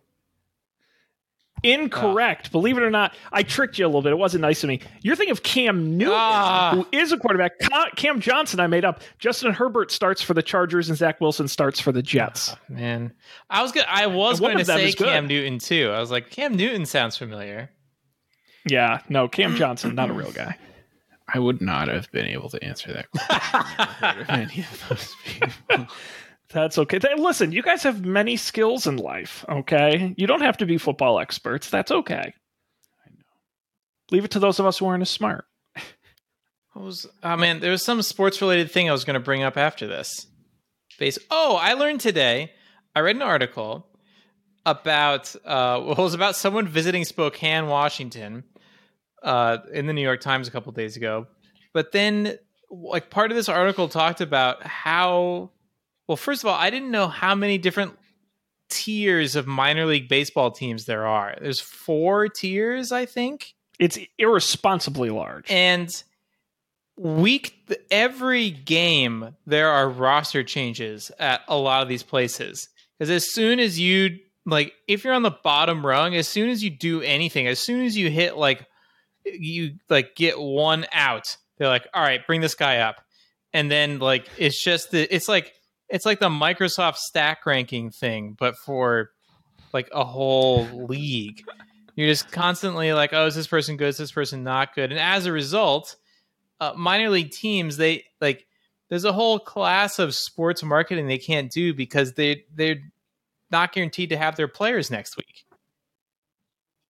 Incorrect. 1.63 2.51
Believe 2.51 2.77
it 2.77 2.83
or 2.83 2.91
not, 2.91 3.15
I 3.31 3.41
tricked 3.41 3.79
you 3.79 3.85
a 3.85 3.87
little 3.87 4.03
bit. 4.03 4.11
It 4.11 4.17
wasn't 4.17 4.43
nice 4.43 4.63
of 4.63 4.67
me. 4.67 4.79
You're 5.01 5.15
thinking 5.15 5.31
of 5.31 5.41
Cam 5.41 5.97
Newton, 5.97 6.13
Ah. 6.15 6.71
who 6.75 6.87
is 6.91 7.11
a 7.11 7.17
quarterback. 7.17 7.53
Cam 7.95 8.19
Johnson, 8.19 8.59
I 8.59 8.67
made 8.67 8.85
up. 8.85 9.01
Justin 9.17 9.51
Herbert 9.53 9.89
starts 9.91 10.21
for 10.21 10.35
the 10.35 10.43
Chargers, 10.43 10.87
and 10.87 10.97
Zach 10.97 11.19
Wilson 11.19 11.47
starts 11.47 11.79
for 11.79 11.91
the 11.91 12.03
Jets. 12.03 12.55
Man, 12.69 13.11
I 13.49 13.63
was 13.63 13.71
good. 13.71 13.85
I 13.89 14.05
was 14.05 14.39
going 14.39 14.59
to 14.59 14.65
say. 14.65 14.91
Cam 14.93 15.25
Newton 15.25 15.57
too. 15.57 15.89
I 15.91 15.99
was 15.99 16.11
like, 16.11 16.29
Cam 16.29 16.55
Newton 16.55 16.85
sounds 16.85 17.17
familiar. 17.17 17.71
Yeah, 18.69 18.99
no, 19.09 19.27
Cam 19.27 19.55
Johnson, 19.55 19.95
not 19.95 20.11
a 20.11 20.13
real 20.13 20.31
guy. 20.31 20.57
I 21.33 21.39
would 21.39 21.61
not 21.61 21.87
have 21.89 22.09
been 22.11 22.27
able 22.27 22.49
to 22.49 22.63
answer 22.63 22.93
that 22.93 23.11
question. 23.11 23.35
I've 23.79 23.87
heard 23.89 24.21
of 24.21 24.29
any 24.29 24.59
of 24.61 24.85
those 24.89 25.15
people. 25.25 25.87
That's 26.49 26.77
okay. 26.77 26.99
Th- 26.99 27.17
Listen, 27.17 27.51
you 27.51 27.61
guys 27.61 27.83
have 27.83 28.05
many 28.05 28.37
skills 28.37 28.87
in 28.87 28.95
life, 28.97 29.43
okay? 29.49 30.13
You 30.17 30.27
don't 30.27 30.41
have 30.41 30.57
to 30.57 30.65
be 30.65 30.77
football 30.77 31.19
experts. 31.19 31.69
That's 31.69 31.91
okay. 31.91 32.15
I 33.05 33.09
know. 33.09 33.25
Leave 34.11 34.23
it 34.23 34.31
to 34.31 34.39
those 34.39 34.57
of 34.59 34.65
us 34.65 34.77
who 34.77 34.85
aren't 34.85 35.01
as 35.01 35.09
smart. 35.09 35.45
What 36.73 36.85
was? 36.85 37.07
Oh 37.23 37.35
man, 37.35 37.59
there 37.59 37.71
was 37.71 37.81
some 37.83 38.01
sports 38.03 38.39
related 38.39 38.69
thing 38.69 38.87
I 38.87 38.91
was 38.91 39.03
going 39.03 39.15
to 39.15 39.19
bring 39.19 39.41
up 39.41 39.57
after 39.57 39.87
this. 39.87 40.27
Base. 40.99 41.17
Oh, 41.31 41.57
I 41.59 41.73
learned 41.73 42.01
today. 42.01 42.51
I 42.95 42.99
read 42.99 43.15
an 43.15 43.23
article 43.23 43.87
about. 44.63 45.35
Uh, 45.43 45.81
well, 45.83 45.91
it 45.93 45.97
was 45.97 46.13
about 46.13 46.35
someone 46.35 46.67
visiting 46.67 47.03
Spokane, 47.03 47.65
Washington, 47.67 48.43
uh, 49.23 49.57
in 49.73 49.87
the 49.87 49.93
New 49.93 50.01
York 50.01 50.21
Times 50.21 50.47
a 50.47 50.51
couple 50.51 50.71
days 50.71 50.95
ago. 50.97 51.27
But 51.73 51.91
then, 51.91 52.37
like, 52.69 53.09
part 53.09 53.31
of 53.31 53.37
this 53.37 53.49
article 53.49 53.87
talked 53.89 54.21
about 54.21 54.63
how. 54.63 55.51
Well, 56.07 56.17
first 56.17 56.43
of 56.43 56.47
all, 56.47 56.55
I 56.55 56.69
didn't 56.69 56.91
know 56.91 57.07
how 57.07 57.35
many 57.35 57.57
different 57.57 57.97
tiers 58.69 59.35
of 59.35 59.45
minor 59.47 59.85
league 59.85 60.07
baseball 60.09 60.51
teams 60.51 60.85
there 60.85 61.05
are. 61.05 61.35
There's 61.41 61.59
four 61.59 62.27
tiers, 62.29 62.91
I 62.91 63.05
think 63.05 63.53
It's 63.79 63.97
irresponsibly 64.17 65.09
large. 65.09 65.49
and 65.49 66.03
week 66.97 67.53
every 67.91 68.49
game 68.49 69.35
there 69.45 69.69
are 69.69 69.87
roster 69.87 70.43
changes 70.43 71.11
at 71.19 71.41
a 71.47 71.55
lot 71.55 71.83
of 71.83 71.87
these 71.87 72.01
places 72.01 72.69
because 72.97 73.11
as 73.11 73.31
soon 73.31 73.59
as 73.59 73.79
you 73.79 74.17
like 74.47 74.73
if 74.87 75.03
you're 75.03 75.13
on 75.13 75.21
the 75.21 75.29
bottom 75.43 75.85
rung 75.85 76.15
as 76.15 76.27
soon 76.27 76.49
as 76.49 76.63
you 76.63 76.71
do 76.71 77.01
anything 77.01 77.45
as 77.47 77.59
soon 77.59 77.85
as 77.85 77.95
you 77.95 78.09
hit 78.09 78.35
like 78.35 78.65
you 79.33 79.75
like 79.89 80.15
get 80.15 80.39
one 80.39 80.85
out 80.91 81.37
they're 81.57 81.67
like 81.67 81.87
all 81.93 82.01
right 82.01 82.25
bring 82.27 82.41
this 82.41 82.55
guy 82.55 82.77
up 82.77 83.01
and 83.53 83.71
then 83.71 83.99
like 83.99 84.27
it's 84.37 84.63
just 84.63 84.91
the 84.91 85.13
it's 85.13 85.27
like 85.27 85.53
it's 85.89 86.05
like 86.05 86.19
the 86.19 86.29
microsoft 86.29 86.97
stack 86.97 87.45
ranking 87.45 87.89
thing 87.89 88.35
but 88.37 88.55
for 88.57 89.11
like 89.73 89.89
a 89.93 90.03
whole 90.03 90.65
league 90.87 91.43
you're 91.97 92.07
just 92.07 92.31
constantly 92.31 92.93
like, 92.93 93.11
oh, 93.11 93.25
is 93.25 93.33
this 93.33 93.47
person 93.47 93.75
good? 93.75 93.87
Is 93.87 93.97
this 93.97 94.11
person 94.11 94.43
not 94.43 94.75
good? 94.75 94.91
And 94.91 94.99
as 94.99 95.25
a 95.25 95.31
result, 95.31 95.95
uh, 96.61 96.73
minor 96.77 97.09
league 97.09 97.31
teams, 97.31 97.75
they 97.75 98.05
like, 98.21 98.45
there's 98.87 99.03
a 99.03 99.11
whole 99.11 99.39
class 99.39 99.97
of 99.97 100.13
sports 100.13 100.61
marketing 100.63 101.07
they 101.07 101.17
can't 101.17 101.51
do 101.51 101.73
because 101.73 102.13
they 102.13 102.45
they're 102.53 102.79
not 103.49 103.73
guaranteed 103.73 104.09
to 104.09 104.17
have 104.17 104.35
their 104.35 104.47
players 104.47 104.91
next 104.91 105.17
week. 105.17 105.43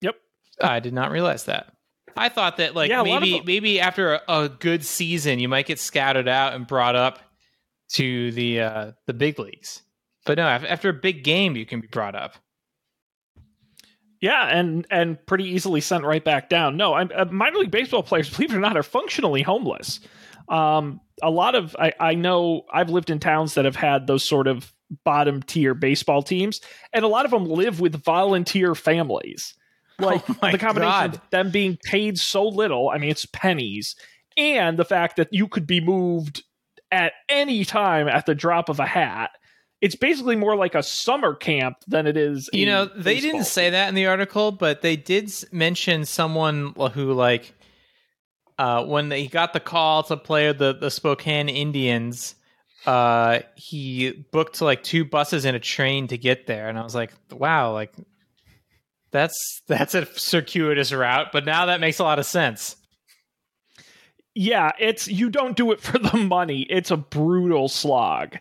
Yep. 0.01 0.15
I 0.61 0.81
did 0.81 0.93
not 0.93 1.11
realize 1.11 1.45
that. 1.45 1.71
I 2.17 2.29
thought 2.29 2.57
that 2.57 2.75
like 2.75 2.89
Yeah, 2.89 3.01
a 3.01 3.03
lot 3.03 3.23
of 3.23 3.29
maybe 3.29 3.43
maybe 3.45 3.79
after 3.79 4.15
a, 4.15 4.21
a 4.27 4.49
good 4.49 4.83
season 4.85 5.39
you 5.39 5.47
might 5.47 5.65
get 5.65 5.79
scattered 5.79 6.27
out 6.27 6.53
and 6.53 6.65
brought 6.65 6.95
up 6.95 7.19
to 7.93 8.31
the 8.31 8.61
uh, 8.61 8.91
the 9.05 9.13
big 9.13 9.39
leagues. 9.39 9.81
But 10.25 10.37
no, 10.37 10.47
after 10.47 10.89
a 10.89 10.93
big 10.93 11.23
game, 11.23 11.55
you 11.55 11.65
can 11.65 11.79
be 11.79 11.87
brought 11.87 12.15
up. 12.15 12.35
Yeah, 14.19 14.47
and 14.47 14.85
and 14.89 15.23
pretty 15.25 15.45
easily 15.45 15.79
sent 15.79 16.03
right 16.03 16.23
back 16.23 16.49
down. 16.49 16.75
No, 16.75 16.93
I'm, 16.93 17.11
uh, 17.15 17.25
minor 17.25 17.59
league 17.59 17.71
baseball 17.71 18.03
players, 18.03 18.29
believe 18.35 18.51
it 18.51 18.57
or 18.57 18.59
not, 18.59 18.77
are 18.77 18.83
functionally 18.83 19.41
homeless. 19.41 19.99
Um, 20.49 21.01
a 21.21 21.29
lot 21.29 21.55
of 21.55 21.75
I, 21.79 21.93
I 21.99 22.15
know 22.15 22.63
I've 22.71 22.89
lived 22.89 23.09
in 23.09 23.19
towns 23.19 23.53
that 23.53 23.65
have 23.65 23.75
had 23.75 24.07
those 24.07 24.27
sort 24.27 24.47
of 24.47 24.73
bottom 25.03 25.43
tier 25.43 25.73
baseball 25.73 26.23
teams, 26.23 26.61
and 26.93 27.05
a 27.05 27.07
lot 27.07 27.25
of 27.25 27.31
them 27.31 27.45
live 27.45 27.79
with 27.79 28.03
volunteer 28.03 28.75
families. 28.75 29.53
Like 29.99 30.23
Oh 30.29 30.51
the 30.51 30.57
combination 30.57 31.11
God. 31.11 31.15
of 31.15 31.29
them 31.31 31.49
being 31.49 31.77
paid 31.83 32.17
so 32.19 32.47
little, 32.47 32.89
I 32.89 32.97
mean, 32.99 33.09
it's 33.09 33.25
pennies, 33.25 33.95
and 34.37 34.77
the 34.77 34.85
fact 34.85 35.15
that 35.17 35.29
you 35.31 35.47
could 35.47 35.65
be 35.65 35.81
moved 35.81 36.43
at 36.91 37.13
any 37.29 37.65
time 37.65 38.07
at 38.07 38.25
the 38.25 38.35
drop 38.35 38.69
of 38.69 38.79
a 38.79 38.85
hat. 38.85 39.31
It's 39.81 39.95
basically 39.95 40.35
more 40.35 40.55
like 40.55 40.73
a 40.73 40.81
summer 40.81 41.35
camp 41.35 41.77
than 41.87 42.07
it 42.07 42.17
is. 42.17 42.49
You 42.51 42.65
know, 42.65 42.85
they 42.85 43.15
baseball 43.15 43.31
didn't 43.31 43.45
say 43.47 43.69
that 43.71 43.89
in 43.89 43.95
the 43.95 44.07
article, 44.07 44.51
but 44.51 44.81
they 44.81 44.95
did 44.95 45.31
mention 45.51 46.05
someone 46.05 46.73
who, 46.93 47.13
like, 47.13 47.53
uh, 48.57 48.85
when 48.85 49.09
they 49.09 49.27
got 49.27 49.53
the 49.53 49.59
call 49.59 50.03
to 50.03 50.17
play 50.17 50.51
the 50.51 50.73
the 50.73 50.89
Spokane 50.89 51.47
Indians, 51.49 52.33
uh, 52.87 53.39
he 53.55 54.25
booked 54.31 54.61
like 54.61 54.81
two 54.81 55.05
buses 55.05 55.45
and 55.45 55.55
a 55.55 55.59
train 55.59 56.07
to 56.07 56.17
get 56.17 56.47
there, 56.47 56.69
and 56.69 56.77
I 56.79 56.83
was 56.83 56.95
like, 56.95 57.11
wow, 57.31 57.73
like 57.73 57.93
that's 59.17 59.61
that's 59.67 59.95
a 59.95 60.05
circuitous 60.05 60.93
route, 60.93 61.27
but 61.33 61.45
now 61.45 61.65
that 61.65 61.81
makes 61.81 61.99
a 61.99 62.03
lot 62.03 62.19
of 62.19 62.25
sense. 62.25 62.75
yeah, 64.35 64.71
it's 64.79 65.07
you 65.07 65.29
don't 65.29 65.57
do 65.57 65.71
it 65.71 65.81
for 65.87 65.97
the 65.99 66.17
money. 66.17 66.61
It's 66.69 66.91
a 66.91 66.97
brutal 66.97 67.67
slog. 67.67 68.37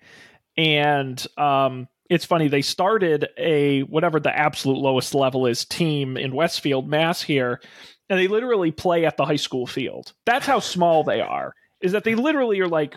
And 0.56 1.24
um 1.36 1.88
it's 2.08 2.24
funny 2.24 2.46
they 2.48 2.62
started 2.62 3.28
a 3.36 3.80
whatever 3.82 4.20
the 4.20 4.36
absolute 4.36 4.78
lowest 4.78 5.14
level 5.14 5.46
is 5.46 5.64
team 5.64 6.16
in 6.16 6.34
Westfield, 6.34 6.88
Mass 6.88 7.20
here, 7.22 7.60
and 8.08 8.18
they 8.18 8.28
literally 8.28 8.70
play 8.70 9.04
at 9.04 9.16
the 9.16 9.24
high 9.24 9.36
school 9.36 9.66
field. 9.66 10.12
That's 10.24 10.46
how 10.46 10.60
small 10.60 11.02
they 11.02 11.20
are. 11.20 11.54
Is 11.80 11.92
that 11.92 12.04
they 12.04 12.14
literally 12.14 12.60
are 12.60 12.68
like 12.68 12.96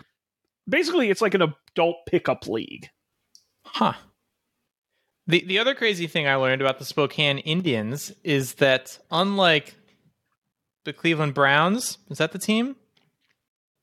basically 0.68 1.10
it's 1.10 1.20
like 1.22 1.34
an 1.34 1.42
adult 1.42 1.96
pickup 2.06 2.46
league. 2.46 2.88
Huh. 3.64 3.94
The 5.30 5.44
the 5.46 5.58
other 5.58 5.74
crazy 5.74 6.06
thing 6.06 6.26
I 6.26 6.34
learned 6.34 6.60
about 6.60 6.78
the 6.78 6.84
Spokane 6.84 7.38
Indians 7.38 8.12
is 8.24 8.54
that 8.54 8.98
unlike 9.10 9.76
the 10.84 10.92
Cleveland 10.92 11.34
Browns, 11.34 11.98
is 12.08 12.18
that 12.18 12.32
the 12.32 12.38
team? 12.38 12.76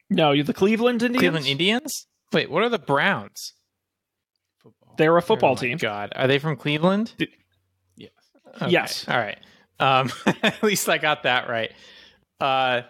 No, 0.09 0.31
you're 0.31 0.43
the 0.43 0.53
Cleveland 0.53 1.01
Indians. 1.03 1.21
Cleveland 1.21 1.45
Indians? 1.47 2.07
Wait, 2.33 2.49
what 2.51 2.63
are 2.63 2.69
the 2.69 2.79
Browns? 2.79 3.53
Football. 4.61 4.95
They're 4.97 5.15
a 5.17 5.21
football 5.21 5.51
Oh 5.51 5.55
my 5.55 5.61
team. 5.61 5.77
God, 5.77 6.11
are 6.15 6.27
they 6.27 6.39
from 6.39 6.55
Cleveland? 6.57 7.13
Yes. 7.95 8.11
Okay, 8.55 8.69
Yes. 8.69 9.05
All 9.07 9.17
right. 9.17 9.39
Um, 9.79 10.11
at 10.43 10.61
least 10.63 10.89
I 10.89 10.97
got 10.97 11.23
that 11.23 11.49
right. 11.49 11.71
Uh, 12.41 12.81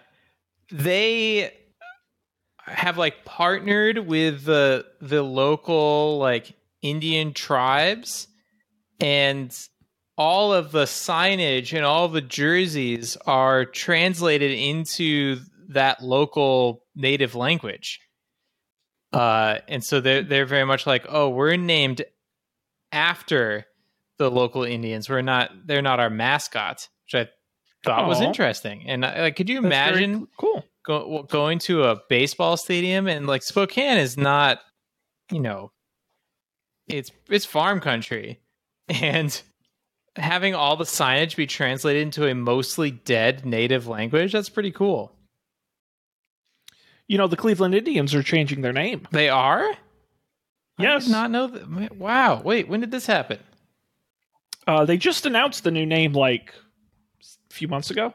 they 0.71 1.53
have 2.65 2.97
like 2.97 3.23
partnered 3.23 3.99
with 3.99 4.45
the 4.45 4.85
the 4.99 5.21
local 5.21 6.17
like 6.17 6.53
Indian 6.81 7.33
tribes, 7.33 8.27
and 8.99 9.55
all 10.17 10.53
of 10.53 10.71
the 10.71 10.85
signage 10.85 11.73
and 11.73 11.85
all 11.85 12.07
the 12.07 12.21
jerseys 12.21 13.17
are 13.25 13.65
translated 13.65 14.51
into 14.51 15.39
that 15.69 16.01
local 16.03 16.83
native 16.95 17.35
language. 17.35 17.99
Uh, 19.13 19.59
and 19.67 19.83
so 19.83 20.01
they're 20.01 20.23
they're 20.23 20.45
very 20.45 20.65
much 20.65 20.85
like, 20.85 21.05
oh, 21.09 21.29
we're 21.29 21.55
named 21.55 22.03
after 22.91 23.65
the 24.17 24.29
local 24.29 24.63
Indians. 24.63 25.09
We're 25.09 25.21
not 25.21 25.51
they're 25.65 25.81
not 25.81 25.99
our 25.99 26.09
mascots, 26.09 26.89
which 27.05 27.27
I 27.27 27.29
thought 27.85 28.07
was 28.07 28.21
interesting. 28.21 28.83
And 28.87 29.03
like, 29.03 29.35
could 29.35 29.49
you 29.49 29.61
That's 29.61 29.65
imagine 29.65 30.27
cool? 30.37 30.63
go, 30.85 31.23
going 31.23 31.59
to 31.59 31.83
a 31.83 31.97
baseball 32.09 32.57
stadium 32.57 33.07
and 33.07 33.27
like 33.27 33.43
Spokane 33.43 33.97
is 33.97 34.17
not, 34.17 34.59
you 35.31 35.39
know, 35.39 35.71
it's 36.87 37.11
it's 37.29 37.45
farm 37.45 37.79
country, 37.79 38.41
and 38.89 39.41
having 40.15 40.55
all 40.55 40.75
the 40.75 40.83
signage 40.83 41.35
be 41.35 41.45
translated 41.47 42.01
into 42.01 42.27
a 42.27 42.33
mostly 42.33 42.89
dead 42.91 43.45
native 43.45 43.88
language 43.88 44.31
that's 44.33 44.49
pretty 44.49 44.71
cool. 44.71 45.11
You 47.07 47.17
know, 47.17 47.27
the 47.27 47.38
Cleveland 47.38 47.75
Indians 47.75 48.13
are 48.15 48.23
changing 48.23 48.61
their 48.61 48.73
name. 48.73 49.07
They 49.11 49.29
are. 49.29 49.61
yes 49.69 49.77
I 50.79 50.83
Yes. 50.83 51.05
did 51.05 51.11
not 51.11 51.31
know 51.31 51.47
that. 51.47 51.95
Wow. 51.97 52.41
Wait, 52.43 52.67
when 52.67 52.81
did 52.81 52.91
this 52.91 53.05
happen? 53.05 53.39
Uh, 54.65 54.83
they 54.85 54.97
just 54.97 55.25
announced 55.25 55.63
the 55.63 55.71
new 55.71 55.85
name 55.85 56.11
like 56.13 56.53
a 57.49 57.53
few 57.53 57.67
months 57.69 57.89
ago. 57.91 58.13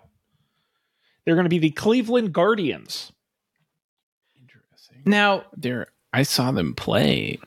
They're 1.25 1.35
going 1.37 1.45
to 1.47 1.49
be 1.51 1.59
the 1.59 1.71
Cleveland 1.71 2.33
Guardians. 2.35 3.13
Interesting. 4.39 5.03
Now, 5.07 5.45
There, 5.57 5.87
I 6.13 6.25
saw 6.25 6.51
them 6.51 6.75
play. 6.75 7.39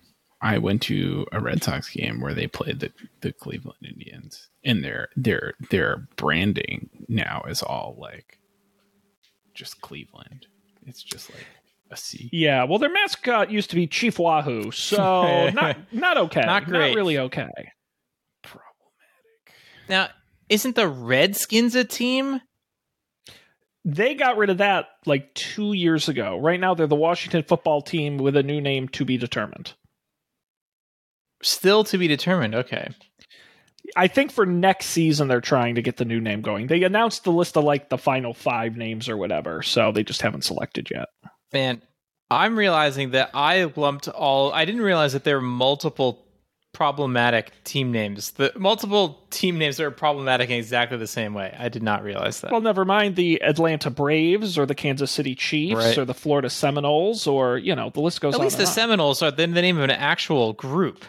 I 0.46 0.60
went 0.60 0.84
to 0.84 1.26
a 1.32 1.40
Red 1.40 1.64
Sox 1.64 1.90
game 1.90 2.22
where 2.22 2.36
they 2.36 2.46
played 2.46 2.80
the, 2.80 2.92
the 3.22 3.34
Cleveland 3.34 3.80
Indians, 3.84 4.48
and 4.64 4.84
their 4.84 5.10
their 5.16 5.56
their 5.72 6.08
branding 6.18 6.88
now 7.08 7.44
is 7.48 7.64
all 7.64 7.98
like 7.98 8.38
just 9.56 9.82
Cleveland. 9.82 10.46
It's 10.86 11.02
just 11.02 11.32
like 11.32 11.48
a 11.90 11.98
C. 11.98 12.30
Yeah, 12.32 12.66
well, 12.66 12.78
their 12.78 12.94
mascot 12.94 13.50
used 13.50 13.72
to 13.72 13.76
be 13.76 13.88
Chief 13.88 14.20
Wahoo, 14.20 14.70
so 14.70 15.50
not 15.54 15.78
not 15.92 16.18
okay, 16.18 16.42
Not 16.46 16.66
great. 16.66 16.96
really 16.96 17.18
okay. 17.18 17.50
Problematic. 18.44 19.56
now, 19.90 20.10
isn't 20.48 20.76
the 20.76 20.88
Redskins 20.88 21.74
a 21.74 21.84
team? 21.84 22.40
They 23.84 24.14
got 24.14 24.38
rid 24.38 24.52
of 24.52 24.60
that 24.60 24.90
like 25.08 25.34
two 25.34 25.74
years 25.74 26.08
ago. 26.08 26.38
Right 26.38 26.60
now, 26.60 26.76
they're 26.76 26.86
the 26.86 26.96
Washington 26.96 27.42
Football 27.42 27.82
Team 27.82 28.18
with 28.20 28.36
a 28.36 28.44
new 28.44 28.62
name 28.62 28.90
to 28.90 29.06
be 29.06 29.18
determined. 29.18 29.74
Still 31.46 31.84
to 31.86 31.98
be 32.00 32.08
determined. 32.08 32.56
Okay. 32.56 32.90
I 33.96 34.08
think 34.08 34.32
for 34.32 34.46
next 34.48 34.88
season 34.88 35.28
they're 35.28 35.42
trying 35.42 35.76
to 35.76 35.82
get 35.84 35.98
the 35.98 36.06
new 36.06 36.20
name 36.20 36.42
going. 36.42 36.68
They 36.68 36.82
announced 36.84 37.24
the 37.24 37.32
list 37.32 37.56
of 37.56 37.64
like 37.64 37.90
the 37.90 38.00
final 38.00 38.34
five 38.34 38.76
names 38.78 39.08
or 39.08 39.16
whatever, 39.16 39.62
so 39.62 39.92
they 39.92 40.04
just 40.04 40.24
haven't 40.24 40.44
selected 40.44 40.90
yet. 40.90 41.10
Man, 41.54 41.84
I'm 42.32 42.58
realizing 42.58 43.12
that 43.12 43.30
I 43.36 43.72
lumped 43.76 44.08
all. 44.08 44.52
I 44.54 44.66
didn't 44.66 44.82
realize 44.82 45.14
that 45.14 45.24
there 45.24 45.36
were 45.36 45.42
multiple 45.46 46.26
problematic 46.74 47.52
team 47.64 47.92
names. 47.92 48.32
The 48.32 48.52
multiple 48.58 49.26
team 49.30 49.60
names 49.60 49.78
that 49.78 49.86
are 49.86 49.92
problematic 49.92 50.50
in 50.50 50.58
exactly 50.58 50.98
the 50.98 51.08
same 51.08 51.34
way. 51.36 51.56
I 51.58 51.70
did 51.70 51.84
not 51.84 52.04
realize 52.04 52.42
that. 52.42 52.52
Well, 52.52 52.60
never 52.62 52.86
mind 52.86 53.16
the 53.16 53.42
Atlanta 53.44 53.92
Braves 53.92 54.58
or 54.58 54.66
the 54.66 54.76
Kansas 54.76 55.12
City 55.12 55.36
Chiefs 55.36 55.76
Right. 55.76 55.98
or 55.98 56.06
the 56.06 56.14
Florida 56.16 56.50
Seminoles 56.50 57.28
or 57.28 57.60
you 57.60 57.76
know 57.76 57.92
the 57.92 58.02
list 58.02 58.20
goes 58.20 58.34
on. 58.34 58.40
At 58.40 58.42
on. 58.42 58.46
least 58.48 58.58
the 58.58 58.64
on. 58.66 58.72
Seminoles 58.72 59.22
are 59.22 59.30
the, 59.32 59.46
the 59.46 59.62
name 59.62 59.78
of 59.78 59.84
an 59.84 59.92
actual 59.92 60.54
group. 60.54 61.06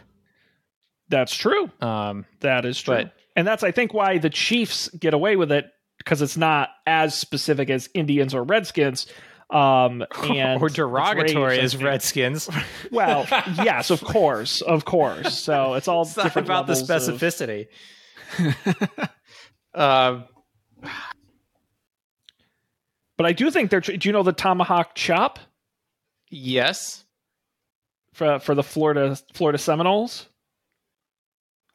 That's 1.08 1.34
true. 1.34 1.70
Um, 1.80 2.24
That 2.40 2.64
is 2.64 2.80
true. 2.80 2.96
But- 2.96 3.12
and 3.36 3.46
that's 3.46 3.62
I 3.62 3.70
think 3.70 3.92
why 3.92 4.18
the 4.18 4.30
Chiefs 4.30 4.88
get 4.98 5.12
away 5.12 5.36
with 5.36 5.52
it 5.52 5.66
because 5.98 6.22
it's 6.22 6.36
not 6.36 6.70
as 6.86 7.14
specific 7.14 7.68
as 7.70 7.88
Indians 7.94 8.34
or 8.34 8.42
Redskins. 8.42 9.06
Um, 9.50 10.04
and 10.24 10.60
or 10.60 10.68
derogatory 10.68 11.60
as 11.60 11.76
Redskins. 11.76 12.48
Well, 12.90 13.26
yes, 13.62 13.90
of 13.90 14.00
course, 14.02 14.60
of 14.62 14.84
course. 14.84 15.38
So 15.38 15.74
it's 15.74 15.86
all 15.86 16.02
it's 16.04 16.14
different 16.14 16.48
about 16.48 16.66
the 16.66 16.74
levels 16.74 17.08
of- 17.08 17.20
specificity. 17.20 17.66
um, 19.74 20.24
but 23.16 23.26
I 23.26 23.32
do 23.32 23.50
think 23.50 23.70
they're. 23.70 23.80
Do 23.80 23.98
you 24.02 24.12
know 24.12 24.22
the 24.22 24.32
tomahawk 24.32 24.94
chop 24.94 25.38
yes. 26.30 27.04
for 28.14 28.38
for 28.40 28.54
the 28.54 28.62
Florida 28.62 29.16
Florida 29.34 29.58
Seminoles? 29.58 30.28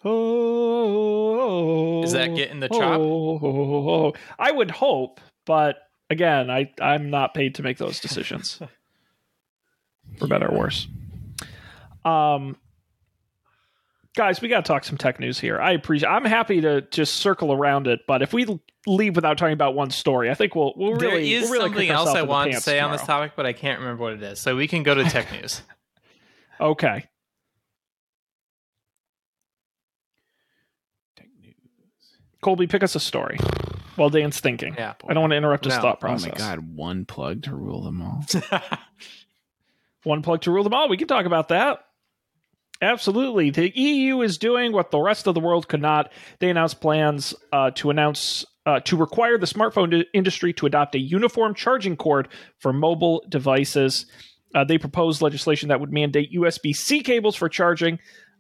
Oh, 0.04 2.02
Is 2.04 2.12
that 2.14 2.36
getting 2.36 2.60
the 2.60 2.70
chop? 2.70 3.00
Oh, 3.00 4.14
I 4.40 4.52
would 4.52 4.72
hope, 4.72 5.22
but 5.46 5.78
again, 6.10 6.50
I 6.50 6.72
I'm 6.82 7.10
not 7.10 7.34
paid 7.34 7.56
to 7.56 7.64
make 7.64 7.78
those 7.78 8.00
decisions, 8.00 8.60
for 10.18 10.28
better 10.28 10.48
or 10.52 10.58
worse. 10.58 10.88
Um, 12.04 12.58
guys, 14.16 14.42
we 14.42 14.48
got 14.48 14.66
to 14.66 14.68
talk 14.68 14.84
some 14.84 14.98
tech 14.98 15.20
news 15.20 15.40
here. 15.40 15.60
I 15.60 15.72
appreciate. 15.74 16.10
I'm 16.10 16.26
happy 16.26 16.62
to 16.62 16.82
just 16.82 17.16
circle 17.18 17.54
around 17.54 17.88
it, 17.88 18.02
but 18.08 18.22
if 18.22 18.34
we 18.34 18.60
leave 18.88 19.16
without 19.16 19.38
talking 19.38 19.54
about 19.54 19.76
one 19.76 19.92
story, 19.92 20.32
I 20.32 20.34
think 20.34 20.56
we'll 20.56 20.74
we'll 20.76 20.96
There 20.98 21.10
really 21.10 21.34
is 21.34 21.44
we'll 21.44 21.60
really 21.60 21.70
something 21.70 21.90
else 21.90 22.10
I 22.10 22.24
want 22.24 22.52
to 22.52 22.60
say 22.62 22.80
on 22.80 22.92
this 22.92 23.04
topic, 23.04 23.34
but 23.36 23.46
I 23.46 23.54
can't 23.54 23.80
remember 23.80 24.02
what 24.04 24.14
it 24.14 24.24
is. 24.24 24.40
So 24.40 24.56
we 24.56 24.68
can 24.68 24.84
go 24.84 24.96
to 24.96 25.04
tech 25.04 25.32
news. 25.42 25.62
Okay. 26.60 27.06
Tech 31.16 31.28
news. 31.42 31.54
Colby, 32.42 32.68
pick 32.68 32.84
us 32.84 32.96
a 32.96 33.00
story 33.00 33.38
while 33.96 34.10
Dan's 34.10 34.40
thinking. 34.40 34.74
Yeah. 34.78 34.94
I 35.08 35.14
don't 35.14 35.22
want 35.22 35.32
to 35.32 35.38
interrupt 35.38 35.66
his 35.66 35.76
No. 35.76 35.82
thought 35.82 36.00
process. 36.00 36.28
Oh 36.28 36.30
process. 36.32 36.48
my 36.50 36.56
god, 36.56 36.76
one 36.76 37.06
plug 37.06 37.44
to 37.44 37.56
rule 37.56 37.84
them 37.84 38.02
all. 38.02 38.26
One 40.04 40.24
plug 40.24 40.42
to 40.42 40.52
rule 40.52 40.64
them 40.64 40.74
all. 40.74 40.90
We 40.90 40.98
can 40.98 41.08
talk 41.08 41.26
about 41.28 41.50
that. 41.50 41.86
Absolutely. 42.82 43.52
The 43.52 43.70
EU 43.80 44.22
is 44.22 44.40
doing 44.40 44.72
what 44.72 44.90
the 44.90 45.00
rest 45.00 45.28
of 45.28 45.36
the 45.36 45.40
world 45.40 45.68
could 45.68 45.82
not. 45.82 46.12
They 46.40 46.50
announced 46.50 46.82
plans 46.82 47.36
uh, 47.54 47.70
to 47.76 47.92
announce 47.92 48.44
uh, 48.66 48.80
to 48.82 48.98
require 48.98 49.38
the 49.38 49.46
smartphone 49.46 50.04
industry 50.14 50.54
to 50.54 50.66
adopt 50.66 50.96
a 50.96 51.00
uniform 51.00 51.54
charging 51.54 51.96
cord 51.96 52.30
for 52.58 52.74
mobile 52.74 53.24
devices. 53.30 54.08
Uh, 54.56 54.64
they 54.64 54.80
proposed 54.80 55.22
legislation 55.22 55.70
that 55.70 55.80
would 55.80 55.94
mandate 55.94 56.34
USB 56.34 56.76
C 56.76 57.02
cables 57.04 57.36
for 57.36 57.48
charging. 57.48 58.00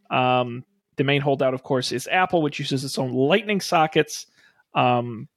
Um, 0.09 0.63
the 0.97 1.03
main 1.03 1.21
holdout, 1.21 1.53
of 1.53 1.63
course, 1.63 1.91
is 1.91 2.07
Apple, 2.11 2.41
which 2.41 2.59
uses 2.59 2.83
its 2.83 2.97
own 2.97 3.13
Lightning 3.13 3.61
sockets. 3.61 4.25
Um, 4.73 5.27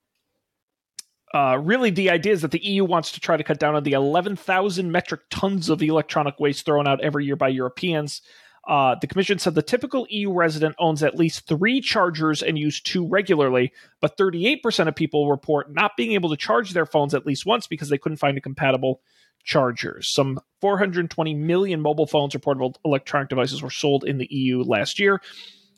uh, 1.32 1.58
really, 1.60 1.90
the 1.90 2.10
idea 2.10 2.32
is 2.32 2.42
that 2.42 2.52
the 2.52 2.64
EU 2.64 2.84
wants 2.84 3.10
to 3.12 3.20
try 3.20 3.36
to 3.36 3.42
cut 3.42 3.58
down 3.58 3.74
on 3.74 3.82
the 3.82 3.92
11,000 3.92 4.92
metric 4.92 5.22
tons 5.30 5.68
of 5.68 5.82
electronic 5.82 6.38
waste 6.38 6.64
thrown 6.64 6.86
out 6.86 7.02
every 7.02 7.24
year 7.24 7.36
by 7.36 7.48
Europeans. 7.48 8.22
Uh, 8.66 8.94
the 9.00 9.06
commission 9.06 9.38
said 9.38 9.54
the 9.54 9.62
typical 9.62 10.06
EU 10.08 10.32
resident 10.32 10.74
owns 10.78 11.02
at 11.02 11.16
least 11.16 11.46
three 11.46 11.80
chargers 11.80 12.42
and 12.42 12.58
use 12.58 12.80
two 12.80 13.06
regularly, 13.06 13.72
but 14.00 14.16
38% 14.16 14.88
of 14.88 14.94
people 14.94 15.28
report 15.28 15.74
not 15.74 15.96
being 15.96 16.12
able 16.12 16.30
to 16.30 16.36
charge 16.36 16.70
their 16.70 16.86
phones 16.86 17.14
at 17.14 17.26
least 17.26 17.44
once 17.44 17.66
because 17.66 17.88
they 17.88 17.98
couldn't 17.98 18.18
find 18.18 18.38
a 18.38 18.40
compatible 18.40 19.02
chargers. 19.44 20.08
Some 20.08 20.40
420 20.60 21.34
million 21.34 21.80
mobile 21.80 22.06
phones 22.06 22.34
or 22.34 22.38
portable 22.38 22.76
electronic 22.84 23.28
devices 23.28 23.62
were 23.62 23.70
sold 23.70 24.04
in 24.04 24.18
the 24.18 24.28
EU 24.30 24.62
last 24.62 24.98
year. 24.98 25.20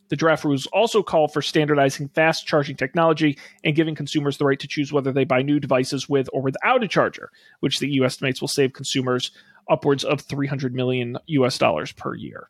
The 0.08 0.16
draft 0.16 0.44
rules 0.44 0.66
also 0.66 1.02
call 1.02 1.26
for 1.26 1.42
standardizing 1.42 2.08
fast 2.08 2.46
charging 2.46 2.76
technology 2.76 3.38
and 3.64 3.74
giving 3.74 3.96
consumers 3.96 4.38
the 4.38 4.44
right 4.44 4.58
to 4.60 4.68
choose 4.68 4.92
whether 4.92 5.12
they 5.12 5.24
buy 5.24 5.42
new 5.42 5.58
devices 5.58 6.08
with 6.08 6.28
or 6.32 6.42
without 6.42 6.84
a 6.84 6.88
charger, 6.88 7.30
which 7.60 7.80
the 7.80 7.88
EU 7.88 8.04
estimates 8.04 8.40
will 8.40 8.48
save 8.48 8.72
consumers 8.72 9.32
upwards 9.68 10.04
of 10.04 10.20
300 10.20 10.74
million 10.74 11.18
US 11.26 11.58
dollars 11.58 11.90
per 11.90 12.14
year. 12.14 12.48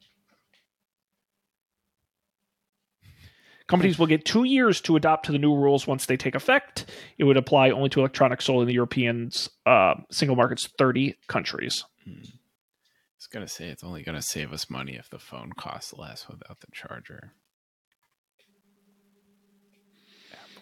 Companies 3.69 3.99
will 3.99 4.07
get 4.07 4.25
two 4.25 4.45
years 4.45 4.81
to 4.83 4.95
adopt 4.95 5.27
to 5.27 5.33
the 5.33 5.39
new 5.39 5.55
rules 5.55 5.87
once 5.87 6.07
they 6.07 6.17
take 6.17 6.37
effect. 6.37 6.87
It 7.19 7.25
would 7.25 7.37
apply 7.37 7.71
only 7.71 7.89
to 7.91 8.01
electronics 8.01 8.45
sold 8.45 8.62
in 8.62 8.69
the 8.69 8.75
European's 8.75 9.49
uh, 9.67 9.95
single 10.11 10.37
market's 10.37 10.69
30 10.79 11.17
countries. 11.27 11.85
Hmm. 12.05 12.21
I 12.23 13.19
was 13.19 13.27
gonna 13.33 13.49
say 13.49 13.69
it's 13.69 13.83
only 13.83 14.05
gonna 14.05 14.23
save 14.23 14.53
us 14.53 14.71
money 14.71 14.95
if 14.95 15.11
the 15.11 15.19
phone 15.19 15.53
costs 15.59 15.93
less 15.93 16.29
without 16.29 16.61
the 16.61 16.69
charger. 16.73 17.33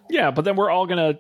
Yeah, 0.09 0.31
but 0.31 0.45
then 0.45 0.57
we're 0.57 0.71
all 0.71 0.87
gonna. 0.87 1.19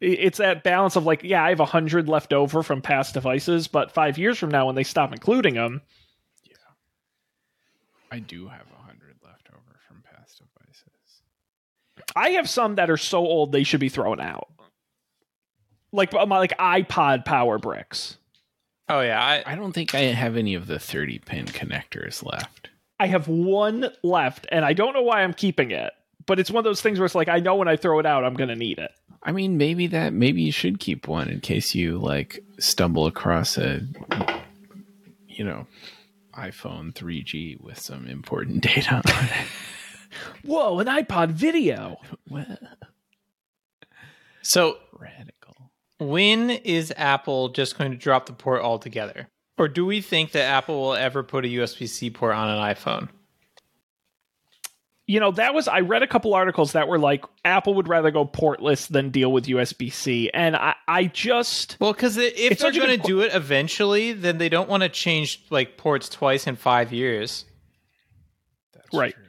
It's 0.00 0.38
that 0.38 0.62
balance 0.62 0.94
of 0.94 1.06
like, 1.06 1.24
yeah, 1.24 1.42
I 1.42 1.48
have 1.48 1.60
a 1.60 1.64
hundred 1.64 2.08
left 2.08 2.32
over 2.32 2.62
from 2.62 2.82
past 2.82 3.14
devices, 3.14 3.66
but 3.66 3.92
five 3.92 4.16
years 4.18 4.38
from 4.38 4.50
now, 4.50 4.66
when 4.66 4.74
they 4.76 4.84
stop 4.84 5.12
including 5.12 5.54
them, 5.54 5.80
yeah, 6.44 6.56
I 8.12 8.20
do 8.20 8.46
have 8.48 8.66
a 8.72 8.82
hundred 8.82 9.16
left 9.24 9.48
over 9.52 9.78
from 9.88 10.02
past 10.02 10.38
devices. 10.38 11.22
I 12.16 12.30
have 12.30 12.48
some 12.48 12.76
that 12.76 12.90
are 12.90 12.96
so 12.96 13.18
old 13.18 13.52
they 13.52 13.64
should 13.64 13.80
be 13.80 13.88
thrown 13.88 14.20
out, 14.20 14.48
like 15.92 16.12
uh, 16.14 16.26
my 16.26 16.38
like 16.38 16.56
iPod 16.58 17.24
power 17.24 17.58
bricks. 17.58 18.18
Oh 18.88 19.00
yeah, 19.00 19.22
I, 19.22 19.52
I 19.52 19.54
don't 19.54 19.72
think 19.72 19.94
I 19.94 20.00
have 20.00 20.36
any 20.36 20.54
of 20.54 20.66
the 20.66 20.78
30 20.78 21.18
pin 21.20 21.44
connectors 21.46 22.24
left. 22.24 22.70
I 22.98 23.06
have 23.06 23.28
one 23.28 23.90
left, 24.02 24.46
and 24.50 24.64
I 24.64 24.72
don't 24.72 24.94
know 24.94 25.02
why 25.02 25.22
I'm 25.22 25.34
keeping 25.34 25.70
it. 25.70 25.92
But 26.26 26.38
it's 26.38 26.50
one 26.50 26.58
of 26.58 26.64
those 26.64 26.82
things 26.82 26.98
where 26.98 27.06
it's 27.06 27.14
like 27.14 27.28
I 27.28 27.38
know 27.38 27.56
when 27.56 27.68
I 27.68 27.76
throw 27.76 27.98
it 27.98 28.06
out, 28.06 28.24
I'm 28.24 28.34
going 28.34 28.48
to 28.48 28.56
need 28.56 28.78
it. 28.78 28.90
I 29.22 29.32
mean, 29.32 29.56
maybe 29.56 29.86
that 29.88 30.12
maybe 30.12 30.42
you 30.42 30.52
should 30.52 30.78
keep 30.78 31.08
one 31.08 31.28
in 31.28 31.40
case 31.40 31.74
you 31.74 31.98
like 31.98 32.44
stumble 32.58 33.06
across 33.06 33.56
a 33.56 33.80
you 35.26 35.44
know 35.44 35.66
iPhone 36.34 36.92
3G 36.92 37.60
with 37.60 37.78
some 37.78 38.06
important 38.06 38.62
data 38.62 38.96
on 38.96 39.02
it. 39.06 39.46
Whoa, 40.44 40.78
an 40.78 40.86
iPod 40.86 41.30
video. 41.30 41.96
so 44.42 44.78
radical. 44.92 45.72
When 45.98 46.50
is 46.50 46.92
Apple 46.96 47.48
just 47.50 47.76
going 47.76 47.90
to 47.90 47.96
drop 47.96 48.26
the 48.26 48.32
port 48.32 48.62
altogether? 48.62 49.28
Or 49.58 49.66
do 49.68 49.84
we 49.84 50.00
think 50.00 50.32
that 50.32 50.42
Apple 50.44 50.80
will 50.80 50.94
ever 50.94 51.22
put 51.22 51.44
a 51.44 51.48
USB 51.48 51.88
C 51.88 52.10
port 52.10 52.34
on 52.34 52.48
an 52.48 52.58
iPhone? 52.74 53.08
You 55.08 55.20
know, 55.20 55.30
that 55.32 55.54
was, 55.54 55.68
I 55.68 55.80
read 55.80 56.02
a 56.02 56.06
couple 56.06 56.34
articles 56.34 56.72
that 56.72 56.86
were 56.86 56.98
like, 56.98 57.24
Apple 57.42 57.72
would 57.74 57.88
rather 57.88 58.10
go 58.10 58.26
portless 58.26 58.86
than 58.88 59.08
deal 59.10 59.32
with 59.32 59.46
USB 59.46 59.90
C. 59.90 60.30
And 60.34 60.54
I, 60.54 60.74
I 60.86 61.04
just. 61.06 61.78
Well, 61.80 61.94
because 61.94 62.18
if 62.18 62.34
It's 62.36 62.60
they're 62.62 62.72
such 62.72 62.76
a 62.76 62.86
going 62.86 63.00
to 63.00 63.06
do 63.06 63.20
it 63.22 63.34
eventually, 63.34 64.12
then 64.12 64.36
they 64.38 64.50
don't 64.50 64.68
want 64.68 64.82
to 64.82 64.88
change 64.90 65.42
like 65.50 65.78
ports 65.78 66.10
twice 66.10 66.46
in 66.46 66.56
five 66.56 66.92
years. 66.92 67.46
That's 68.74 68.88
Right. 68.92 69.14
true. 69.14 69.24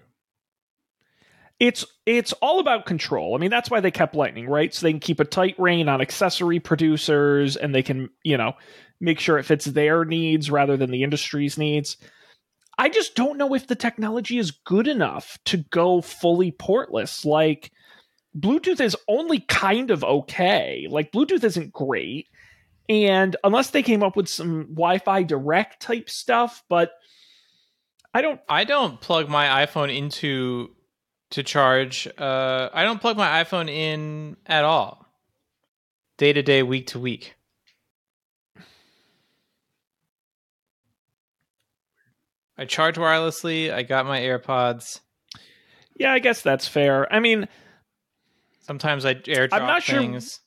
It's 1.59 1.85
it's 2.05 2.31
all 2.33 2.59
about 2.59 2.85
control. 2.85 3.35
I 3.35 3.37
mean, 3.37 3.51
that's 3.51 3.69
why 3.69 3.81
they 3.81 3.91
kept 3.91 4.15
Lightning, 4.15 4.47
right? 4.47 4.73
So 4.73 4.85
they 4.85 4.93
can 4.93 4.99
keep 4.99 5.19
a 5.19 5.25
tight 5.25 5.55
rein 5.59 5.89
on 5.89 6.01
accessory 6.01 6.59
producers 6.59 7.57
and 7.57 7.75
they 7.75 7.83
can, 7.83 8.09
you 8.23 8.37
know, 8.37 8.53
make 9.01 9.19
sure 9.19 9.37
it 9.37 9.43
fits 9.43 9.65
their 9.65 10.05
needs 10.05 10.49
rather 10.49 10.77
than 10.77 10.91
the 10.91 11.03
industry's 11.03 11.57
needs. 11.57 11.97
I 12.77 12.87
just 12.87 13.13
don't 13.13 13.37
know 13.37 13.53
if 13.55 13.67
the 13.67 13.75
technology 13.75 14.37
is 14.37 14.51
good 14.51 14.87
enough 14.87 15.37
to 15.45 15.57
go 15.57 15.99
fully 15.99 16.53
portless. 16.53 17.25
Like 17.25 17.71
Bluetooth 18.37 18.79
is 18.79 18.95
only 19.09 19.41
kind 19.41 19.91
of 19.91 20.03
okay. 20.03 20.87
Like 20.89 21.11
Bluetooth 21.11 21.43
isn't 21.43 21.73
great. 21.73 22.27
And 22.87 23.35
unless 23.43 23.71
they 23.71 23.83
came 23.83 24.01
up 24.01 24.15
with 24.15 24.29
some 24.29 24.63
Wi-Fi 24.73 25.23
direct 25.23 25.81
type 25.81 26.09
stuff, 26.09 26.63
but 26.69 26.91
I 28.13 28.21
don't 28.21 28.39
I 28.47 28.63
don't 28.63 28.99
plug 29.01 29.27
my 29.27 29.65
iPhone 29.65 29.95
into 29.95 30.73
to 31.31 31.43
charge. 31.43 32.07
Uh, 32.17 32.69
I 32.73 32.83
don't 32.83 32.99
plug 33.01 33.17
my 33.17 33.43
iPhone 33.43 33.69
in 33.69 34.37
at 34.45 34.63
all, 34.65 35.05
day 36.17 36.33
to 36.33 36.41
day, 36.41 36.63
week 36.63 36.87
to 36.87 36.99
week. 36.99 37.35
I 42.57 42.65
charge 42.65 42.95
wirelessly. 42.97 43.71
I 43.73 43.83
got 43.83 44.05
my 44.05 44.19
AirPods. 44.19 44.99
yeah, 45.95 46.11
I 46.11 46.19
guess 46.19 46.41
that's 46.41 46.67
fair. 46.67 47.11
I 47.13 47.19
mean, 47.19 47.47
Sometimes 48.61 49.03
I 49.03 49.15
airdrop 49.15 49.53
I'm 49.53 49.65
not 49.65 49.81
sure- 49.81 49.97
things. 49.97 50.41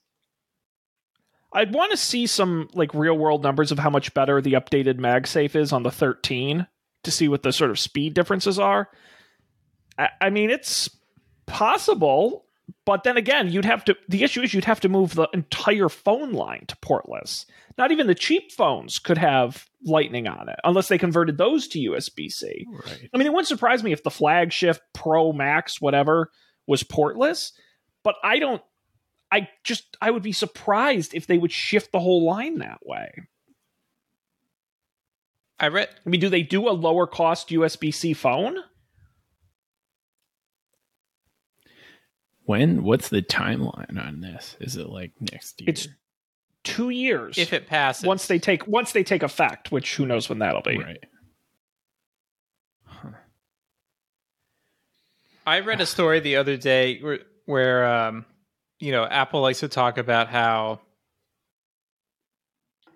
I'd 1.53 1.74
want 1.74 1.91
to 1.91 1.97
see 1.97 2.26
some 2.28 2.68
like 2.72 2.95
real 2.95 3.18
world 3.18 3.43
numbers 3.43 3.72
of 3.72 3.80
how 3.80 3.91
much 3.91 4.14
better 4.14 4.41
the 4.41 4.53
updated 4.53 4.99
MagSafe 4.99 5.57
is 5.57 5.72
on 5.72 5.83
the 5.83 5.91
13 5.91 6.66
to 7.03 7.11
see 7.11 7.26
what 7.28 7.43
the 7.43 7.53
sort 7.53 7.70
of 7.72 7.78
speed 7.80 8.14
differences 8.14 8.59
are. 8.61 8.89
I, 9.99 10.09
I 10.20 10.30
mean, 10.30 10.51
it's 10.51 10.88
possible, 11.47 12.47
but 12.84 13.05
then 13.05 13.16
again, 13.16 13.51
you'd 13.51 13.64
have 13.64 13.84
to. 13.86 13.97
The 14.09 14.24
issue 14.24 14.43
is 14.43 14.55
you'd 14.55 14.64
have 14.64 14.80
to 14.80 14.88
move 14.88 15.14
the 15.14 15.28
entire 15.32 15.88
phone 15.88 16.32
line 16.32 16.64
to 16.68 16.76
portless. 16.76 17.47
Not 17.78 17.90
even 17.90 18.07
the 18.07 18.14
cheap 18.14 18.53
phones 18.53 18.99
could 18.99 19.18
have 19.18 19.66
Lightning 19.84 20.28
on 20.28 20.49
it 20.49 20.57
unless 20.62 20.86
they 20.86 20.99
converted 20.99 21.38
those 21.38 21.66
to 21.68 21.78
USB 21.90 22.30
C. 22.30 22.66
Right. 22.70 23.11
I 23.12 23.18
mean, 23.18 23.26
it 23.26 23.32
wouldn't 23.32 23.49
surprise 23.49 23.82
me 23.82 23.90
if 23.90 24.05
the 24.05 24.11
flagship 24.11 24.78
Pro 24.93 25.32
Max, 25.32 25.80
whatever, 25.80 26.30
was 26.68 26.84
portless, 26.84 27.53
but 28.05 28.14
I 28.22 28.38
don't. 28.38 28.62
I 29.32 29.49
just 29.64 29.97
I 30.01 30.12
would 30.12 30.22
be 30.22 30.32
surprised 30.32 31.14
if 31.14 31.26
they 31.26 31.36
would 31.36 31.51
shift 31.51 31.90
the 31.90 31.99
whole 31.99 32.24
line 32.24 32.59
that 32.59 32.78
way. 32.84 33.11
I 35.59 35.68
read. 35.68 35.88
I 36.07 36.09
mean, 36.09 36.20
do 36.20 36.28
they 36.28 36.43
do 36.43 36.68
a 36.68 36.70
lower 36.70 37.09
cost 37.09 37.49
USB 37.49 37.93
C 37.93 38.12
phone? 38.12 38.59
When? 42.53 42.84
What's 42.84 43.09
the 43.09 43.22
timeline 43.22 43.98
on 43.98 44.20
this? 44.20 44.59
Is 44.61 44.76
it 44.76 44.90
like 44.90 45.12
next 45.20 45.59
year? 45.61 45.70
It's 45.70 45.88
Two 46.64 46.90
years. 46.90 47.38
If 47.38 47.55
it 47.55 47.66
passes, 47.66 48.05
once 48.05 48.26
they 48.26 48.38
take 48.38 48.68
once 48.68 48.92
they 48.92 49.03
take 49.03 49.22
effect, 49.22 49.72
which 49.72 49.96
who 49.96 50.05
knows 50.05 50.28
when 50.28 50.38
that'll 50.40 50.61
be. 50.61 50.78
right. 50.78 51.05
Huh. 52.84 53.09
I 55.46 55.61
read 55.61 55.80
a 55.80 55.86
story 55.86 56.20
the 56.20 56.36
other 56.36 56.59
day 56.59 57.00
where, 57.00 57.20
where 57.46 57.86
um, 57.86 58.26
you 58.78 58.92
know, 58.92 59.05
Apple 59.05 59.40
likes 59.40 59.61
to 59.61 59.68
talk 59.68 59.96
about 59.96 60.28
how 60.28 60.80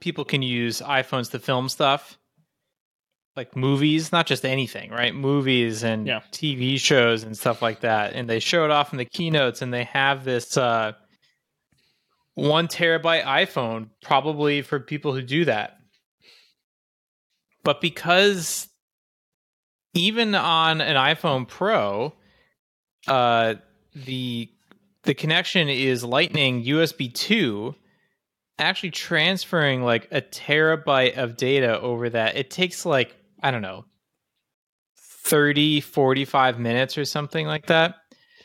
people 0.00 0.26
can 0.26 0.42
use 0.42 0.82
iPhones 0.82 1.30
to 1.30 1.38
film 1.38 1.70
stuff, 1.70 2.18
like 3.36 3.54
movies, 3.54 4.12
not 4.12 4.26
just 4.26 4.44
anything, 4.44 4.90
right? 4.90 5.14
Movies 5.14 5.82
and 5.82 6.06
Yeah. 6.06 6.20
TV 6.32 6.78
shows 6.80 7.22
and 7.22 7.36
stuff 7.36 7.60
like 7.62 7.80
that. 7.80 8.14
And 8.14 8.28
they 8.28 8.40
show 8.40 8.64
it 8.64 8.70
off 8.70 8.92
in 8.92 8.98
the 8.98 9.04
keynotes, 9.04 9.60
and 9.62 9.72
they 9.72 9.84
have 9.84 10.24
this 10.24 10.56
uh, 10.56 10.92
one 12.34 12.66
terabyte 12.68 13.24
iPhone, 13.24 13.90
probably 14.02 14.62
for 14.62 14.80
people 14.80 15.12
who 15.14 15.22
do 15.22 15.44
that. 15.44 15.78
But 17.62 17.80
because 17.80 18.68
even 19.94 20.34
on 20.34 20.80
an 20.80 20.96
iPhone 20.96 21.46
Pro, 21.48 22.14
uh, 23.08 23.54
the 23.94 24.50
the 25.02 25.14
connection 25.14 25.68
is 25.68 26.02
Lightning 26.02 26.64
USB 26.64 27.12
two, 27.12 27.74
actually 28.58 28.90
transferring 28.90 29.82
like 29.82 30.08
a 30.10 30.20
terabyte 30.20 31.16
of 31.16 31.36
data 31.36 31.80
over 31.80 32.10
that, 32.10 32.36
it 32.36 32.50
takes 32.50 32.84
like, 32.84 33.14
I 33.42 33.50
don't 33.50 33.62
know, 33.62 33.84
30, 35.24 35.80
45 35.80 36.58
minutes 36.58 36.98
or 36.98 37.04
something 37.04 37.46
like 37.46 37.66
that. 37.66 37.96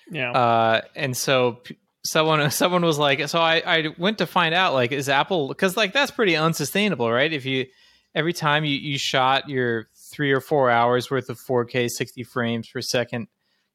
Yeah. 0.10 0.32
Uh, 0.32 0.82
and 0.96 1.16
so 1.16 1.62
someone 2.04 2.50
someone 2.52 2.84
was 2.84 2.98
like, 2.98 3.28
so 3.30 3.40
I, 3.40 3.62
I 3.66 3.88
went 3.98 4.18
to 4.20 4.28
find 4.28 4.54
out 4.54 4.74
like 4.74 4.92
is 4.92 5.10
Apple 5.10 5.48
because 5.48 5.78
like 5.78 5.94
that's 5.94 6.12
pretty 6.12 6.36
unsustainable, 6.36 7.12
right? 7.12 7.32
If 7.32 7.46
you 7.46 7.68
every 8.14 8.34
time 8.34 8.66
you, 8.66 8.76
you 8.76 8.98
shot 8.98 9.48
your 9.48 9.88
three 10.12 10.32
or 10.32 10.42
four 10.42 10.70
hours 10.70 11.10
worth 11.10 11.30
of 11.30 11.40
4K 11.40 11.90
60 11.90 12.24
frames 12.24 12.68
per 12.70 12.82
second 12.82 13.28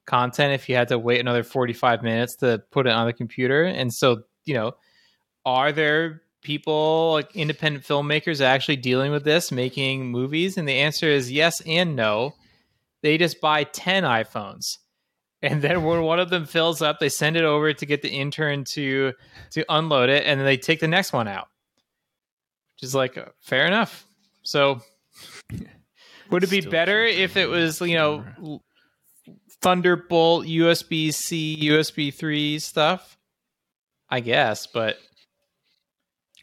content, 0.04 0.52
if 0.52 0.68
you 0.68 0.76
had 0.76 0.88
to 0.88 0.98
wait 0.98 1.20
another 1.20 1.42
45 1.42 2.02
minutes 2.02 2.36
to 2.36 2.62
put 2.70 2.86
it 2.86 2.92
on 2.92 3.06
the 3.06 3.12
computer, 3.12 3.64
and 3.64 3.92
so 3.92 4.22
you 4.44 4.54
know, 4.54 4.72
are 5.44 5.72
there 5.72 6.22
people 6.46 7.12
like 7.12 7.34
independent 7.34 7.84
filmmakers 7.84 8.40
are 8.40 8.44
actually 8.44 8.76
dealing 8.76 9.12
with 9.12 9.24
this, 9.24 9.52
making 9.52 10.06
movies? 10.06 10.56
And 10.56 10.66
the 10.66 10.78
answer 10.78 11.08
is 11.08 11.30
yes 11.30 11.60
and 11.66 11.96
no. 11.96 12.34
They 13.02 13.18
just 13.18 13.40
buy 13.40 13.64
10 13.64 14.04
iPhones 14.04 14.78
and 15.42 15.62
then 15.62 15.84
when 15.84 16.02
one 16.02 16.18
of 16.18 16.30
them 16.30 16.46
fills 16.46 16.82
up 16.82 16.98
they 16.98 17.08
send 17.08 17.36
it 17.36 17.44
over 17.44 17.72
to 17.72 17.86
get 17.86 18.02
the 18.02 18.08
intern 18.08 18.64
to 18.64 19.12
to 19.50 19.64
unload 19.68 20.08
it 20.08 20.24
and 20.26 20.40
then 20.40 20.46
they 20.46 20.56
take 20.56 20.80
the 20.80 20.88
next 20.88 21.12
one 21.12 21.28
out 21.28 21.48
which 22.74 22.82
is 22.82 22.94
like 22.94 23.16
uh, 23.16 23.26
fair 23.40 23.66
enough 23.66 24.06
so 24.42 24.80
would 26.30 26.42
it 26.42 26.50
be 26.50 26.60
Still 26.60 26.70
better 26.70 27.04
if 27.04 27.36
it 27.36 27.48
was 27.48 27.80
you 27.80 27.94
know 27.94 28.24
camera. 28.36 28.58
thunderbolt 29.60 30.46
usb-c 30.46 31.58
usb 31.70 32.14
3 32.14 32.58
stuff 32.58 33.18
i 34.08 34.20
guess 34.20 34.66
but 34.66 34.98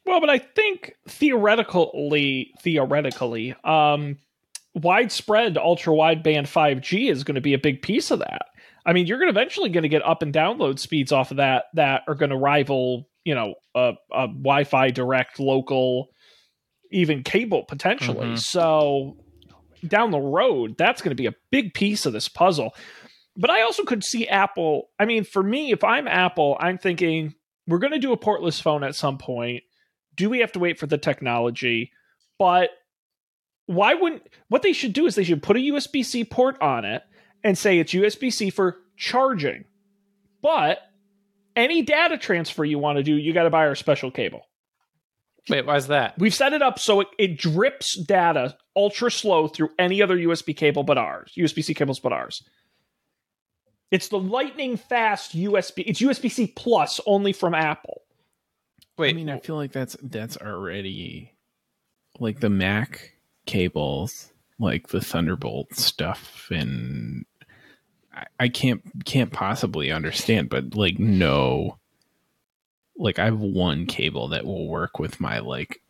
Well, 0.06 0.20
but 0.20 0.30
I 0.30 0.40
think 0.40 0.96
theoretically, 1.08 2.54
theoretically, 2.62 3.56
um, 3.64 4.18
widespread 4.76 5.58
ultra 5.58 5.94
wideband 5.94 6.48
5G 6.48 7.10
is 7.10 7.24
going 7.24 7.36
to 7.36 7.42
be 7.42 7.54
a 7.54 7.60
big 7.60 7.82
piece 7.82 8.12
of 8.12 8.20
that. 8.20 8.48
I 8.86 8.92
mean, 8.94 9.08
you're 9.08 9.18
going 9.18 9.32
to 9.34 9.40
eventually 9.40 9.70
going 9.70 9.84
to 9.84 9.90
get 9.90 10.06
up 10.06 10.22
and 10.22 10.34
download 10.34 10.78
speeds 10.80 11.12
off 11.12 11.32
of 11.32 11.38
that 11.38 11.66
that 11.76 12.02
are 12.08 12.16
going 12.16 12.32
to 12.32 12.38
rival, 12.38 13.08
you 13.24 13.34
know, 13.34 13.56
a, 13.76 13.94
a 14.12 14.28
Wi-Fi 14.28 14.90
direct 14.92 15.40
local, 15.40 16.10
even 16.92 17.24
cable 17.24 17.64
potentially. 17.64 18.28
Mhm. 18.28 18.40
So 18.40 19.18
down 19.88 20.12
the 20.12 20.20
road, 20.20 20.76
that's 20.78 21.02
going 21.02 21.16
to 21.16 21.22
be 21.22 21.28
a 21.28 21.36
big 21.50 21.74
piece 21.74 22.06
of 22.06 22.12
this 22.14 22.28
puzzle. 22.28 22.74
But 23.38 23.50
I 23.50 23.62
also 23.62 23.84
could 23.84 24.04
see 24.04 24.28
Apple. 24.28 24.90
I 25.00 25.06
mean, 25.06 25.24
for 25.24 25.42
me, 25.42 25.72
if 25.72 25.84
I'm 25.84 26.08
Apple, 26.08 26.58
I'm 26.60 26.78
thinking 26.78 27.34
we're 27.68 27.80
going 27.80 27.94
to 27.94 28.00
do 28.00 28.12
a 28.12 28.18
portless 28.18 28.62
phone 28.62 28.84
at 28.84 28.96
some 28.96 29.18
point. 29.18 29.64
Do 30.16 30.30
we 30.30 30.40
have 30.40 30.52
to 30.54 30.60
wait 30.60 30.80
for 30.80 30.88
the 30.88 30.98
technology? 30.98 31.92
But 32.40 32.70
why 33.66 33.94
wouldn't 33.94 34.24
what 34.50 34.62
they 34.62 34.74
should 34.74 34.94
do 34.94 35.06
is 35.06 35.16
they 35.16 35.24
should 35.24 35.44
put 35.44 35.58
a 35.58 35.60
USB 35.60 36.06
C 36.06 36.24
port 36.24 36.62
on 36.62 36.86
it 36.86 37.04
and 37.44 37.58
say 37.58 37.80
it's 37.80 37.94
USB 37.94 38.32
C 38.32 38.50
for 38.50 38.78
charging. 38.98 39.66
But 40.42 40.80
any 41.56 41.82
data 41.82 42.18
transfer 42.18 42.66
you 42.66 42.80
want 42.80 42.98
to 42.98 43.04
do, 43.04 43.16
you 43.16 43.34
got 43.34 43.44
to 43.44 43.50
buy 43.50 43.68
our 43.68 43.76
special 43.76 44.12
cable. 44.12 44.42
wait 45.50 45.66
why's 45.66 45.88
that 45.88 46.18
We've 46.18 46.34
set 46.34 46.54
it 46.54 46.62
up 46.62 46.80
so 46.80 47.02
it, 47.02 47.08
it 47.18 47.38
drips 47.38 47.98
data 47.98 48.56
ultra 48.76 49.12
slow 49.12 49.48
through 49.48 49.70
any 49.78 50.02
other 50.02 50.18
USB 50.18 50.56
cable 50.56 50.84
but 50.84 50.98
ours, 50.98 51.34
USB 51.38 51.64
C 51.64 51.74
cables 51.74 52.00
but 52.00 52.14
ours. 52.14 52.44
It's 53.92 54.08
the 54.08 54.18
lightning 54.18 54.76
fast 54.78 55.36
USB. 55.36 55.84
It's 55.86 56.02
USB 56.02 56.32
C 56.32 56.48
plus 56.48 57.00
only 57.06 57.32
from 57.32 57.54
Apple. 57.54 58.02
Wait 58.98 59.12
I 59.12 59.14
mean, 59.14 59.30
I 59.30 59.40
feel 59.40 59.56
like 59.56 59.72
that's 59.72 59.96
that's 60.02 60.38
already 60.38 61.34
like 62.20 62.40
the 62.40 62.50
Mac 62.50 63.14
cables, 63.46 64.32
like 64.60 64.88
the 64.90 65.02
Thunderbolt 65.02 65.74
stuff, 65.76 66.48
and 66.52 67.26
I, 68.14 68.26
I 68.40 68.48
can't 68.50 68.82
can't 69.06 69.32
possibly 69.32 69.92
understand, 69.92 70.50
but 70.50 70.76
like 70.76 71.00
no, 71.00 71.78
like 72.98 73.20
I 73.20 73.26
have 73.26 73.40
one 73.40 73.86
cable 73.86 74.28
that 74.30 74.46
will 74.46 74.68
work 74.68 75.00
with 75.00 75.20
my 75.20 75.40
like 75.40 75.82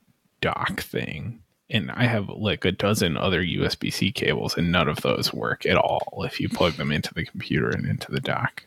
dock 0.41 0.81
thing, 0.81 1.41
and 1.69 1.91
I 1.91 2.05
have 2.05 2.29
like 2.29 2.65
a 2.65 2.71
dozen 2.71 3.17
other 3.17 3.43
USB 3.43 3.91
C 3.91 4.11
cables, 4.11 4.57
and 4.57 4.71
none 4.71 4.87
of 4.87 5.01
those 5.01 5.33
work 5.33 5.65
at 5.65 5.77
all 5.77 6.23
if 6.25 6.39
you 6.39 6.49
plug 6.49 6.73
them 6.73 6.91
into 6.91 7.13
the 7.13 7.25
computer 7.25 7.69
and 7.69 7.85
into 7.85 8.11
the 8.11 8.21
dock. 8.21 8.63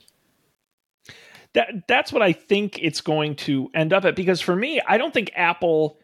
That 1.56 1.88
that's 1.88 2.12
what 2.12 2.20
I 2.20 2.34
think 2.34 2.78
it's 2.82 3.00
going 3.00 3.34
to 3.36 3.70
end 3.74 3.94
up 3.94 4.04
at 4.04 4.14
because 4.14 4.42
for 4.42 4.54
me, 4.54 4.78
I 4.86 4.98
don't 4.98 5.12
think 5.12 5.30
Apple 5.34 5.98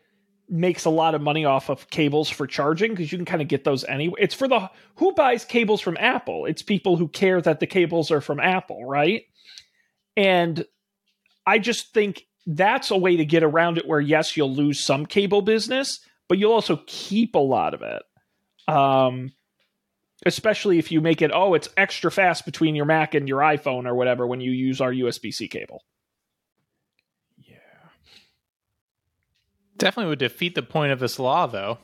makes 0.48 0.86
a 0.86 0.90
lot 0.90 1.14
of 1.14 1.20
money 1.20 1.44
off 1.44 1.68
of 1.68 1.90
cables 1.90 2.30
for 2.30 2.46
charging 2.46 2.92
because 2.92 3.12
you 3.12 3.18
can 3.18 3.26
kind 3.26 3.42
of 3.42 3.48
get 3.48 3.62
those 3.62 3.84
anyway. 3.84 4.14
It's 4.18 4.34
for 4.34 4.48
the 4.48 4.70
who 4.96 5.12
buys 5.12 5.44
cables 5.44 5.82
from 5.82 5.98
Apple? 6.00 6.46
It's 6.46 6.62
people 6.62 6.96
who 6.96 7.06
care 7.06 7.38
that 7.42 7.60
the 7.60 7.66
cables 7.66 8.10
are 8.10 8.22
from 8.22 8.40
Apple, 8.40 8.82
right? 8.86 9.24
And 10.16 10.64
I 11.46 11.58
just 11.58 11.92
think 11.92 12.22
that's 12.46 12.90
a 12.90 12.96
way 12.96 13.18
to 13.18 13.24
get 13.26 13.42
around 13.42 13.76
it 13.76 13.86
where 13.86 14.00
yes, 14.00 14.38
you'll 14.38 14.54
lose 14.54 14.82
some 14.82 15.04
cable 15.04 15.42
business, 15.42 16.00
but 16.30 16.38
you'll 16.38 16.52
also 16.52 16.80
keep 16.86 17.34
a 17.34 17.38
lot 17.38 17.74
of 17.74 17.82
it. 17.82 18.02
Um 18.74 19.32
especially 20.24 20.78
if 20.78 20.92
you 20.92 21.00
make 21.00 21.22
it 21.22 21.30
oh 21.34 21.54
it's 21.54 21.68
extra 21.76 22.10
fast 22.10 22.44
between 22.44 22.74
your 22.74 22.84
mac 22.84 23.14
and 23.14 23.28
your 23.28 23.40
iphone 23.40 23.86
or 23.86 23.94
whatever 23.94 24.26
when 24.26 24.40
you 24.40 24.52
use 24.52 24.80
our 24.80 24.92
usb-c 24.92 25.48
cable. 25.48 25.82
Yeah. 27.38 27.56
definitely 29.76 30.10
would 30.10 30.18
defeat 30.18 30.54
the 30.54 30.62
point 30.62 30.92
of 30.92 31.00
this 31.00 31.18
law 31.18 31.46
though. 31.46 31.78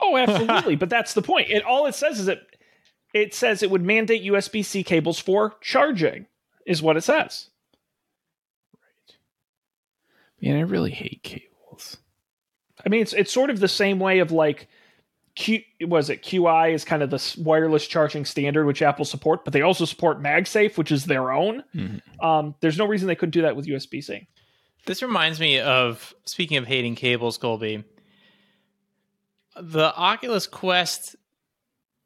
Oh 0.00 0.16
absolutely 0.18 0.76
but 0.76 0.90
that's 0.90 1.14
the 1.14 1.22
point. 1.22 1.50
It 1.50 1.64
all 1.64 1.86
it 1.86 1.94
says 1.94 2.20
is 2.20 2.28
it 2.28 2.40
it 3.12 3.34
says 3.34 3.62
it 3.62 3.70
would 3.70 3.82
mandate 3.82 4.22
usb-c 4.24 4.84
cables 4.84 5.18
for 5.18 5.54
charging 5.60 6.26
is 6.66 6.82
what 6.82 6.96
it 6.96 7.02
says. 7.02 7.48
Man, 10.40 10.56
I 10.56 10.60
really 10.60 10.92
hate 10.92 11.22
cables. 11.22 11.98
i 12.84 12.88
mean 12.88 13.02
it's 13.02 13.12
it's 13.12 13.32
sort 13.32 13.50
of 13.50 13.60
the 13.60 13.68
same 13.68 13.98
way 13.98 14.20
of 14.20 14.32
like 14.32 14.68
Q 15.40 15.62
was 15.86 16.10
it 16.10 16.22
QI 16.22 16.74
is 16.74 16.84
kind 16.84 17.02
of 17.02 17.08
the 17.08 17.34
wireless 17.38 17.86
charging 17.86 18.26
standard 18.26 18.66
which 18.66 18.82
Apple 18.82 19.06
support, 19.06 19.42
but 19.42 19.54
they 19.54 19.62
also 19.62 19.86
support 19.86 20.22
MagSafe, 20.22 20.76
which 20.76 20.92
is 20.92 21.06
their 21.06 21.32
own. 21.32 21.64
Mhm. 21.74 22.02
Um, 22.22 22.54
there's 22.60 22.76
no 22.76 22.84
reason 22.84 23.08
they 23.08 23.14
couldn't 23.14 23.30
do 23.32 23.40
that 23.42 23.56
with 23.56 23.66
USB 23.66 24.02
C. 24.02 24.28
This 24.84 25.02
reminds 25.02 25.40
me 25.40 25.58
of 25.58 26.14
speaking 26.26 26.58
of 26.58 26.66
hating 26.66 26.94
cables, 26.94 27.38
Colby. 27.38 27.84
The 29.58 29.94
Oculus 29.96 30.46
Quest 30.46 31.16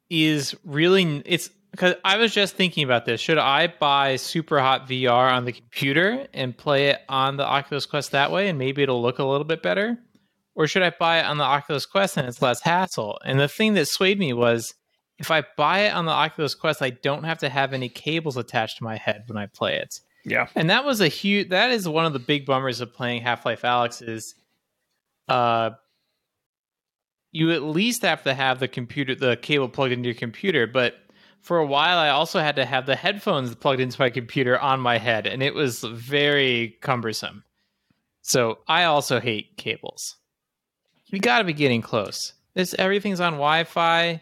is 0.09 0.55
really 0.63 1.21
it's 1.25 1.49
because 1.71 1.95
I 2.05 2.15
was 2.15 2.33
just 2.33 2.55
thinking 2.55 2.85
about 2.85 3.03
this. 3.05 3.19
Should 3.19 3.37
I 3.37 3.67
buy 3.67 4.15
Superhot 4.15 4.87
VR 4.87 5.29
on 5.29 5.43
the 5.43 5.51
computer 5.51 6.25
and 6.33 6.57
play 6.57 6.87
it 6.87 7.01
on 7.09 7.35
the 7.35 7.45
Oculus 7.45 7.85
Quest 7.85 8.11
that 8.11 8.31
way, 8.31 8.47
and 8.47 8.57
maybe 8.57 8.81
it'll 8.81 9.01
look 9.01 9.19
a 9.19 9.25
little 9.25 9.43
bit 9.43 9.61
better? 9.61 9.97
Or 10.55 10.67
should 10.67 10.83
I 10.83 10.91
buy 10.91 11.19
it 11.19 11.25
on 11.25 11.37
the 11.37 11.43
Oculus 11.43 11.85
Quest 11.85 12.17
and 12.17 12.27
it's 12.27 12.41
less 12.41 12.61
hassle? 12.61 13.19
And 13.25 13.39
the 13.39 13.47
thing 13.47 13.73
that 13.73 13.87
swayed 13.87 14.17
me 14.17 14.31
was 14.33 14.73
if 15.17 15.29
I 15.29 15.43
buy 15.57 15.79
it 15.81 15.93
on 15.93 16.05
the 16.05 16.11
Oculus 16.11 16.55
Quest, 16.55 16.81
I 16.81 16.91
don't 16.91 17.23
have 17.23 17.39
to 17.39 17.49
have 17.49 17.73
any 17.73 17.89
cables 17.89 18.37
attached 18.37 18.77
to 18.77 18.83
my 18.83 18.97
head 18.97 19.23
when 19.27 19.37
I 19.37 19.47
play 19.47 19.77
it. 19.77 19.99
Yeah. 20.25 20.47
And 20.55 20.69
that 20.69 20.85
was 20.85 21.01
a 21.01 21.07
huge. 21.07 21.49
That 21.49 21.71
is 21.71 21.87
one 21.87 22.05
of 22.05 22.13
the 22.13 22.19
big 22.19 22.45
bummers 22.45 22.81
of 22.81 22.93
playing 22.93 23.21
Half 23.21 23.45
Life 23.45 23.61
Alyx 23.61 24.07
is, 24.07 24.33
uh, 25.27 25.71
you 27.31 27.51
at 27.51 27.61
least 27.61 28.01
have 28.01 28.23
to 28.23 28.33
have 28.33 28.59
the 28.59 28.67
computer, 28.67 29.13
the 29.13 29.37
cable 29.37 29.69
plugged 29.69 29.93
into 29.93 30.07
your 30.07 30.15
computer. 30.15 30.67
But 30.67 30.95
for 31.41 31.57
a 31.59 31.65
while, 31.65 31.97
I 31.97 32.09
also 32.09 32.39
had 32.39 32.55
to 32.55 32.65
have 32.65 32.85
the 32.85 32.95
headphones 32.95 33.53
plugged 33.55 33.81
into 33.81 34.01
my 34.01 34.09
computer 34.09 34.57
on 34.57 34.79
my 34.79 34.97
head, 34.97 35.27
and 35.27 35.43
it 35.43 35.53
was 35.53 35.81
very 35.81 36.77
cumbersome. 36.81 37.43
So 38.21 38.59
I 38.67 38.85
also 38.85 39.19
hate 39.19 39.57
cables. 39.57 40.15
You 41.15 41.21
got 41.21 41.39
to 41.39 41.45
be 41.45 41.53
getting 41.53 41.81
close. 41.81 42.33
This 42.55 42.75
everything's 42.77 43.21
on 43.21 43.33
Wi-Fi. 43.33 44.21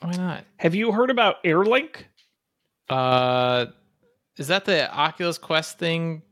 Why 0.00 0.10
not? 0.10 0.44
Have 0.56 0.74
you 0.74 0.90
heard 0.90 1.10
about 1.10 1.44
AirLink? 1.44 1.94
Uh, 2.88 3.66
is 4.36 4.48
that 4.48 4.64
the 4.64 4.92
Oculus 4.92 5.38
Quest 5.38 5.78
thing 5.78 6.22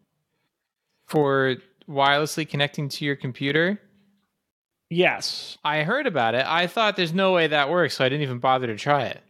for 1.06 1.58
wirelessly 1.88 2.48
connecting 2.48 2.88
to 2.88 3.04
your 3.04 3.14
computer? 3.14 3.80
Yes. 4.90 5.56
I 5.62 5.84
heard 5.84 6.08
about 6.08 6.34
it. 6.34 6.44
I 6.44 6.66
thought 6.66 6.96
there's 6.96 7.14
no 7.14 7.32
way 7.32 7.46
that 7.46 7.70
works, 7.70 7.96
so 7.96 8.04
I 8.04 8.08
didn't 8.08 8.22
even 8.22 8.40
bother 8.40 8.66
to 8.66 8.76
try 8.76 9.04
it. 9.04 9.22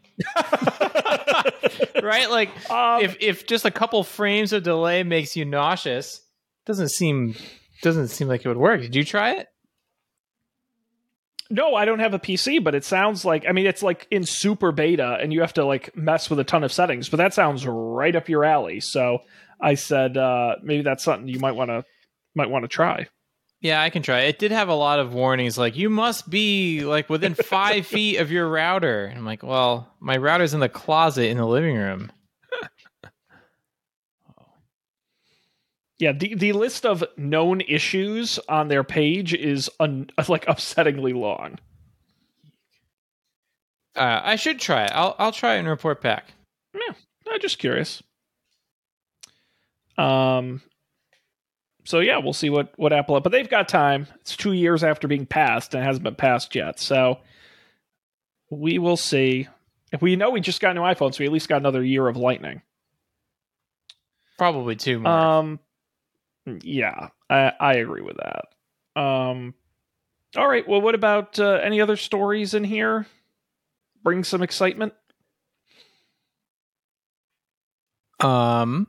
right? 2.03 2.31
Like 2.31 2.71
Um, 2.71 3.03
if 3.03 3.19
if 3.21 3.47
just 3.47 3.67
a 3.67 3.71
couple 3.71 4.03
frames 4.05 4.55
of 4.55 4.63
delay 4.63 5.03
makes 5.03 5.37
you 5.37 5.45
nauseous, 5.45 6.23
doesn't 6.65 6.89
seem 6.89 7.35
doesn't 7.83 8.09
seem 8.09 8.29
like 8.29 8.45
it 8.45 8.49
would 8.49 8.57
work. 8.57 8.81
Did 8.81 8.95
you 8.95 9.05
try 9.05 9.33
it? 9.33 9.49
No, 11.51 11.75
I 11.75 11.87
don't 11.87 12.01
have 12.01 12.13
a 12.13 12.19
PC, 12.19 12.63
but 12.63 12.75
it 12.75 12.85
sounds 12.85 13.25
like 13.25 13.45
I 13.49 13.53
mean 13.53 13.67
it's 13.67 13.83
like 13.83 14.07
in 14.11 14.25
super 14.25 14.71
beta 14.71 15.17
and 15.21 15.33
you 15.33 15.41
have 15.41 15.55
to 15.55 15.65
like 15.65 15.97
mess 15.97 16.29
with 16.29 16.39
a 16.39 16.45
ton 16.45 16.63
of 16.63 16.73
settings, 16.73 17.09
but 17.09 17.17
that 17.17 17.33
sounds 17.33 17.67
right 17.67 18.15
up 18.15 18.29
your 18.29 18.45
alley. 18.45 18.81
So 18.81 19.21
I 19.61 19.75
said 19.75 20.17
uh, 20.17 20.57
maybe 20.63 20.83
that's 20.83 21.05
something 21.05 21.29
you 21.29 21.41
might 21.41 21.53
want 21.53 21.71
to 21.71 21.85
might 22.35 22.51
want 22.51 22.65
to 22.65 22.69
try. 22.69 23.09
Yeah, 23.61 23.83
I 23.83 23.91
can 23.91 24.03
try. 24.03 24.21
It 24.21 24.39
did 24.39 24.53
have 24.53 24.69
a 24.69 24.75
lot 24.75 25.01
of 25.01 25.15
warnings, 25.15 25.59
like 25.59 25.77
you 25.77 25.91
must 25.91 26.29
be 26.29 26.85
like 26.85 27.09
within 27.09 27.35
five 27.35 27.87
feet 27.87 28.19
of 28.19 28.31
your 28.31 28.49
router. 28.49 29.07
And 29.07 29.19
I'm 29.19 29.25
like, 29.25 29.43
well, 29.43 29.93
my 30.01 30.17
router's 30.17 30.55
in 30.55 30.61
the 30.61 30.69
closet 30.69 31.29
in 31.29 31.39
the 31.39 31.47
living 31.47 31.77
room. 31.77 32.13
Yeah, 35.99 36.13
the, 36.13 36.35
the 36.35 36.53
list 36.53 36.87
of 36.87 37.03
known 37.17 37.61
issues 37.63 38.39
on 38.49 38.69
their 38.69 38.85
page 38.85 39.35
is 39.35 39.69
un, 39.81 40.11
like 40.29 40.47
upsettingly 40.47 41.15
long. 41.15 41.59
Uh, 43.97 44.21
I 44.23 44.37
should 44.37 44.61
try 44.61 44.85
it. 44.85 44.93
I'll 44.95 45.17
I'll 45.19 45.33
try 45.33 45.55
and 45.55 45.67
report 45.67 46.01
back. 46.01 46.33
Yeah, 46.73 46.95
I'm 47.33 47.41
just 47.41 47.59
curious. 47.59 48.01
Um, 49.97 50.63
so 51.85 51.99
yeah, 51.99 52.19
we'll 52.19 52.33
see 52.33 52.49
what 52.49 52.73
what 52.77 52.93
Apple. 52.93 53.19
But 53.21 53.33
they've 53.33 53.49
got 53.49 53.69
time. 53.69 54.07
It's 54.21 54.37
two 54.37 54.53
years 54.53 54.85
after 54.85 55.09
being 55.09 55.27
passed, 55.27 55.75
and 55.75 55.83
it 55.83 55.87
hasn't 55.87 56.05
been 56.05 56.15
passed 56.15 56.55
yet. 56.55 56.79
So 56.79 57.19
we 58.51 58.79
will 58.79 58.97
see. 58.97 59.49
If 59.91 60.01
we 60.01 60.15
know 60.15 60.31
we 60.31 60.41
just 60.41 60.61
got 60.61 60.77
new 60.77 60.83
iPhones, 60.83 61.15
so 61.15 61.21
we 61.21 61.27
at 61.27 61.33
least 61.33 61.49
got 61.49 61.57
another 61.57 61.83
year 61.83 62.07
of 62.07 62.17
Lightning. 62.17 62.63
Probably 64.37 64.77
two 64.77 65.01
more. 65.01 65.11
Um, 65.11 65.61
yeah, 66.63 67.09
I, 67.31 67.53
I 67.61 67.75
agree 67.75 68.03
with 68.03 68.17
that. 68.17 69.01
Um, 69.01 69.55
all 70.37 70.49
right. 70.49 70.67
Well, 70.69 70.81
what 70.81 70.95
about 70.95 71.39
uh, 71.39 71.61
any 71.63 71.81
other 71.81 71.97
stories 71.97 72.55
in 72.55 72.65
here? 72.65 73.07
Bring 74.03 74.25
some 74.25 74.43
excitement. 74.43 74.93
Um, 78.21 78.89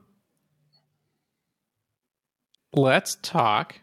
let's 2.74 3.18
talk. 3.22 3.76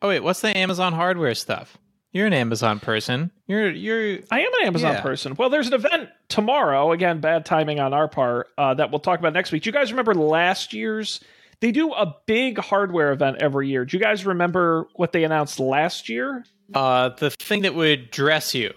Oh 0.00 0.08
wait, 0.08 0.20
what's 0.20 0.40
the 0.40 0.56
Amazon 0.56 0.92
hardware 0.92 1.34
stuff? 1.34 1.78
You're 2.12 2.26
an 2.26 2.34
Amazon 2.34 2.78
person. 2.78 3.30
You're 3.46 3.70
you're. 3.70 4.18
I 4.30 4.40
am 4.40 4.52
an 4.60 4.66
Amazon 4.66 4.94
Yeah. 4.94 5.00
person. 5.02 5.34
Well, 5.38 5.48
there's 5.48 5.68
an 5.68 5.74
event 5.74 6.10
tomorrow. 6.28 6.92
Again, 6.92 7.20
bad 7.20 7.46
timing 7.46 7.80
on 7.80 7.94
our 7.94 8.06
part. 8.08 8.48
Uh, 8.58 8.74
that 8.74 8.90
we'll 8.90 9.00
talk 9.00 9.18
about 9.18 9.32
next 9.32 9.50
week. 9.50 9.62
Do 9.62 9.68
you 9.68 9.72
guys 9.72 9.92
remember 9.92 10.14
last 10.14 10.74
year's? 10.74 11.20
They 11.62 11.70
do 11.70 11.92
a 11.92 12.16
big 12.26 12.58
hardware 12.58 13.12
event 13.12 13.36
every 13.38 13.68
year. 13.68 13.84
Do 13.84 13.96
you 13.96 14.02
guys 14.02 14.26
remember 14.26 14.88
what 14.96 15.12
they 15.12 15.22
announced 15.22 15.60
last 15.60 16.08
year? 16.08 16.44
Uh, 16.74 17.10
the 17.10 17.30
thing 17.30 17.62
that 17.62 17.76
would 17.76 18.10
dress 18.10 18.52
you. 18.52 18.74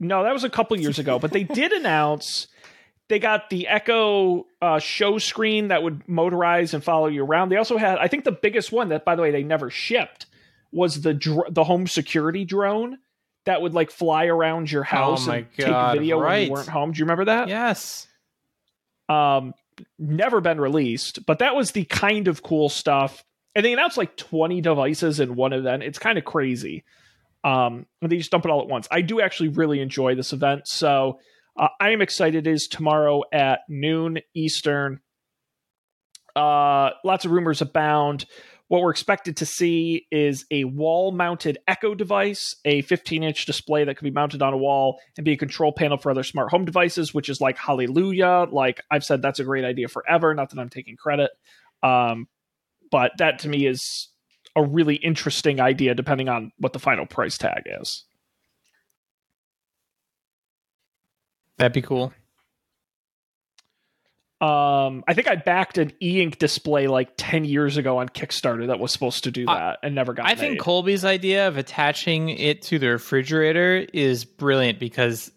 No, 0.00 0.24
that 0.24 0.32
was 0.32 0.44
a 0.44 0.50
couple 0.50 0.78
years 0.80 0.98
ago, 0.98 1.18
but 1.18 1.30
they 1.30 1.44
did 1.44 1.72
announce 1.72 2.46
they 3.10 3.18
got 3.18 3.50
the 3.50 3.68
Echo 3.68 4.46
uh, 4.62 4.78
show 4.78 5.18
screen 5.18 5.68
that 5.68 5.82
would 5.82 6.06
motorize 6.06 6.72
and 6.72 6.82
follow 6.82 7.08
you 7.08 7.22
around. 7.22 7.50
They 7.50 7.56
also 7.56 7.76
had, 7.76 7.98
I 7.98 8.08
think, 8.08 8.24
the 8.24 8.32
biggest 8.32 8.72
one 8.72 8.88
that, 8.88 9.04
by 9.04 9.14
the 9.14 9.20
way, 9.20 9.30
they 9.30 9.42
never 9.42 9.68
shipped 9.68 10.24
was 10.72 11.02
the 11.02 11.12
dr- 11.12 11.52
the 11.52 11.64
home 11.64 11.86
security 11.86 12.46
drone 12.46 12.96
that 13.44 13.60
would 13.60 13.74
like 13.74 13.90
fly 13.90 14.24
around 14.24 14.72
your 14.72 14.84
house 14.84 15.28
Oh 15.28 15.32
and 15.32 15.46
God, 15.58 15.92
take 15.92 16.00
video 16.00 16.18
when 16.18 16.44
you 16.44 16.50
weren't 16.50 16.68
home. 16.68 16.92
Do 16.92 16.98
you 16.98 17.04
remember 17.04 17.26
that? 17.26 17.48
Yes. 17.48 18.06
Um, 19.10 19.52
never 19.98 20.40
been 20.40 20.60
released, 20.60 21.24
but 21.26 21.38
that 21.40 21.54
was 21.54 21.72
the 21.72 21.84
kind 21.84 22.28
of 22.28 22.42
cool 22.42 22.68
stuff. 22.68 23.24
And 23.54 23.64
they 23.64 23.72
announced 23.72 23.98
like 23.98 24.16
20 24.16 24.60
devices 24.60 25.20
in 25.20 25.34
one 25.34 25.52
event. 25.52 25.82
It's 25.82 25.98
kind 25.98 26.18
of 26.18 26.24
crazy. 26.24 26.84
Um, 27.44 27.86
and 28.00 28.10
they 28.10 28.18
just 28.18 28.30
dump 28.30 28.44
it 28.44 28.50
all 28.50 28.62
at 28.62 28.68
once. 28.68 28.88
I 28.90 29.02
do 29.02 29.20
actually 29.20 29.48
really 29.48 29.80
enjoy 29.80 30.14
this 30.14 30.32
event. 30.32 30.66
So 30.66 31.18
uh, 31.56 31.68
I 31.80 31.90
am 31.90 32.00
excited. 32.00 32.46
It 32.46 32.50
is 32.50 32.68
tomorrow 32.68 33.22
at 33.32 33.60
noon 33.68 34.18
Eastern. 34.34 35.00
Uh, 36.34 36.90
lots 37.04 37.24
of 37.24 37.30
rumors 37.30 37.60
abound. 37.60 38.24
What 38.72 38.80
we're 38.80 38.90
expected 38.90 39.36
to 39.36 39.44
see 39.44 40.06
is 40.10 40.46
a 40.50 40.64
wall 40.64 41.12
mounted 41.12 41.58
Echo 41.68 41.94
device, 41.94 42.56
a 42.64 42.80
15 42.80 43.22
inch 43.22 43.44
display 43.44 43.84
that 43.84 43.98
can 43.98 44.06
be 44.06 44.10
mounted 44.10 44.40
on 44.40 44.54
a 44.54 44.56
wall 44.56 44.98
and 45.18 45.26
be 45.26 45.32
a 45.32 45.36
control 45.36 45.72
panel 45.72 45.98
for 45.98 46.10
other 46.10 46.22
smart 46.22 46.50
home 46.50 46.64
devices, 46.64 47.12
which 47.12 47.28
is 47.28 47.38
like 47.38 47.58
hallelujah. 47.58 48.46
Like 48.50 48.80
I've 48.90 49.04
said, 49.04 49.20
that's 49.20 49.40
a 49.40 49.44
great 49.44 49.66
idea 49.66 49.88
forever. 49.88 50.32
Not 50.32 50.48
that 50.48 50.58
I'm 50.58 50.70
taking 50.70 50.96
credit. 50.96 51.32
Um, 51.82 52.28
but 52.90 53.12
that 53.18 53.40
to 53.40 53.50
me 53.50 53.66
is 53.66 54.08
a 54.56 54.64
really 54.64 54.96
interesting 54.96 55.60
idea, 55.60 55.94
depending 55.94 56.30
on 56.30 56.50
what 56.56 56.72
the 56.72 56.78
final 56.78 57.04
price 57.04 57.36
tag 57.36 57.64
is. 57.78 58.06
That'd 61.58 61.74
be 61.74 61.82
cool. 61.82 62.14
Um, 64.42 65.04
I 65.06 65.14
think 65.14 65.28
I 65.28 65.36
backed 65.36 65.78
an 65.78 65.92
e-ink 66.02 66.38
display 66.40 66.88
like 66.88 67.10
10 67.16 67.44
years 67.44 67.76
ago 67.76 67.98
on 67.98 68.08
Kickstarter 68.08 68.66
that 68.66 68.80
was 68.80 68.90
supposed 68.90 69.22
to 69.24 69.30
do 69.30 69.44
I- 69.48 69.54
that 69.54 69.78
and 69.84 69.94
never 69.94 70.12
got 70.14 70.26
it. 70.28 70.32
I 70.32 70.34
think. 70.34 70.58
Colby's 70.60 71.04
idea 71.04 71.46
of 71.46 71.56
attaching 71.58 72.28
it 72.28 72.62
to 72.62 72.80
the 72.80 72.88
refrigerator 72.88 73.86
is 73.92 74.24
brilliant 74.24 74.80
because 74.80 75.30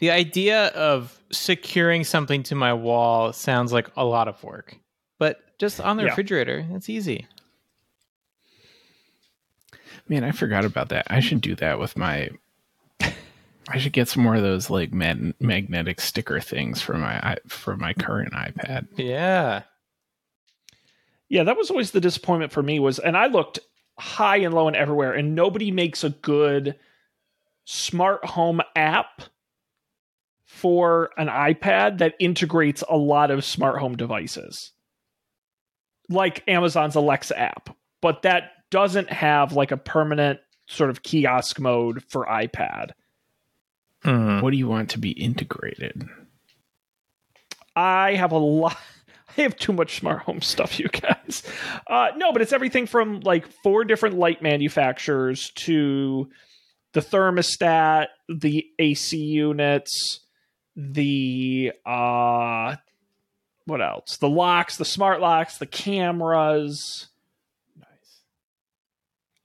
the 0.00 0.10
idea 0.10 0.66
of 0.66 1.18
securing 1.32 2.04
something 2.04 2.42
to 2.44 2.54
my 2.54 2.74
wall 2.74 3.32
sounds 3.32 3.72
like 3.72 3.88
a 3.96 4.04
lot 4.04 4.28
of 4.28 4.42
work. 4.44 4.76
But 5.18 5.40
just 5.58 5.80
on 5.80 5.96
the 5.96 6.02
Yeah. 6.02 6.08
refrigerator, 6.10 6.66
it's 6.72 6.90
easy. 6.90 7.26
Man, 10.08 10.24
I 10.24 10.32
forgot 10.32 10.64
about 10.66 10.88
that. 10.90 11.06
I 11.08 11.20
should 11.20 11.40
do 11.40 11.54
that 11.56 11.78
with 11.78 11.96
my. 11.96 12.30
I 13.70 13.78
should 13.78 13.92
get 13.92 14.08
some 14.08 14.22
more 14.22 14.34
of 14.34 14.42
those 14.42 14.68
like 14.68 14.92
mag- 14.92 15.34
magnetic 15.40 16.00
sticker 16.00 16.40
things 16.40 16.82
for 16.82 16.98
my 16.98 17.36
for 17.46 17.76
my 17.76 17.92
current 17.92 18.32
iPad. 18.32 18.88
Yeah. 18.96 19.62
Yeah, 21.28 21.44
that 21.44 21.56
was 21.56 21.70
always 21.70 21.92
the 21.92 22.00
disappointment 22.00 22.52
for 22.52 22.62
me 22.62 22.80
was 22.80 22.98
and 22.98 23.16
I 23.16 23.26
looked 23.26 23.60
high 23.98 24.38
and 24.38 24.52
low 24.52 24.66
and 24.66 24.76
everywhere 24.76 25.12
and 25.12 25.34
nobody 25.34 25.70
makes 25.70 26.02
a 26.02 26.10
good 26.10 26.76
smart 27.64 28.24
home 28.24 28.60
app 28.74 29.22
for 30.44 31.10
an 31.16 31.28
iPad 31.28 31.98
that 31.98 32.14
integrates 32.18 32.82
a 32.88 32.96
lot 32.96 33.30
of 33.30 33.44
smart 33.44 33.78
home 33.78 33.96
devices. 33.96 34.72
Like 36.08 36.42
Amazon's 36.48 36.96
Alexa 36.96 37.38
app, 37.38 37.76
but 38.00 38.22
that 38.22 38.50
doesn't 38.70 39.10
have 39.10 39.52
like 39.52 39.70
a 39.70 39.76
permanent 39.76 40.40
sort 40.66 40.90
of 40.90 41.04
kiosk 41.04 41.60
mode 41.60 42.02
for 42.08 42.26
iPad. 42.26 42.90
Mhm. 44.04 44.42
What 44.42 44.50
do 44.50 44.56
you 44.56 44.68
want 44.68 44.90
to 44.90 44.98
be 44.98 45.10
integrated? 45.10 46.08
I 47.76 48.14
have 48.14 48.32
a 48.32 48.38
lot. 48.38 48.76
I 49.38 49.42
have 49.42 49.56
too 49.56 49.72
much 49.72 49.98
smart 50.00 50.22
home 50.22 50.42
stuff, 50.42 50.78
you 50.80 50.88
guys. 50.88 51.42
Uh, 51.86 52.08
no, 52.16 52.32
but 52.32 52.42
it's 52.42 52.52
everything 52.52 52.86
from 52.86 53.20
like 53.20 53.46
four 53.62 53.84
different 53.84 54.18
light 54.18 54.42
manufacturers 54.42 55.50
to 55.56 56.28
the 56.94 57.00
thermostat, 57.00 58.08
the 58.28 58.66
AC 58.80 59.16
units, 59.16 60.20
the 60.74 61.72
uh, 61.86 62.74
what 63.66 63.80
else? 63.80 64.16
The 64.16 64.28
locks, 64.28 64.76
the 64.78 64.84
smart 64.84 65.20
locks, 65.20 65.58
the 65.58 65.66
cameras. 65.66 67.06
Nice. 67.78 67.86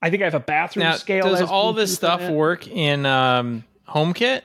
I 0.02 0.10
think 0.10 0.24
I 0.24 0.26
have 0.26 0.34
a 0.34 0.40
bathroom 0.40 0.86
Now, 0.86 0.96
scale. 0.96 1.30
does 1.30 1.44
all 1.44 1.74
this 1.74 1.94
stuff 1.94 2.28
work 2.32 2.68
in 2.68 3.06
um, 3.06 3.64
HomeKit? 3.90 4.42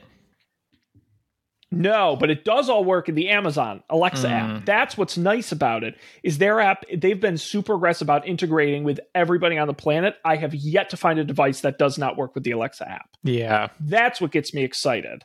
No, 1.73 2.17
but 2.17 2.31
it 2.31 2.45
does 2.45 2.69
all 2.69 2.83
work 2.83 3.09
in 3.09 3.15
the 3.15 3.29
Amazon 3.29 3.85
Alexa 3.89 4.27
Mm. 4.27 4.31
app. 4.59 4.65
That's 4.65 4.99
what's 4.99 5.17
nice 5.17 5.53
about 5.53 5.85
it. 5.85 5.95
Is 6.25 6.39
their 6.39 6.61
app 6.61 6.85
they've 6.93 7.21
been 7.21 7.39
super 7.39 7.75
aggressive 7.77 8.07
about 8.07 8.27
integrating 8.27 8.83
with 8.83 8.99
everybody 9.15 9.57
on 9.57 9.69
the 9.69 9.75
planet. 9.75 10.17
I 10.25 10.35
have 10.35 10.53
yet 10.53 10.91
to 10.91 10.97
find 10.97 11.21
a 11.21 11.25
device 11.25 11.61
that 11.61 11.79
does 11.79 11.97
not 11.97 12.17
work 12.17 12.35
with 12.35 12.43
the 12.43 12.51
Alexa 12.51 12.89
app. 12.91 13.11
Yeah. 13.23 13.69
That's 13.79 14.21
what 14.21 14.33
gets 14.33 14.53
me 14.53 14.65
excited. 14.65 15.23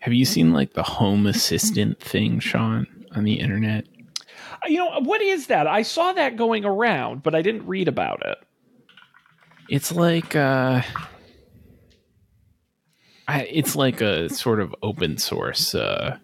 Have 0.00 0.12
you 0.14 0.24
seen 0.24 0.52
like 0.52 0.74
the 0.74 0.84
home 0.84 1.26
assistant 1.26 1.98
thing, 1.98 2.38
Sean, 2.38 2.86
on 3.16 3.24
the 3.24 3.40
internet? 3.40 3.86
You 4.68 4.78
know, 4.78 5.00
what 5.00 5.20
is 5.20 5.48
that? 5.48 5.66
I 5.66 5.82
saw 5.82 6.12
that 6.12 6.36
going 6.36 6.64
around, 6.64 7.24
but 7.24 7.34
I 7.34 7.42
didn't 7.42 7.66
read 7.66 7.88
about 7.88 8.24
it. 8.24 8.38
It's 9.68 9.92
like 9.92 10.36
uh 10.36 10.82
I, 13.28 13.42
it's 13.42 13.74
like 13.74 14.00
a 14.00 14.28
sort 14.28 14.60
of 14.60 14.74
open 14.82 15.18
source 15.18 15.74
uh 15.74 16.18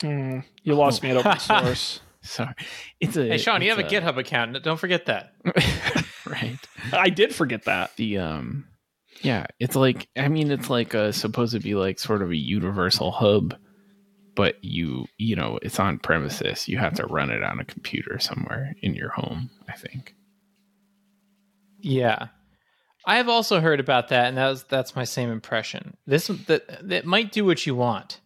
Hmm, 0.00 0.40
you 0.62 0.74
lost 0.74 1.02
me 1.02 1.10
at 1.10 1.16
open 1.18 1.38
source. 1.38 2.00
sorry. 2.22 2.54
It's 3.00 3.16
a 3.16 3.28
Hey, 3.28 3.38
Sean, 3.38 3.60
you 3.60 3.68
have 3.70 3.78
a 3.78 3.82
GitHub 3.84 4.18
account. 4.18 4.62
Don't 4.62 4.78
forget 4.80 5.06
that. 5.06 5.34
right. 6.26 6.58
I 6.92 7.10
did 7.10 7.34
forget 7.34 7.64
that. 7.66 7.94
The 7.96 8.18
um 8.18 8.66
yeah, 9.22 9.46
it's 9.58 9.76
like 9.76 10.08
I 10.16 10.28
mean 10.28 10.50
it's 10.50 10.70
like 10.70 10.94
uh 10.94 11.12
supposed 11.12 11.52
to 11.52 11.60
be 11.60 11.74
like 11.74 11.98
sort 11.98 12.22
of 12.22 12.30
a 12.30 12.36
universal 12.36 13.10
hub, 13.10 13.54
but 14.34 14.56
you 14.64 15.06
you 15.18 15.36
know, 15.36 15.58
it's 15.62 15.78
on 15.78 15.98
premises. 15.98 16.66
You 16.66 16.78
have 16.78 16.94
to 16.94 17.06
run 17.06 17.30
it 17.30 17.42
on 17.42 17.60
a 17.60 17.64
computer 17.64 18.18
somewhere 18.18 18.74
in 18.80 18.94
your 18.94 19.10
home, 19.10 19.50
I 19.68 19.76
think. 19.76 20.14
Yeah. 21.82 22.28
I 23.10 23.16
have 23.16 23.28
also 23.28 23.60
heard 23.60 23.80
about 23.80 24.10
that, 24.10 24.28
and 24.28 24.36
that 24.36 24.48
was 24.48 24.62
that's 24.62 24.94
my 24.94 25.02
same 25.02 25.32
impression. 25.32 25.96
This 26.06 26.28
that 26.46 26.88
that 26.88 27.04
might 27.04 27.32
do 27.32 27.44
what 27.44 27.66
you 27.66 27.74
want. 27.74 28.20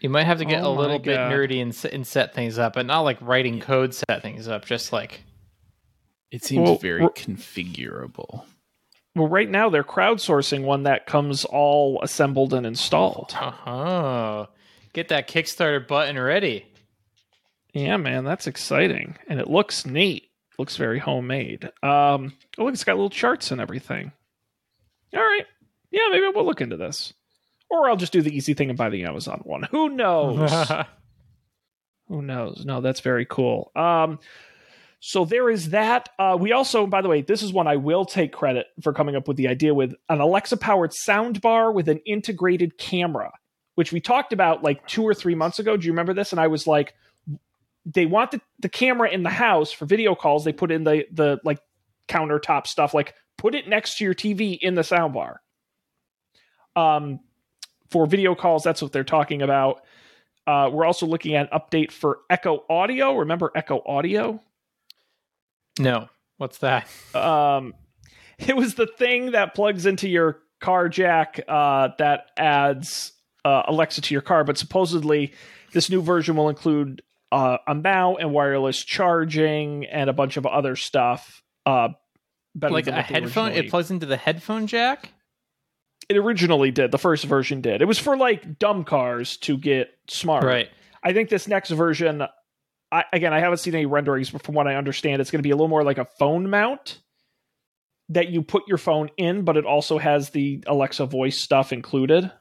You 0.00 0.08
might 0.08 0.24
have 0.24 0.38
to 0.38 0.44
get 0.44 0.64
Oh 0.64 0.72
a 0.72 0.74
my 0.74 0.80
little 0.80 0.98
bit 0.98 1.16
nerdy 1.16 1.62
and, 1.62 1.94
and 1.94 2.04
set 2.04 2.34
things 2.34 2.58
up, 2.58 2.72
but 2.72 2.86
not 2.86 3.02
like 3.02 3.18
writing 3.20 3.60
code 3.60 3.94
set 3.94 4.22
things 4.22 4.48
up. 4.48 4.64
Just 4.64 4.92
like 4.92 5.22
It 6.32 6.42
seems 6.42 6.68
Well, 6.68 6.78
very 6.78 7.02
configurable. 7.02 8.44
Well, 9.14 9.28
right 9.28 9.48
now 9.48 9.70
they're 9.70 9.84
crowdsourcing 9.84 10.64
one 10.64 10.82
that 10.82 11.06
comes 11.06 11.44
all 11.44 12.02
assembled 12.02 12.52
and 12.52 12.66
installed. 12.66 13.36
oh, 13.66 14.48
get 14.92 15.10
that 15.10 15.28
Kickstarter 15.28 15.86
button 15.86 16.18
ready. 16.18 16.66
Yeah, 17.72 17.98
man, 17.98 18.24
that's 18.24 18.48
exciting, 18.48 19.16
and 19.28 19.38
it 19.38 19.48
looks 19.48 19.86
neat. 19.86 20.29
Looks 20.60 20.76
very 20.76 20.98
homemade. 20.98 21.64
Um, 21.82 22.34
oh, 22.58 22.64
look, 22.64 22.74
it's 22.74 22.84
got 22.84 22.96
little 22.96 23.08
charts 23.08 23.50
and 23.50 23.62
everything. 23.62 24.12
All 25.16 25.22
right, 25.22 25.46
yeah, 25.90 26.02
maybe 26.10 26.26
we'll 26.34 26.44
look 26.44 26.60
into 26.60 26.76
this, 26.76 27.14
or 27.70 27.88
I'll 27.88 27.96
just 27.96 28.12
do 28.12 28.20
the 28.20 28.36
easy 28.36 28.52
thing 28.52 28.68
and 28.68 28.76
buy 28.76 28.90
the 28.90 29.04
Amazon 29.04 29.40
one. 29.44 29.62
Who 29.70 29.88
knows? 29.88 30.50
Who 32.08 32.20
knows? 32.20 32.66
No, 32.66 32.82
that's 32.82 33.00
very 33.00 33.24
cool. 33.24 33.72
Um, 33.74 34.18
so 35.00 35.24
there 35.24 35.48
is 35.48 35.70
that. 35.70 36.10
Uh, 36.18 36.36
we 36.38 36.52
also, 36.52 36.86
by 36.86 37.00
the 37.00 37.08
way, 37.08 37.22
this 37.22 37.42
is 37.42 37.54
one 37.54 37.66
I 37.66 37.76
will 37.76 38.04
take 38.04 38.30
credit 38.30 38.66
for 38.82 38.92
coming 38.92 39.16
up 39.16 39.26
with 39.28 39.38
the 39.38 39.48
idea 39.48 39.72
with 39.72 39.94
an 40.10 40.20
Alexa 40.20 40.58
powered 40.58 40.92
sound 40.92 41.40
bar 41.40 41.72
with 41.72 41.88
an 41.88 42.00
integrated 42.04 42.76
camera, 42.76 43.32
which 43.76 43.92
we 43.92 44.00
talked 44.02 44.34
about 44.34 44.62
like 44.62 44.86
two 44.86 45.04
or 45.04 45.14
three 45.14 45.34
months 45.34 45.58
ago. 45.58 45.78
Do 45.78 45.86
you 45.86 45.92
remember 45.92 46.12
this? 46.12 46.32
And 46.32 46.40
I 46.40 46.48
was 46.48 46.66
like, 46.66 46.92
they 47.84 48.06
want 48.06 48.32
the, 48.32 48.40
the 48.58 48.68
camera 48.68 49.10
in 49.10 49.22
the 49.22 49.30
house 49.30 49.72
for 49.72 49.86
video 49.86 50.14
calls. 50.14 50.44
They 50.44 50.52
put 50.52 50.70
in 50.70 50.84
the 50.84 51.06
the 51.10 51.38
like 51.44 51.60
countertop 52.08 52.66
stuff, 52.66 52.94
like 52.94 53.14
put 53.38 53.54
it 53.54 53.68
next 53.68 53.98
to 53.98 54.04
your 54.04 54.14
TV 54.14 54.58
in 54.60 54.74
the 54.74 54.84
sound 54.84 55.14
bar. 55.14 55.40
Um, 56.76 57.20
for 57.88 58.06
video 58.06 58.34
calls, 58.34 58.62
that's 58.62 58.82
what 58.82 58.92
they're 58.92 59.04
talking 59.04 59.42
about. 59.42 59.82
Uh, 60.46 60.70
we're 60.72 60.84
also 60.84 61.06
looking 61.06 61.34
at 61.34 61.48
an 61.52 61.58
update 61.58 61.90
for 61.90 62.18
Echo 62.28 62.64
Auto. 62.68 63.16
Remember 63.16 63.50
Echo 63.54 63.76
Auto? 63.78 64.40
no, 65.78 66.08
what's 66.36 66.58
that? 66.58 66.86
Um, 67.14 67.74
it 68.38 68.56
was 68.56 68.74
the 68.74 68.86
thing 68.86 69.32
that 69.32 69.54
plugs 69.54 69.86
into 69.86 70.08
your 70.08 70.40
car 70.60 70.88
jack 70.88 71.40
uh, 71.48 71.88
that 71.98 72.30
adds 72.36 73.12
uh, 73.44 73.62
Alexa 73.66 74.02
to 74.02 74.14
your 74.14 74.22
car. 74.22 74.44
But 74.44 74.58
supposedly, 74.58 75.32
this 75.72 75.90
new 75.90 76.02
version 76.02 76.36
will 76.36 76.48
include 76.48 77.02
uh, 77.32 77.58
a 77.66 77.74
mount 77.74 78.20
and 78.20 78.32
wireless 78.32 78.84
charging 78.84 79.84
and 79.86 80.10
a 80.10 80.12
bunch 80.12 80.36
of 80.36 80.46
other 80.46 80.76
stuff. 80.76 81.42
Uh, 81.66 81.90
better 82.54 82.72
Like 82.74 82.84
than 82.86 82.94
a 82.94 83.02
headphone? 83.02 83.48
originally- 83.48 83.66
It 83.66 83.70
plugs 83.70 83.90
into 83.90 84.06
the 84.06 84.16
headphone 84.16 84.66
jack. 84.66 85.12
it 86.08 86.16
originally 86.16 86.70
did. 86.72 86.90
The 86.90 86.98
first 86.98 87.24
version 87.24 87.60
did. 87.60 87.82
It 87.82 87.84
was 87.84 87.98
for 87.98 88.16
like 88.16 88.58
dumb 88.58 88.82
cars 88.84 89.36
to 89.38 89.56
get 89.56 89.90
smart. 90.08 90.42
Right. 90.44 90.68
I 91.04 91.12
think 91.12 91.28
this 91.28 91.46
next 91.46 91.70
version, 91.70 92.24
I, 92.90 93.04
again, 93.12 93.32
I 93.32 93.38
haven't 93.38 93.58
seen 93.58 93.74
any 93.76 93.86
renderings, 93.86 94.30
but 94.30 94.42
from 94.42 94.56
what 94.56 94.66
I 94.66 94.74
understand, 94.74 95.20
it's 95.22 95.30
going 95.30 95.38
to 95.38 95.44
be 95.46 95.50
a 95.52 95.54
little 95.54 95.68
more 95.68 95.84
like 95.84 95.98
a 95.98 96.06
phone 96.18 96.50
mount 96.50 96.98
that 98.08 98.30
you 98.30 98.42
put 98.42 98.64
your 98.66 98.76
phone 98.78 99.08
in, 99.16 99.44
but 99.44 99.56
it 99.56 99.64
also 99.64 99.98
has 99.98 100.30
the 100.30 100.64
Alexa 100.66 101.06
voice 101.06 101.40
stuff 101.40 101.72
included. 101.72 102.32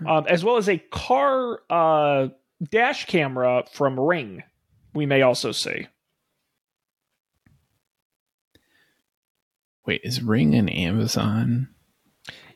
Weird. 0.00 0.10
Um, 0.10 0.26
as 0.28 0.44
well 0.44 0.56
as 0.56 0.68
a 0.68 0.78
car 0.78 1.60
uh, 1.70 2.28
dash 2.62 3.06
camera 3.06 3.64
from 3.72 3.98
Ring, 3.98 4.42
we 4.94 5.06
may 5.06 5.22
also 5.22 5.52
see. 5.52 5.86
Wait, 9.86 10.00
is 10.04 10.22
Ring 10.22 10.54
an 10.54 10.68
Amazon? 10.68 11.68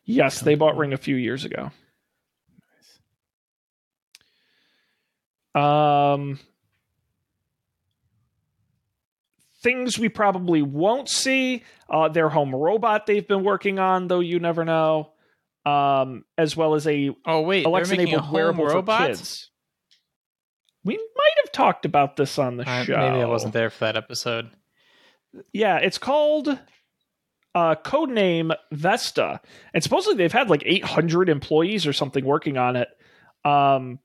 Yes, 0.04 0.40
they 0.40 0.54
bought 0.54 0.76
Ring 0.76 0.92
a 0.92 0.98
few 0.98 1.16
years 1.16 1.44
ago. 1.44 1.70
Um, 5.54 6.38
things 9.62 9.98
we 9.98 10.08
probably 10.08 10.62
won't 10.62 11.08
see. 11.08 11.62
Uh, 11.88 12.08
their 12.08 12.28
home 12.28 12.54
robot 12.54 13.06
they've 13.06 13.26
been 13.26 13.44
working 13.44 13.78
on, 13.78 14.08
though 14.08 14.20
you 14.20 14.38
never 14.38 14.64
know. 14.64 15.13
Um, 15.66 16.24
as 16.36 16.56
well 16.56 16.74
as 16.74 16.86
a 16.86 17.10
Oh 17.24 17.40
wait, 17.40 17.64
Alexa 17.64 17.90
they're 17.90 17.98
making 17.98 18.14
a 18.14 18.18
enabled 18.18 18.34
wearable 18.34 18.66
robot. 18.66 19.00
for 19.00 19.06
kids. 19.08 19.50
We 20.84 20.96
might 20.96 21.44
have 21.44 21.52
talked 21.52 21.86
about 21.86 22.16
this 22.16 22.38
on 22.38 22.58
the 22.58 22.64
show. 22.64 22.96
maybe 22.96 23.22
I 23.22 23.24
wasn't 23.24 23.54
there 23.54 23.70
for 23.70 23.86
that 23.86 23.96
episode. 23.96 24.50
Yeah, 25.52 25.78
it's 25.78 25.98
called 25.98 26.48
uh 27.54 27.76
codename 27.76 28.54
Vesta. 28.72 29.40
And 29.72 29.82
supposedly 29.82 30.16
they've 30.16 30.32
had 30.32 30.50
like 30.50 30.62
800 30.66 31.28
employees 31.28 31.86
or 31.86 31.92
something 31.92 32.24
working 32.24 32.58
on 32.58 32.76
it. 32.76 32.88
Um 33.44 34.00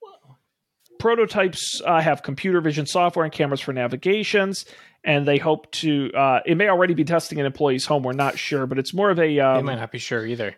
prototypes 1.00 1.82
uh, 1.86 2.02
have 2.02 2.24
computer 2.24 2.60
vision 2.60 2.86
software 2.86 3.24
and 3.24 3.34
cameras 3.34 3.62
for 3.62 3.72
navigations 3.72 4.66
and 5.06 5.26
they 5.26 5.38
hope 5.38 5.72
to 5.72 6.12
uh 6.14 6.42
it 6.46 6.56
may 6.56 6.68
already 6.68 6.94
be 6.94 7.06
testing 7.06 7.40
an 7.40 7.46
employee's 7.46 7.86
home 7.86 8.04
we're 8.04 8.12
not 8.12 8.38
sure 8.38 8.66
but 8.68 8.78
it's 8.78 8.94
more 8.94 9.10
of 9.10 9.18
a 9.18 9.36
they 9.36 9.40
um, 9.40 9.66
might 9.66 9.76
not 9.76 9.92
be 9.92 9.98
sure 9.98 10.26
either. 10.26 10.56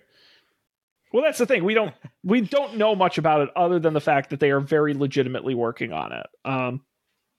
Well 1.12 1.24
that's 1.24 1.38
the 1.39 1.45
thing. 1.45 1.64
We 1.64 1.74
don't 1.74 1.93
we 2.24 2.41
don't 2.41 2.78
know 2.78 2.95
much 2.95 3.18
about 3.18 3.41
it 3.41 3.49
other 3.55 3.80
than 3.80 3.93
the 3.93 4.01
fact 4.01 4.30
that 4.30 4.39
they 4.39 4.51
are 4.51 4.59
very 4.59 4.93
legitimately 4.93 5.55
working 5.55 5.93
on 5.93 6.12
it. 6.12 6.28
Um 6.45 6.82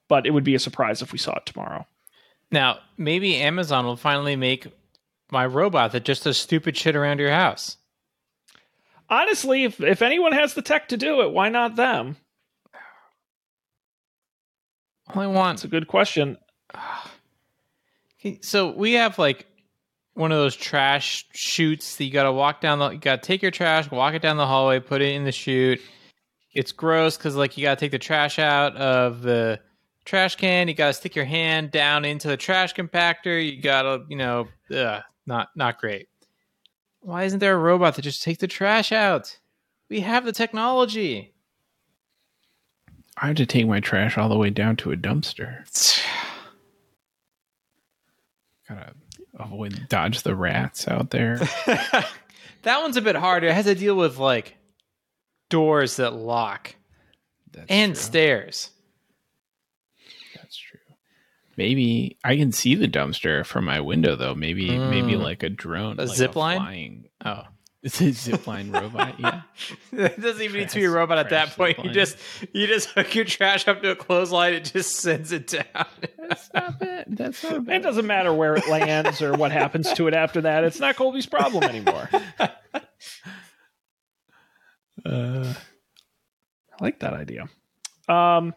but 0.09 0.27
it 0.27 0.31
would 0.31 0.45
be 0.45 0.55
a 0.55 0.59
surprise 0.59 1.01
if 1.01 1.12
we 1.12 1.18
saw 1.18 1.37
it 1.37 1.47
tomorrow. 1.47 1.87
Now, 2.51 2.81
maybe 2.99 3.37
Amazon 3.37 3.87
will 3.87 3.97
finally 3.97 4.37
make 4.37 4.66
my 5.31 5.47
robot 5.47 5.93
that 5.93 6.05
just 6.05 6.25
does 6.25 6.37
stupid 6.37 6.77
shit 6.77 6.95
around 6.95 7.18
your 7.18 7.31
house. 7.31 7.77
honestly 9.09 9.64
if 9.64 9.81
if 9.81 10.03
anyone 10.03 10.33
has 10.33 10.55
the 10.55 10.62
tech 10.62 10.89
to 10.89 10.97
do 10.97 11.23
it 11.23 11.33
why 11.33 11.49
not 11.49 11.77
them? 11.77 12.16
All 15.14 15.23
I 15.23 15.45
That's 15.51 15.64
a 15.64 15.68
good 15.68 15.89
question. 15.89 16.39
So 18.41 18.70
we 18.70 18.93
have 18.93 19.18
like 19.18 19.49
one 20.15 20.33
of 20.33 20.39
those 20.39 20.57
trash 20.57 21.27
chutes 21.33 21.97
that 21.97 22.05
you 22.05 22.11
got 22.11 22.25
to 22.25 22.33
walk 22.33 22.61
down 22.61 22.79
the. 22.79 22.91
You 22.91 22.99
got 22.99 23.23
to 23.23 23.27
take 23.27 23.43
your 23.43 23.51
trash, 23.51 23.91
walk 23.91 24.15
it 24.15 24.23
down 24.23 24.37
the 24.37 24.47
hallway, 24.47 24.81
put 24.81 25.01
it 25.01 25.15
in 25.15 25.25
the 25.25 25.33
chute. 25.33 25.81
It's 26.55 26.73
gross 26.73 27.17
because 27.17 27.35
like 27.35 27.57
you 27.57 27.63
got 27.63 27.79
to 27.79 27.81
take 27.81 27.93
the 27.93 27.99
trash 27.99 28.39
out 28.39 28.77
of 28.77 29.23
the 29.23 29.61
trash 30.05 30.37
can. 30.37 30.69
You 30.69 30.75
got 30.75 30.89
to 30.89 30.93
stick 30.93 31.17
your 31.17 31.25
hand 31.25 31.71
down 31.71 32.05
into 32.05 32.29
the 32.29 32.37
trash 32.37 32.75
compactor. 32.75 33.45
You 33.45 33.61
got 33.61 33.83
to, 33.83 34.05
you 34.09 34.17
know, 34.17 34.49
ugh, 34.75 35.03
not 35.27 35.49
not 35.57 35.79
great. 35.79 36.09
Why 37.01 37.25
isn't 37.25 37.39
there 37.39 37.55
a 37.55 37.59
robot 37.59 37.97
that 37.97 38.03
just 38.03 38.23
takes 38.23 38.41
the 38.41 38.47
trash 38.47 38.93
out? 38.93 39.39
We 39.89 40.01
have 40.01 40.25
the 40.25 40.33
technology. 40.33 41.35
I 43.17 43.27
have 43.29 43.37
to 43.37 43.47
take 43.47 43.67
my 43.67 43.81
trash 43.81 44.17
all 44.17 44.29
the 44.29 44.39
way 44.39 44.51
down 44.51 44.77
to 44.77 44.93
a 44.93 44.97
dumpster. 44.97 45.65
Gotta 48.69 48.95
avoid 49.45 49.86
dodge 49.88 50.22
the 50.22 50.34
rats 50.36 50.86
out 50.88 51.11
there. 51.11 51.38
that 51.66 52.80
one's 52.80 52.97
a 52.97 53.03
bit 53.03 53.16
harder. 53.16 53.49
It 53.49 53.55
has 53.55 53.64
to 53.66 53.74
deal 53.74 53.95
with 53.97 54.18
like 54.18 54.57
doors 55.51 55.97
that 55.97 56.14
lock 56.14 56.74
That's 57.53 57.66
and 57.68 57.95
true. 57.95 58.03
stairs. 58.03 58.70
That's 60.36 60.57
true. 60.57 60.78
Maybe 61.57 62.16
I 62.24 62.36
can 62.36 62.53
see 62.53 62.74
the 62.74 62.88
dumpster 62.88 63.45
from 63.45 63.64
my 63.66 63.80
window 63.80 64.16
though. 64.16 64.34
Maybe 64.34 64.78
maybe 64.78 65.12
Mm. 65.12 65.22
like 65.22 65.43
a 65.43 65.51
drone, 65.51 65.99
A 65.99 66.05
like 66.07 66.16
zip 66.16 66.34
line? 66.36 66.59
flying. 66.59 67.05
Oh. 67.24 67.43
It's 67.85 68.01
a 68.01 68.12
zip 68.12 68.47
line 68.47 68.70
robot. 68.70 69.18
Yeah. 69.18 69.43
it 69.93 70.20
doesn't 70.20 70.41
even 70.41 70.61
need 70.61 70.68
to 70.68 70.76
be 70.76 70.85
a 70.85 70.91
robot 70.91 71.18
at 71.18 71.30
that 71.30 71.47
trash 71.47 71.57
point. 71.57 71.85
You 71.85 71.91
just 71.91 72.16
you 72.53 72.68
just 72.68 72.91
hook 72.91 73.12
your 73.12 73.24
trash 73.24 73.66
up 73.66 73.83
to 73.83 73.91
a 73.91 73.97
clothesline. 73.97 74.55
It 74.55 74.70
just 74.72 75.01
sends 75.01 75.33
it 75.33 75.49
down. 75.49 75.87
That's 76.16 76.49
not 76.55 76.78
bad. 76.78 77.07
That's 77.09 77.43
not 77.43 77.68
It 77.68 77.83
doesn't 77.83 78.07
matter 78.07 78.33
where 78.33 78.55
it 78.55 78.68
lands 78.68 79.20
or 79.20 79.33
what 79.33 79.51
happens 79.51 79.93
to 79.95 80.07
it 80.07 80.14
after 80.14 80.43
that. 80.43 80.62
It's 80.62 80.78
not 80.78 80.95
Colby's 80.95 81.26
problem 81.26 81.64
anymore. 81.64 82.09
Uh, 85.05 85.53
I 86.72 86.85
like 86.85 87.01
that 87.01 87.14
idea. 87.14 87.49
Um, 88.09 88.55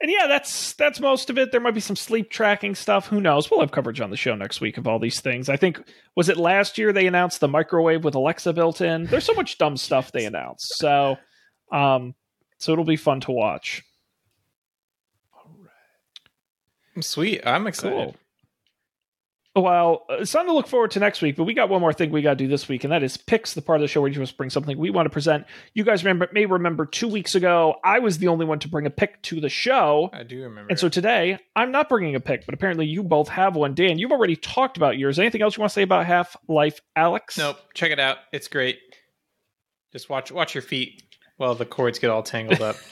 and 0.00 0.10
yeah, 0.10 0.26
that's 0.26 0.74
that's 0.74 1.00
most 1.00 1.30
of 1.30 1.38
it. 1.38 1.52
There 1.52 1.60
might 1.60 1.74
be 1.74 1.80
some 1.80 1.96
sleep 1.96 2.30
tracking 2.30 2.74
stuff. 2.74 3.06
Who 3.06 3.20
knows? 3.20 3.50
We'll 3.50 3.60
have 3.60 3.72
coverage 3.72 4.00
on 4.00 4.10
the 4.10 4.16
show 4.16 4.34
next 4.34 4.60
week 4.60 4.76
of 4.78 4.86
all 4.86 4.98
these 4.98 5.20
things. 5.20 5.48
I 5.48 5.56
think 5.56 5.80
was 6.14 6.28
it 6.28 6.36
last 6.36 6.78
year 6.78 6.92
they 6.92 7.06
announced 7.06 7.40
the 7.40 7.48
microwave 7.48 8.04
with 8.04 8.14
Alexa 8.14 8.52
built 8.52 8.80
in. 8.80 9.06
There's 9.06 9.24
so 9.24 9.34
much 9.34 9.58
dumb 9.58 9.76
stuff 9.76 10.12
they 10.12 10.26
announced. 10.26 10.76
So, 10.76 11.16
um, 11.72 12.14
so 12.58 12.72
it'll 12.72 12.84
be 12.84 12.96
fun 12.96 13.20
to 13.22 13.32
watch. 13.32 13.82
Sweet, 17.00 17.46
I'm 17.46 17.66
excited. 17.66 17.96
Cool. 17.96 18.16
Well, 19.56 20.04
uh, 20.10 20.16
it's 20.16 20.32
time 20.32 20.44
to 20.46 20.52
look 20.52 20.66
forward 20.66 20.90
to 20.90 21.00
next 21.00 21.22
week, 21.22 21.34
but 21.34 21.44
we 21.44 21.54
got 21.54 21.70
one 21.70 21.80
more 21.80 21.94
thing 21.94 22.10
we 22.10 22.20
got 22.20 22.32
to 22.32 22.36
do 22.36 22.46
this 22.46 22.68
week, 22.68 22.84
and 22.84 22.92
that 22.92 23.02
is 23.02 23.16
picks 23.16 23.54
the 23.54 23.62
part 23.62 23.76
of 23.76 23.80
the 23.80 23.88
show 23.88 24.02
where 24.02 24.10
you 24.10 24.14
just 24.14 24.36
bring 24.36 24.50
something 24.50 24.76
we 24.76 24.90
want 24.90 25.06
to 25.06 25.10
present. 25.10 25.46
You 25.72 25.82
guys 25.82 26.04
remember, 26.04 26.28
may 26.30 26.44
remember 26.44 26.84
two 26.84 27.08
weeks 27.08 27.34
ago, 27.34 27.76
I 27.82 28.00
was 28.00 28.18
the 28.18 28.28
only 28.28 28.44
one 28.44 28.58
to 28.58 28.68
bring 28.68 28.84
a 28.84 28.90
pick 28.90 29.22
to 29.22 29.40
the 29.40 29.48
show. 29.48 30.10
I 30.12 30.24
do 30.24 30.42
remember. 30.42 30.68
And 30.68 30.78
so 30.78 30.90
today, 30.90 31.38
I'm 31.56 31.72
not 31.72 31.88
bringing 31.88 32.14
a 32.14 32.20
pick, 32.20 32.44
but 32.44 32.54
apparently 32.54 32.84
you 32.84 33.02
both 33.02 33.28
have 33.30 33.56
one. 33.56 33.74
Dan, 33.74 33.98
you've 33.98 34.12
already 34.12 34.36
talked 34.36 34.76
about 34.76 34.98
yours. 34.98 35.18
Anything 35.18 35.40
else 35.40 35.56
you 35.56 35.62
want 35.62 35.70
to 35.70 35.74
say 35.74 35.82
about 35.82 36.04
Half 36.04 36.36
Life 36.48 36.82
Alyx? 36.94 37.38
nope, 37.38 37.56
check 37.72 37.90
it 37.90 37.98
out. 37.98 38.18
It's 38.34 38.48
great. 38.48 38.78
Just 39.90 40.10
watch 40.10 40.30
watch 40.30 40.54
your 40.54 40.62
feet 40.62 41.02
while 41.38 41.54
the 41.54 41.64
cords 41.64 41.98
get 41.98 42.10
all 42.10 42.22
tangled 42.22 42.60
up. 42.60 42.76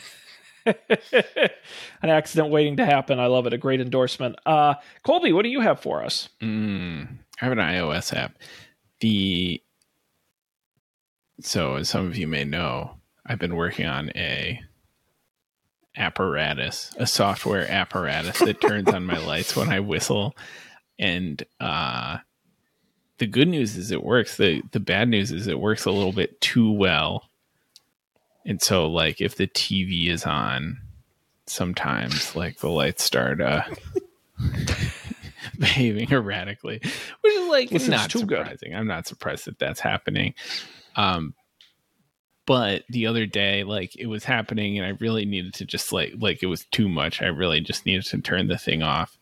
An 2.02 2.10
accident 2.10 2.50
waiting 2.50 2.76
to 2.78 2.86
happen. 2.86 3.18
I 3.20 3.26
love 3.26 3.46
it. 3.46 3.52
A 3.52 3.58
great 3.58 3.80
endorsement. 3.80 4.36
Uh, 4.46 4.74
Colby, 5.02 5.32
what 5.32 5.42
do 5.42 5.48
you 5.48 5.60
have 5.60 5.80
for 5.80 6.02
us? 6.02 6.28
Mm, 6.40 7.18
I 7.40 7.44
have 7.44 7.52
an 7.52 7.58
iOS 7.58 8.14
app. 8.16 8.36
The 9.00 9.60
so 11.40 11.76
as 11.76 11.88
some 11.88 12.06
of 12.06 12.16
you 12.16 12.26
may 12.26 12.44
know, 12.44 12.96
I've 13.26 13.38
been 13.38 13.56
working 13.56 13.86
on 13.86 14.10
a 14.14 14.60
apparatus, 15.96 16.94
a 16.98 17.06
software 17.06 17.70
apparatus 17.70 18.38
that 18.38 18.60
turns 18.60 18.88
on 18.88 19.04
my 19.04 19.18
lights 19.18 19.54
when 19.56 19.68
I 19.68 19.80
whistle. 19.80 20.34
And 20.98 21.42
uh 21.60 22.18
the 23.18 23.26
good 23.26 23.48
news 23.48 23.76
is 23.76 23.90
it 23.90 24.02
works. 24.02 24.36
The 24.36 24.62
the 24.72 24.80
bad 24.80 25.08
news 25.08 25.30
is 25.30 25.46
it 25.46 25.60
works 25.60 25.84
a 25.84 25.90
little 25.90 26.12
bit 26.12 26.40
too 26.40 26.70
well. 26.70 27.28
And 28.44 28.60
so 28.62 28.86
like 28.88 29.20
if 29.20 29.36
the 29.36 29.46
TV 29.46 30.08
is 30.08 30.24
on, 30.24 30.80
sometimes 31.46 32.34
like 32.34 32.58
the 32.58 32.70
lights 32.70 33.04
start 33.04 33.40
uh 33.40 33.64
behaving 35.58 36.10
erratically, 36.12 36.80
which 37.20 37.34
is 37.34 37.48
like 37.48 37.72
it's 37.72 37.88
not 37.88 38.10
too 38.10 38.24
good. 38.24 38.38
surprising. 38.38 38.74
I'm 38.74 38.86
not 38.86 39.06
surprised 39.06 39.46
that 39.46 39.58
that's 39.58 39.80
happening. 39.80 40.34
Um, 40.96 41.34
but 42.46 42.84
the 42.88 43.06
other 43.06 43.26
day, 43.26 43.64
like 43.64 43.96
it 43.96 44.06
was 44.06 44.24
happening, 44.24 44.78
and 44.78 44.86
I 44.86 44.90
really 45.00 45.24
needed 45.24 45.54
to 45.54 45.64
just 45.64 45.92
like 45.92 46.14
like 46.18 46.42
it 46.42 46.46
was 46.46 46.64
too 46.66 46.88
much. 46.88 47.22
I 47.22 47.26
really 47.26 47.60
just 47.60 47.86
needed 47.86 48.04
to 48.06 48.20
turn 48.20 48.48
the 48.48 48.58
thing 48.58 48.82
off. 48.82 49.18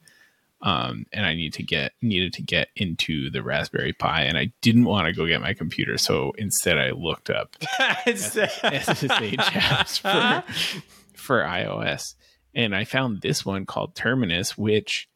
Um, 0.62 1.06
and 1.12 1.26
I 1.26 1.34
need 1.34 1.54
to 1.54 1.64
get 1.64 1.92
needed 2.02 2.32
to 2.34 2.42
get 2.42 2.68
into 2.76 3.30
the 3.30 3.42
Raspberry 3.42 3.92
Pi, 3.92 4.22
and 4.22 4.38
I 4.38 4.52
didn't 4.60 4.84
want 4.84 5.06
to 5.06 5.12
go 5.12 5.26
get 5.26 5.40
my 5.40 5.54
computer, 5.54 5.98
so 5.98 6.32
instead 6.38 6.78
I 6.78 6.90
looked 6.90 7.30
up 7.30 7.56
SSH 7.60 9.36
apps 9.38 9.98
for, 9.98 10.82
for 11.14 11.42
iOS. 11.42 12.14
And 12.54 12.76
I 12.76 12.84
found 12.84 13.22
this 13.22 13.44
one 13.44 13.66
called 13.66 13.96
Terminus, 13.96 14.56
which, 14.56 15.08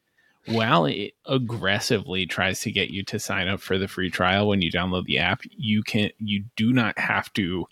while 0.47 0.86
it 0.86 1.12
aggressively 1.26 2.26
tries 2.26 2.61
to 2.61 2.72
get 2.72 2.90
you 2.90 3.05
to 3.05 3.18
sign 3.18 3.47
up 3.47 3.61
for 3.61 3.78
the 3.78 3.88
free 3.88 4.11
trial 4.11 4.49
when 4.49 4.62
you 4.62 4.72
download 4.72 5.05
the 5.05 5.18
app, 5.18 5.42
you 5.44 5.82
can 5.82 6.11
you 6.18 6.44
do 6.57 6.72
not 6.72 6.99
have 6.99 7.32
to 7.34 7.66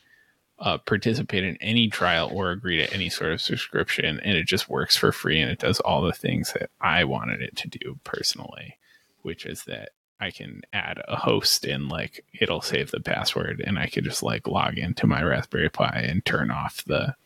uh, 0.59 0.79
participate 0.79 1.45
in 1.45 1.57
any 1.61 1.89
trial 1.89 2.31
or 2.33 2.51
agree 2.51 2.77
to 2.79 2.93
any 2.93 3.09
sort 3.09 3.33
of 3.33 3.41
subscription, 3.41 4.21
and 4.21 4.37
it 4.37 4.47
just 4.47 4.69
works 4.69 4.97
for 4.97 5.13
free 5.13 5.41
and 5.41 5.51
it 5.51 5.59
does 5.59 5.81
all 5.81 6.03
the 6.03 6.13
things 6.13 6.53
that 6.53 6.71
I 6.81 7.05
wanted 7.05 7.43
it 7.43 7.57
to 7.57 7.69
do 7.69 7.99
personally, 8.05 8.79
which 9.23 9.47
is 9.47 9.65
that 9.65 9.91
I 10.21 10.31
can 10.31 10.63
add 10.73 11.03
a 11.09 11.17
host 11.17 11.65
and 11.65 11.89
like 11.89 12.25
it'll 12.41 12.61
save 12.61 12.91
the 12.91 13.01
password 13.01 13.63
and 13.65 13.79
I 13.79 13.89
could 13.89 14.05
just 14.05 14.23
like 14.23 14.47
log 14.47 14.79
into 14.79 15.07
my 15.07 15.23
Raspberry 15.23 15.69
Pi 15.69 16.05
and 16.09 16.25
turn 16.25 16.51
off 16.51 16.85
the 16.85 17.17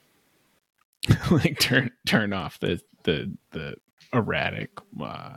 like 1.30 1.58
turn 1.60 1.90
turn 2.06 2.32
off 2.32 2.58
the 2.58 2.80
the 3.04 3.36
the 3.52 3.76
erratic 4.12 4.70
uh, 5.00 5.36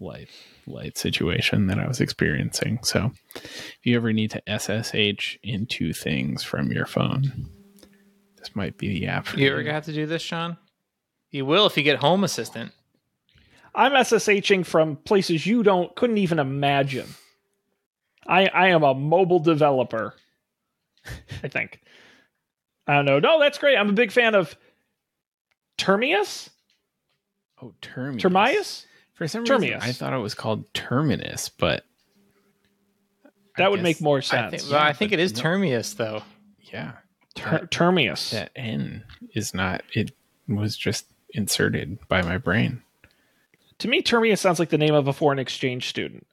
light 0.00 0.28
light 0.66 0.96
situation 0.96 1.66
that 1.66 1.78
I 1.78 1.86
was 1.86 2.00
experiencing. 2.00 2.78
So 2.82 3.12
if 3.34 3.78
you 3.84 3.96
ever 3.96 4.12
need 4.12 4.30
to 4.32 4.42
SSH 4.48 5.38
into 5.42 5.92
things 5.92 6.42
from 6.42 6.72
your 6.72 6.86
phone, 6.86 7.48
this 8.38 8.56
might 8.56 8.78
be 8.78 8.88
the 8.88 9.06
app 9.06 9.26
for 9.26 9.38
You 9.38 9.46
You 9.46 9.52
ever 9.52 9.72
have 9.72 9.84
to 9.84 9.92
do 9.92 10.06
this, 10.06 10.22
Sean? 10.22 10.56
You 11.30 11.44
will 11.46 11.66
if 11.66 11.76
you 11.76 11.82
get 11.82 11.98
Home 11.98 12.24
Assistant. 12.24 12.72
I'm 13.74 13.92
SSHing 13.92 14.66
from 14.66 14.96
places 14.96 15.46
you 15.46 15.62
don't 15.62 15.94
couldn't 15.94 16.18
even 16.18 16.38
imagine. 16.38 17.06
I 18.26 18.46
I 18.46 18.68
am 18.68 18.82
a 18.82 18.94
mobile 18.94 19.38
developer. 19.38 20.14
I 21.42 21.48
think. 21.48 21.80
I 22.86 22.96
don't 22.96 23.04
know. 23.04 23.20
No, 23.20 23.38
that's 23.38 23.58
great. 23.58 23.76
I'm 23.76 23.90
a 23.90 23.94
big 23.94 24.10
fan 24.10 24.34
of 24.34 24.56
Termius. 25.78 26.50
Oh, 27.62 27.74
Termius. 27.80 28.22
Termius. 28.22 28.86
For 29.20 29.28
some 29.28 29.44
reason, 29.44 29.74
I 29.82 29.92
thought 29.92 30.14
it 30.14 30.18
was 30.18 30.32
called 30.32 30.72
Terminus, 30.72 31.50
but 31.50 31.84
That 33.58 33.66
I 33.66 33.68
would 33.68 33.76
guess- 33.80 33.82
make 33.84 34.00
more 34.00 34.16
I 34.16 34.20
sense. 34.20 34.62
think, 34.62 34.72
well, 34.72 34.80
I 34.82 34.94
think 34.94 35.12
it 35.12 35.18
is 35.18 35.34
no. 35.36 35.42
Termius, 35.42 35.92
though. 35.92 36.22
Yeah, 36.72 36.92
Ter- 37.34 37.66
Termius. 37.66 38.30
that 38.30 38.50
N 38.56 39.04
is 39.34 39.52
not. 39.52 39.82
It 39.92 40.12
was 40.48 40.74
just 40.74 41.04
inserted 41.34 41.98
by 42.08 42.22
my 42.22 42.38
brain. 42.38 42.80
To 43.80 43.88
me, 43.88 44.00
Termius 44.00 44.40
sounds 44.40 44.58
like 44.58 44.70
the 44.70 44.78
name 44.78 44.94
of 44.94 45.06
a 45.06 45.12
foreign 45.12 45.38
exchange 45.38 45.90
student. 45.90 46.26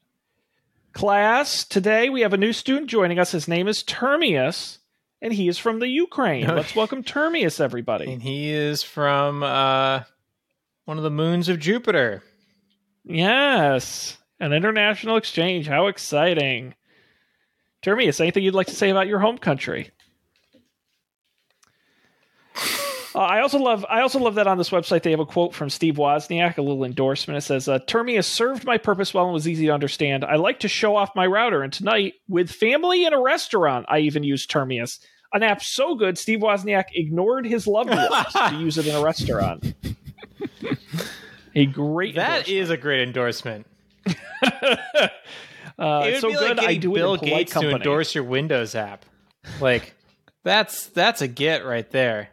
Class, 0.93 1.65
today 1.65 2.07
we 2.07 2.21
have 2.21 2.31
a 2.31 2.37
new 2.37 2.53
student 2.53 2.89
joining 2.89 3.19
us. 3.19 3.31
His 3.31 3.49
name 3.49 3.67
is 3.67 3.83
Termius, 3.83 4.79
and 5.21 5.33
he 5.33 5.49
is 5.49 5.57
from 5.57 5.79
the 5.79 5.89
Ukraine. 5.89 6.47
Let's 6.47 6.73
welcome 6.73 7.03
Termius, 7.03 7.59
everybody. 7.59 8.09
And 8.13 8.23
he 8.23 8.49
is 8.49 8.81
from 8.81 9.43
uh, 9.43 10.03
one 10.85 10.95
of 10.95 11.03
the 11.03 11.09
moons 11.11 11.49
of 11.49 11.59
Jupiter. 11.59 12.23
Yes, 13.09 14.17
an 14.39 14.51
international 14.51 15.15
exchange. 15.15 15.67
How 15.67 15.87
exciting. 15.87 16.75
Termius, 17.81 18.19
anything 18.19 18.43
you'd 18.43 18.53
like 18.53 18.67
to 18.67 18.75
say 18.75 18.89
about 18.89 19.07
your 19.07 19.19
home 19.19 19.37
country? 19.37 19.91
Uh, 23.15 23.19
I 23.19 23.41
also 23.41 23.57
love 23.57 23.85
I 23.89 24.01
also 24.01 24.19
love 24.19 24.35
that 24.35 24.45
on 24.45 24.57
this 24.57 24.69
website 24.69 25.01
they 25.03 25.11
have 25.11 25.19
a 25.19 25.25
quote 25.25 25.55
from 25.55 25.69
Steve 25.69 25.95
Wozniak, 25.95 26.57
a 26.57 26.61
little 26.61 26.83
endorsement. 26.83 27.37
It 27.37 27.41
says, 27.41 27.67
uh, 27.67 27.79
"Termius 27.87 28.27
served 28.27 28.65
my 28.65 28.77
purpose 28.77 29.13
well 29.13 29.25
and 29.25 29.33
was 29.33 29.47
easy 29.47 29.67
to 29.67 29.73
understand. 29.73 30.25
I 30.25 30.35
like 30.35 30.59
to 30.59 30.67
show 30.67 30.95
off 30.95 31.15
my 31.15 31.25
router, 31.25 31.63
and 31.63 31.71
tonight 31.73 32.15
with 32.27 32.51
family 32.51 33.05
in 33.05 33.13
a 33.13 33.21
restaurant, 33.21 33.85
I 33.89 33.99
even 33.99 34.23
used 34.23 34.51
Termius, 34.51 34.99
an 35.33 35.43
app 35.43 35.63
so 35.63 35.95
good 35.95 36.17
Steve 36.17 36.39
Wozniak 36.39 36.85
ignored 36.93 37.47
his 37.47 37.65
loved 37.65 37.89
ones 37.89 38.33
to 38.33 38.55
use 38.59 38.77
it 38.77 38.85
in 38.85 38.95
a 38.95 39.01
restaurant." 39.01 39.73
a 41.57 41.65
great 41.65 42.15
That 42.15 42.47
is 42.47 42.69
a 42.69 42.77
great 42.77 43.01
endorsement. 43.01 43.65
uh, 44.07 44.11
it 44.43 45.09
would 45.79 46.07
it's 46.07 46.21
so 46.21 46.29
be 46.29 46.35
like 46.35 46.47
good. 46.47 46.59
I 46.59 46.61
getting 46.61 46.79
do 46.81 46.93
Bill 46.93 47.13
it 47.13 47.13
in 47.15 47.19
polite 47.19 47.39
Gates 47.39 47.53
company. 47.53 47.73
to 47.73 47.77
endorse 47.77 48.15
your 48.15 48.23
Windows 48.23 48.75
app. 48.75 49.05
Like 49.59 49.95
that's 50.43 50.87
that's 50.87 51.21
a 51.21 51.27
get 51.27 51.65
right 51.65 51.89
there. 51.91 52.29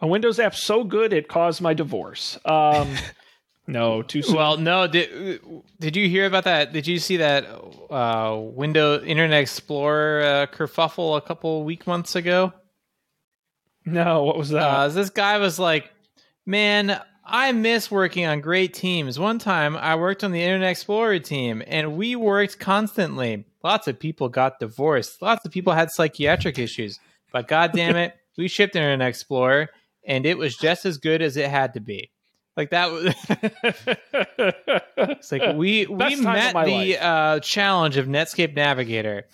A 0.00 0.06
Windows 0.06 0.38
app 0.40 0.54
so 0.54 0.84
good 0.84 1.12
it 1.12 1.28
caused 1.28 1.60
my 1.60 1.74
divorce. 1.74 2.38
Um, 2.44 2.94
no, 3.66 4.02
too 4.02 4.22
soon. 4.22 4.34
Well, 4.34 4.56
no, 4.56 4.86
did 4.86 5.40
did 5.78 5.96
you 5.96 6.08
hear 6.08 6.26
about 6.26 6.44
that? 6.44 6.72
Did 6.72 6.86
you 6.86 6.98
see 6.98 7.18
that 7.18 7.46
uh, 7.90 8.36
Windows 8.38 9.04
Internet 9.04 9.42
Explorer 9.42 10.22
uh, 10.22 10.46
kerfuffle 10.46 11.16
a 11.16 11.20
couple 11.20 11.62
week 11.64 11.86
months 11.86 12.16
ago? 12.16 12.52
no, 13.86 14.24
what 14.24 14.36
was 14.36 14.50
that? 14.50 14.62
Uh, 14.62 14.88
this 14.88 15.10
guy 15.10 15.38
was 15.38 15.58
like, 15.58 15.90
"Man, 16.46 17.00
I 17.26 17.52
miss 17.52 17.90
working 17.90 18.26
on 18.26 18.40
great 18.40 18.74
teams. 18.74 19.18
One 19.18 19.38
time, 19.38 19.76
I 19.76 19.94
worked 19.96 20.22
on 20.22 20.32
the 20.32 20.42
Internet 20.42 20.70
Explorer 20.70 21.18
team, 21.20 21.62
and 21.66 21.96
we 21.96 22.16
worked 22.16 22.58
constantly. 22.58 23.46
Lots 23.62 23.88
of 23.88 23.98
people 23.98 24.28
got 24.28 24.60
divorced. 24.60 25.22
Lots 25.22 25.44
of 25.46 25.50
people 25.52 25.72
had 25.72 25.90
psychiatric 25.90 26.58
issues. 26.58 27.00
But 27.32 27.48
God 27.48 27.72
damn 27.74 27.96
it, 27.96 28.14
we 28.36 28.48
shipped 28.48 28.76
Internet 28.76 29.08
Explorer, 29.08 29.70
and 30.06 30.26
it 30.26 30.36
was 30.36 30.56
just 30.56 30.84
as 30.84 30.98
good 30.98 31.22
as 31.22 31.36
it 31.36 31.48
had 31.48 31.74
to 31.74 31.80
be. 31.80 32.10
Like 32.56 32.70
that 32.70 32.90
was." 32.90 33.14
It's 34.96 35.32
like 35.32 35.56
we 35.56 35.86
we 35.86 35.96
Best 35.96 36.22
time 36.22 36.54
met 36.54 36.66
the 36.66 36.98
uh, 36.98 37.40
challenge 37.40 37.96
of 37.96 38.06
Netscape 38.06 38.54
Navigator, 38.54 39.26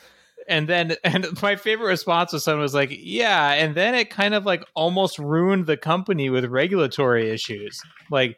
and 0.51 0.69
then 0.69 0.97
and 1.05 1.27
my 1.41 1.57
favorite 1.57 1.87
response 1.87 2.33
was 2.33 2.45
someone 2.45 2.61
was 2.61 2.75
like, 2.75 2.91
"Yeah," 2.93 3.53
and 3.53 3.75
then 3.75 3.95
it 3.95 4.11
kind 4.11 4.35
of 4.35 4.45
like 4.45 4.63
almost 4.75 5.19
ruined 5.19 5.67
the 5.67 5.79
company 5.79 6.29
with 6.29 6.45
regulatory 6.45 7.31
issues. 7.31 7.81
Like 8.11 8.37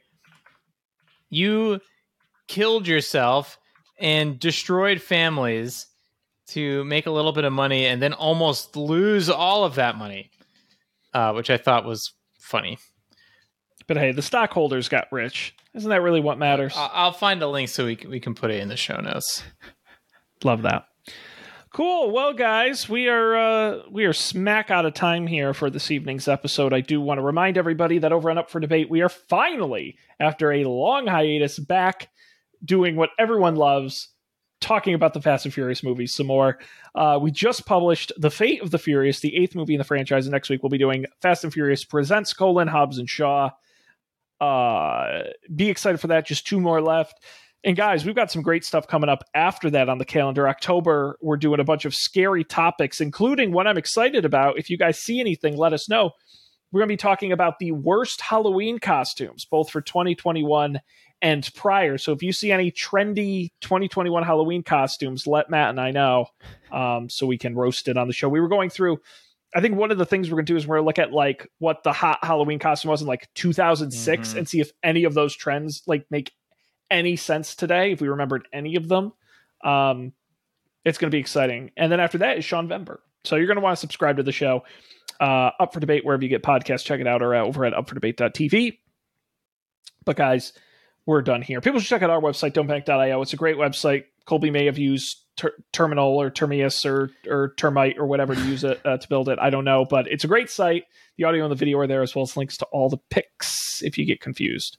you 1.30 1.80
killed 2.46 2.86
yourself 2.86 3.58
and 3.98 4.38
destroyed 4.38 5.00
families 5.00 5.86
to 6.48 6.84
make 6.84 7.06
a 7.06 7.10
little 7.10 7.32
bit 7.32 7.44
of 7.44 7.52
money, 7.52 7.86
and 7.86 8.00
then 8.00 8.12
almost 8.12 8.76
lose 8.76 9.30
all 9.30 9.64
of 9.64 9.76
that 9.76 9.96
money, 9.96 10.30
uh, 11.14 11.32
which 11.32 11.50
I 11.50 11.56
thought 11.56 11.84
was 11.84 12.12
funny. 12.38 12.78
but 13.86 13.96
hey, 13.96 14.12
the 14.12 14.22
stockholders 14.22 14.88
got 14.88 15.10
rich. 15.10 15.54
Isn't 15.74 15.88
that 15.88 16.02
really 16.02 16.20
what 16.20 16.38
matters? 16.38 16.74
I'll 16.76 17.12
find 17.12 17.42
a 17.42 17.48
link 17.48 17.70
so 17.70 17.86
we 17.86 17.96
can, 17.96 18.10
we 18.10 18.20
can 18.20 18.34
put 18.34 18.50
it 18.50 18.60
in 18.60 18.68
the 18.68 18.76
show 18.76 19.00
notes. 19.00 19.42
Love 20.44 20.62
that. 20.62 20.84
Cool. 21.74 22.10
Well, 22.10 22.34
guys, 22.34 22.86
we 22.86 23.08
are 23.08 23.34
uh, 23.34 23.78
we 23.90 24.04
are 24.04 24.12
smack 24.12 24.70
out 24.70 24.84
of 24.84 24.92
time 24.92 25.26
here 25.26 25.54
for 25.54 25.70
this 25.70 25.90
evening's 25.90 26.28
episode. 26.28 26.74
I 26.74 26.82
do 26.82 27.00
want 27.00 27.16
to 27.16 27.22
remind 27.22 27.56
everybody 27.56 27.96
that 27.98 28.12
over 28.12 28.30
on 28.30 28.36
Up 28.36 28.50
for 28.50 28.60
Debate, 28.60 28.90
we 28.90 29.00
are 29.00 29.08
finally, 29.08 29.96
after 30.20 30.52
a 30.52 30.64
long 30.64 31.06
hiatus, 31.06 31.58
back 31.58 32.10
doing 32.62 32.94
what 32.94 33.08
everyone 33.18 33.56
loves, 33.56 34.10
talking 34.60 34.92
about 34.92 35.14
the 35.14 35.22
Fast 35.22 35.46
and 35.46 35.54
Furious 35.54 35.82
movies 35.82 36.14
some 36.14 36.26
more. 36.26 36.58
Uh, 36.94 37.18
we 37.22 37.30
just 37.30 37.64
published 37.64 38.12
The 38.18 38.30
Fate 38.30 38.60
of 38.60 38.70
the 38.70 38.78
Furious, 38.78 39.20
the 39.20 39.34
eighth 39.34 39.54
movie 39.54 39.72
in 39.72 39.78
the 39.78 39.84
franchise. 39.84 40.26
And 40.26 40.32
next 40.32 40.50
week 40.50 40.62
we'll 40.62 40.68
be 40.68 40.76
doing 40.76 41.06
Fast 41.22 41.42
and 41.42 41.52
Furious 41.54 41.84
Presents 41.84 42.34
Colin 42.34 42.68
Hobbs 42.68 42.98
and 42.98 43.08
Shaw. 43.08 43.50
Uh, 44.42 45.22
be 45.54 45.70
excited 45.70 46.00
for 46.00 46.08
that. 46.08 46.26
Just 46.26 46.46
two 46.46 46.60
more 46.60 46.82
left. 46.82 47.24
And 47.64 47.76
guys, 47.76 48.04
we've 48.04 48.14
got 48.16 48.30
some 48.32 48.42
great 48.42 48.64
stuff 48.64 48.88
coming 48.88 49.08
up 49.08 49.22
after 49.34 49.70
that 49.70 49.88
on 49.88 49.98
the 49.98 50.04
calendar. 50.04 50.48
October, 50.48 51.16
we're 51.20 51.36
doing 51.36 51.60
a 51.60 51.64
bunch 51.64 51.84
of 51.84 51.94
scary 51.94 52.42
topics, 52.42 53.00
including 53.00 53.52
what 53.52 53.66
I'm 53.68 53.78
excited 53.78 54.24
about. 54.24 54.58
If 54.58 54.68
you 54.68 54.76
guys 54.76 54.98
see 54.98 55.20
anything, 55.20 55.56
let 55.56 55.72
us 55.72 55.88
know. 55.88 56.10
We're 56.72 56.80
going 56.80 56.88
to 56.88 56.92
be 56.94 56.96
talking 56.96 57.30
about 57.32 57.58
the 57.60 57.70
worst 57.72 58.20
Halloween 58.20 58.78
costumes, 58.78 59.44
both 59.44 59.70
for 59.70 59.80
2021 59.80 60.80
and 61.20 61.50
prior. 61.54 61.98
So 61.98 62.12
if 62.12 62.22
you 62.22 62.32
see 62.32 62.50
any 62.50 62.72
trendy 62.72 63.50
2021 63.60 64.24
Halloween 64.24 64.64
costumes, 64.64 65.26
let 65.28 65.48
Matt 65.50 65.70
and 65.70 65.80
I 65.80 65.92
know 65.92 66.26
um, 66.72 67.08
so 67.08 67.26
we 67.26 67.38
can 67.38 67.54
roast 67.54 67.86
it 67.86 67.96
on 67.96 68.08
the 68.08 68.12
show. 68.12 68.28
We 68.28 68.40
were 68.40 68.48
going 68.48 68.70
through. 68.70 68.98
I 69.54 69.60
think 69.60 69.76
one 69.76 69.90
of 69.92 69.98
the 69.98 70.06
things 70.06 70.30
we're 70.30 70.36
going 70.36 70.46
to 70.46 70.52
do 70.52 70.56
is 70.56 70.66
we're 70.66 70.76
going 70.76 70.84
to 70.84 70.86
look 70.86 70.98
at 70.98 71.12
like 71.12 71.46
what 71.58 71.84
the 71.84 71.92
hot 71.92 72.18
Halloween 72.24 72.58
costume 72.58 72.90
was 72.90 73.02
in 73.02 73.06
like 73.06 73.28
2006 73.34 74.32
Mhm. 74.32 74.38
and 74.38 74.48
see 74.48 74.60
if 74.60 74.72
any 74.82 75.04
of 75.04 75.14
those 75.14 75.36
trends 75.36 75.82
like 75.86 76.06
make 76.10 76.32
any 76.92 77.16
sense 77.16 77.56
today. 77.56 77.92
If 77.92 78.00
we 78.00 78.08
remembered 78.08 78.46
any 78.52 78.76
of 78.76 78.86
them, 78.86 79.12
um, 79.64 80.12
it's 80.84 80.98
going 80.98 81.10
to 81.10 81.14
be 81.14 81.20
exciting. 81.20 81.72
And 81.76 81.90
then 81.90 81.98
after 81.98 82.18
that 82.18 82.38
is 82.38 82.44
Sean 82.44 82.68
Vember. 82.68 82.98
So 83.24 83.36
you're 83.36 83.46
going 83.46 83.56
to 83.56 83.62
want 83.62 83.76
to 83.76 83.80
subscribe 83.80 84.18
to 84.18 84.22
the 84.22 84.32
show. 84.32 84.64
Uh, 85.20 85.50
up 85.60 85.72
for 85.72 85.80
debate 85.80 86.04
wherever 86.04 86.22
you 86.22 86.28
get 86.28 86.42
podcasts. 86.42 86.84
Check 86.84 87.00
it 87.00 87.06
out 87.06 87.22
or 87.22 87.34
uh, 87.34 87.44
over 87.44 87.64
at 87.64 87.72
upfordebate.tv. 87.72 88.78
But 90.04 90.16
guys, 90.16 90.52
we're 91.06 91.22
done 91.22 91.42
here. 91.42 91.60
People 91.60 91.80
should 91.80 91.88
check 91.88 92.02
out 92.02 92.10
our 92.10 92.20
website, 92.20 92.52
don'tpanic.io. 92.52 93.22
It's 93.22 93.32
a 93.32 93.36
great 93.36 93.56
website. 93.56 94.04
Colby 94.24 94.50
may 94.50 94.66
have 94.66 94.78
used 94.78 95.18
ter- 95.36 95.54
Terminal 95.72 96.20
or 96.20 96.30
Termius 96.30 96.84
or 96.84 97.10
or 97.26 97.54
Termite 97.56 97.98
or 97.98 98.06
whatever 98.06 98.34
to 98.34 98.40
use 98.42 98.64
it 98.64 98.80
uh, 98.84 98.98
to 98.98 99.08
build 99.08 99.28
it. 99.28 99.38
I 99.40 99.50
don't 99.50 99.64
know, 99.64 99.84
but 99.84 100.06
it's 100.08 100.24
a 100.24 100.28
great 100.28 100.50
site. 100.50 100.84
The 101.18 101.24
audio 101.24 101.44
and 101.44 101.52
the 101.52 101.56
video 101.56 101.78
are 101.78 101.86
there 101.86 102.02
as 102.02 102.14
well 102.14 102.22
as 102.22 102.36
links 102.36 102.56
to 102.58 102.66
all 102.66 102.88
the 102.88 102.98
pics 103.10 103.82
if 103.82 103.98
you 103.98 104.04
get 104.04 104.20
confused. 104.20 104.78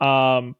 Um, 0.00 0.56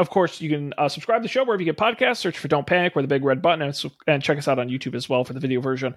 of 0.00 0.08
course, 0.08 0.40
you 0.40 0.48
can 0.48 0.72
uh, 0.78 0.88
subscribe 0.88 1.20
to 1.20 1.22
the 1.22 1.28
show 1.28 1.44
wherever 1.44 1.62
you 1.62 1.66
get 1.66 1.76
podcasts. 1.76 2.16
Search 2.16 2.38
for 2.38 2.48
Don't 2.48 2.66
Panic 2.66 2.96
or 2.96 3.02
the 3.02 3.08
big 3.08 3.22
red 3.22 3.42
button, 3.42 3.62
and, 3.62 3.84
and 4.06 4.22
check 4.22 4.38
us 4.38 4.48
out 4.48 4.58
on 4.58 4.68
YouTube 4.68 4.94
as 4.94 5.08
well 5.08 5.24
for 5.24 5.34
the 5.34 5.40
video 5.40 5.60
version, 5.60 5.94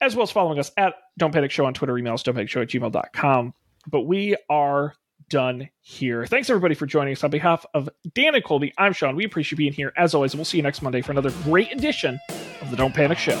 as 0.00 0.16
well 0.16 0.22
as 0.22 0.30
following 0.30 0.58
us 0.58 0.72
at 0.78 0.94
Don't 1.18 1.32
Panic 1.32 1.50
Show 1.50 1.66
on 1.66 1.74
Twitter, 1.74 1.92
emails, 1.92 2.22
don't 2.24 2.34
panic 2.34 2.48
show 2.48 2.62
at 2.62 2.68
gmail.com. 2.68 3.54
But 3.88 4.02
we 4.02 4.36
are 4.48 4.94
done 5.28 5.68
here. 5.80 6.26
Thanks 6.26 6.48
everybody 6.48 6.74
for 6.74 6.86
joining 6.86 7.12
us. 7.12 7.22
On 7.24 7.30
behalf 7.30 7.66
of 7.74 7.88
Dan 8.14 8.34
and 8.34 8.44
Colby, 8.44 8.72
I'm 8.78 8.92
Sean. 8.92 9.16
We 9.16 9.24
appreciate 9.24 9.58
being 9.58 9.72
here 9.72 9.92
as 9.96 10.14
always, 10.14 10.32
and 10.32 10.38
we'll 10.38 10.46
see 10.46 10.56
you 10.56 10.62
next 10.62 10.82
Monday 10.82 11.02
for 11.02 11.12
another 11.12 11.30
great 11.44 11.70
edition 11.72 12.18
of 12.62 12.70
the 12.70 12.76
Don't 12.76 12.94
Panic 12.94 13.18
Show. 13.18 13.40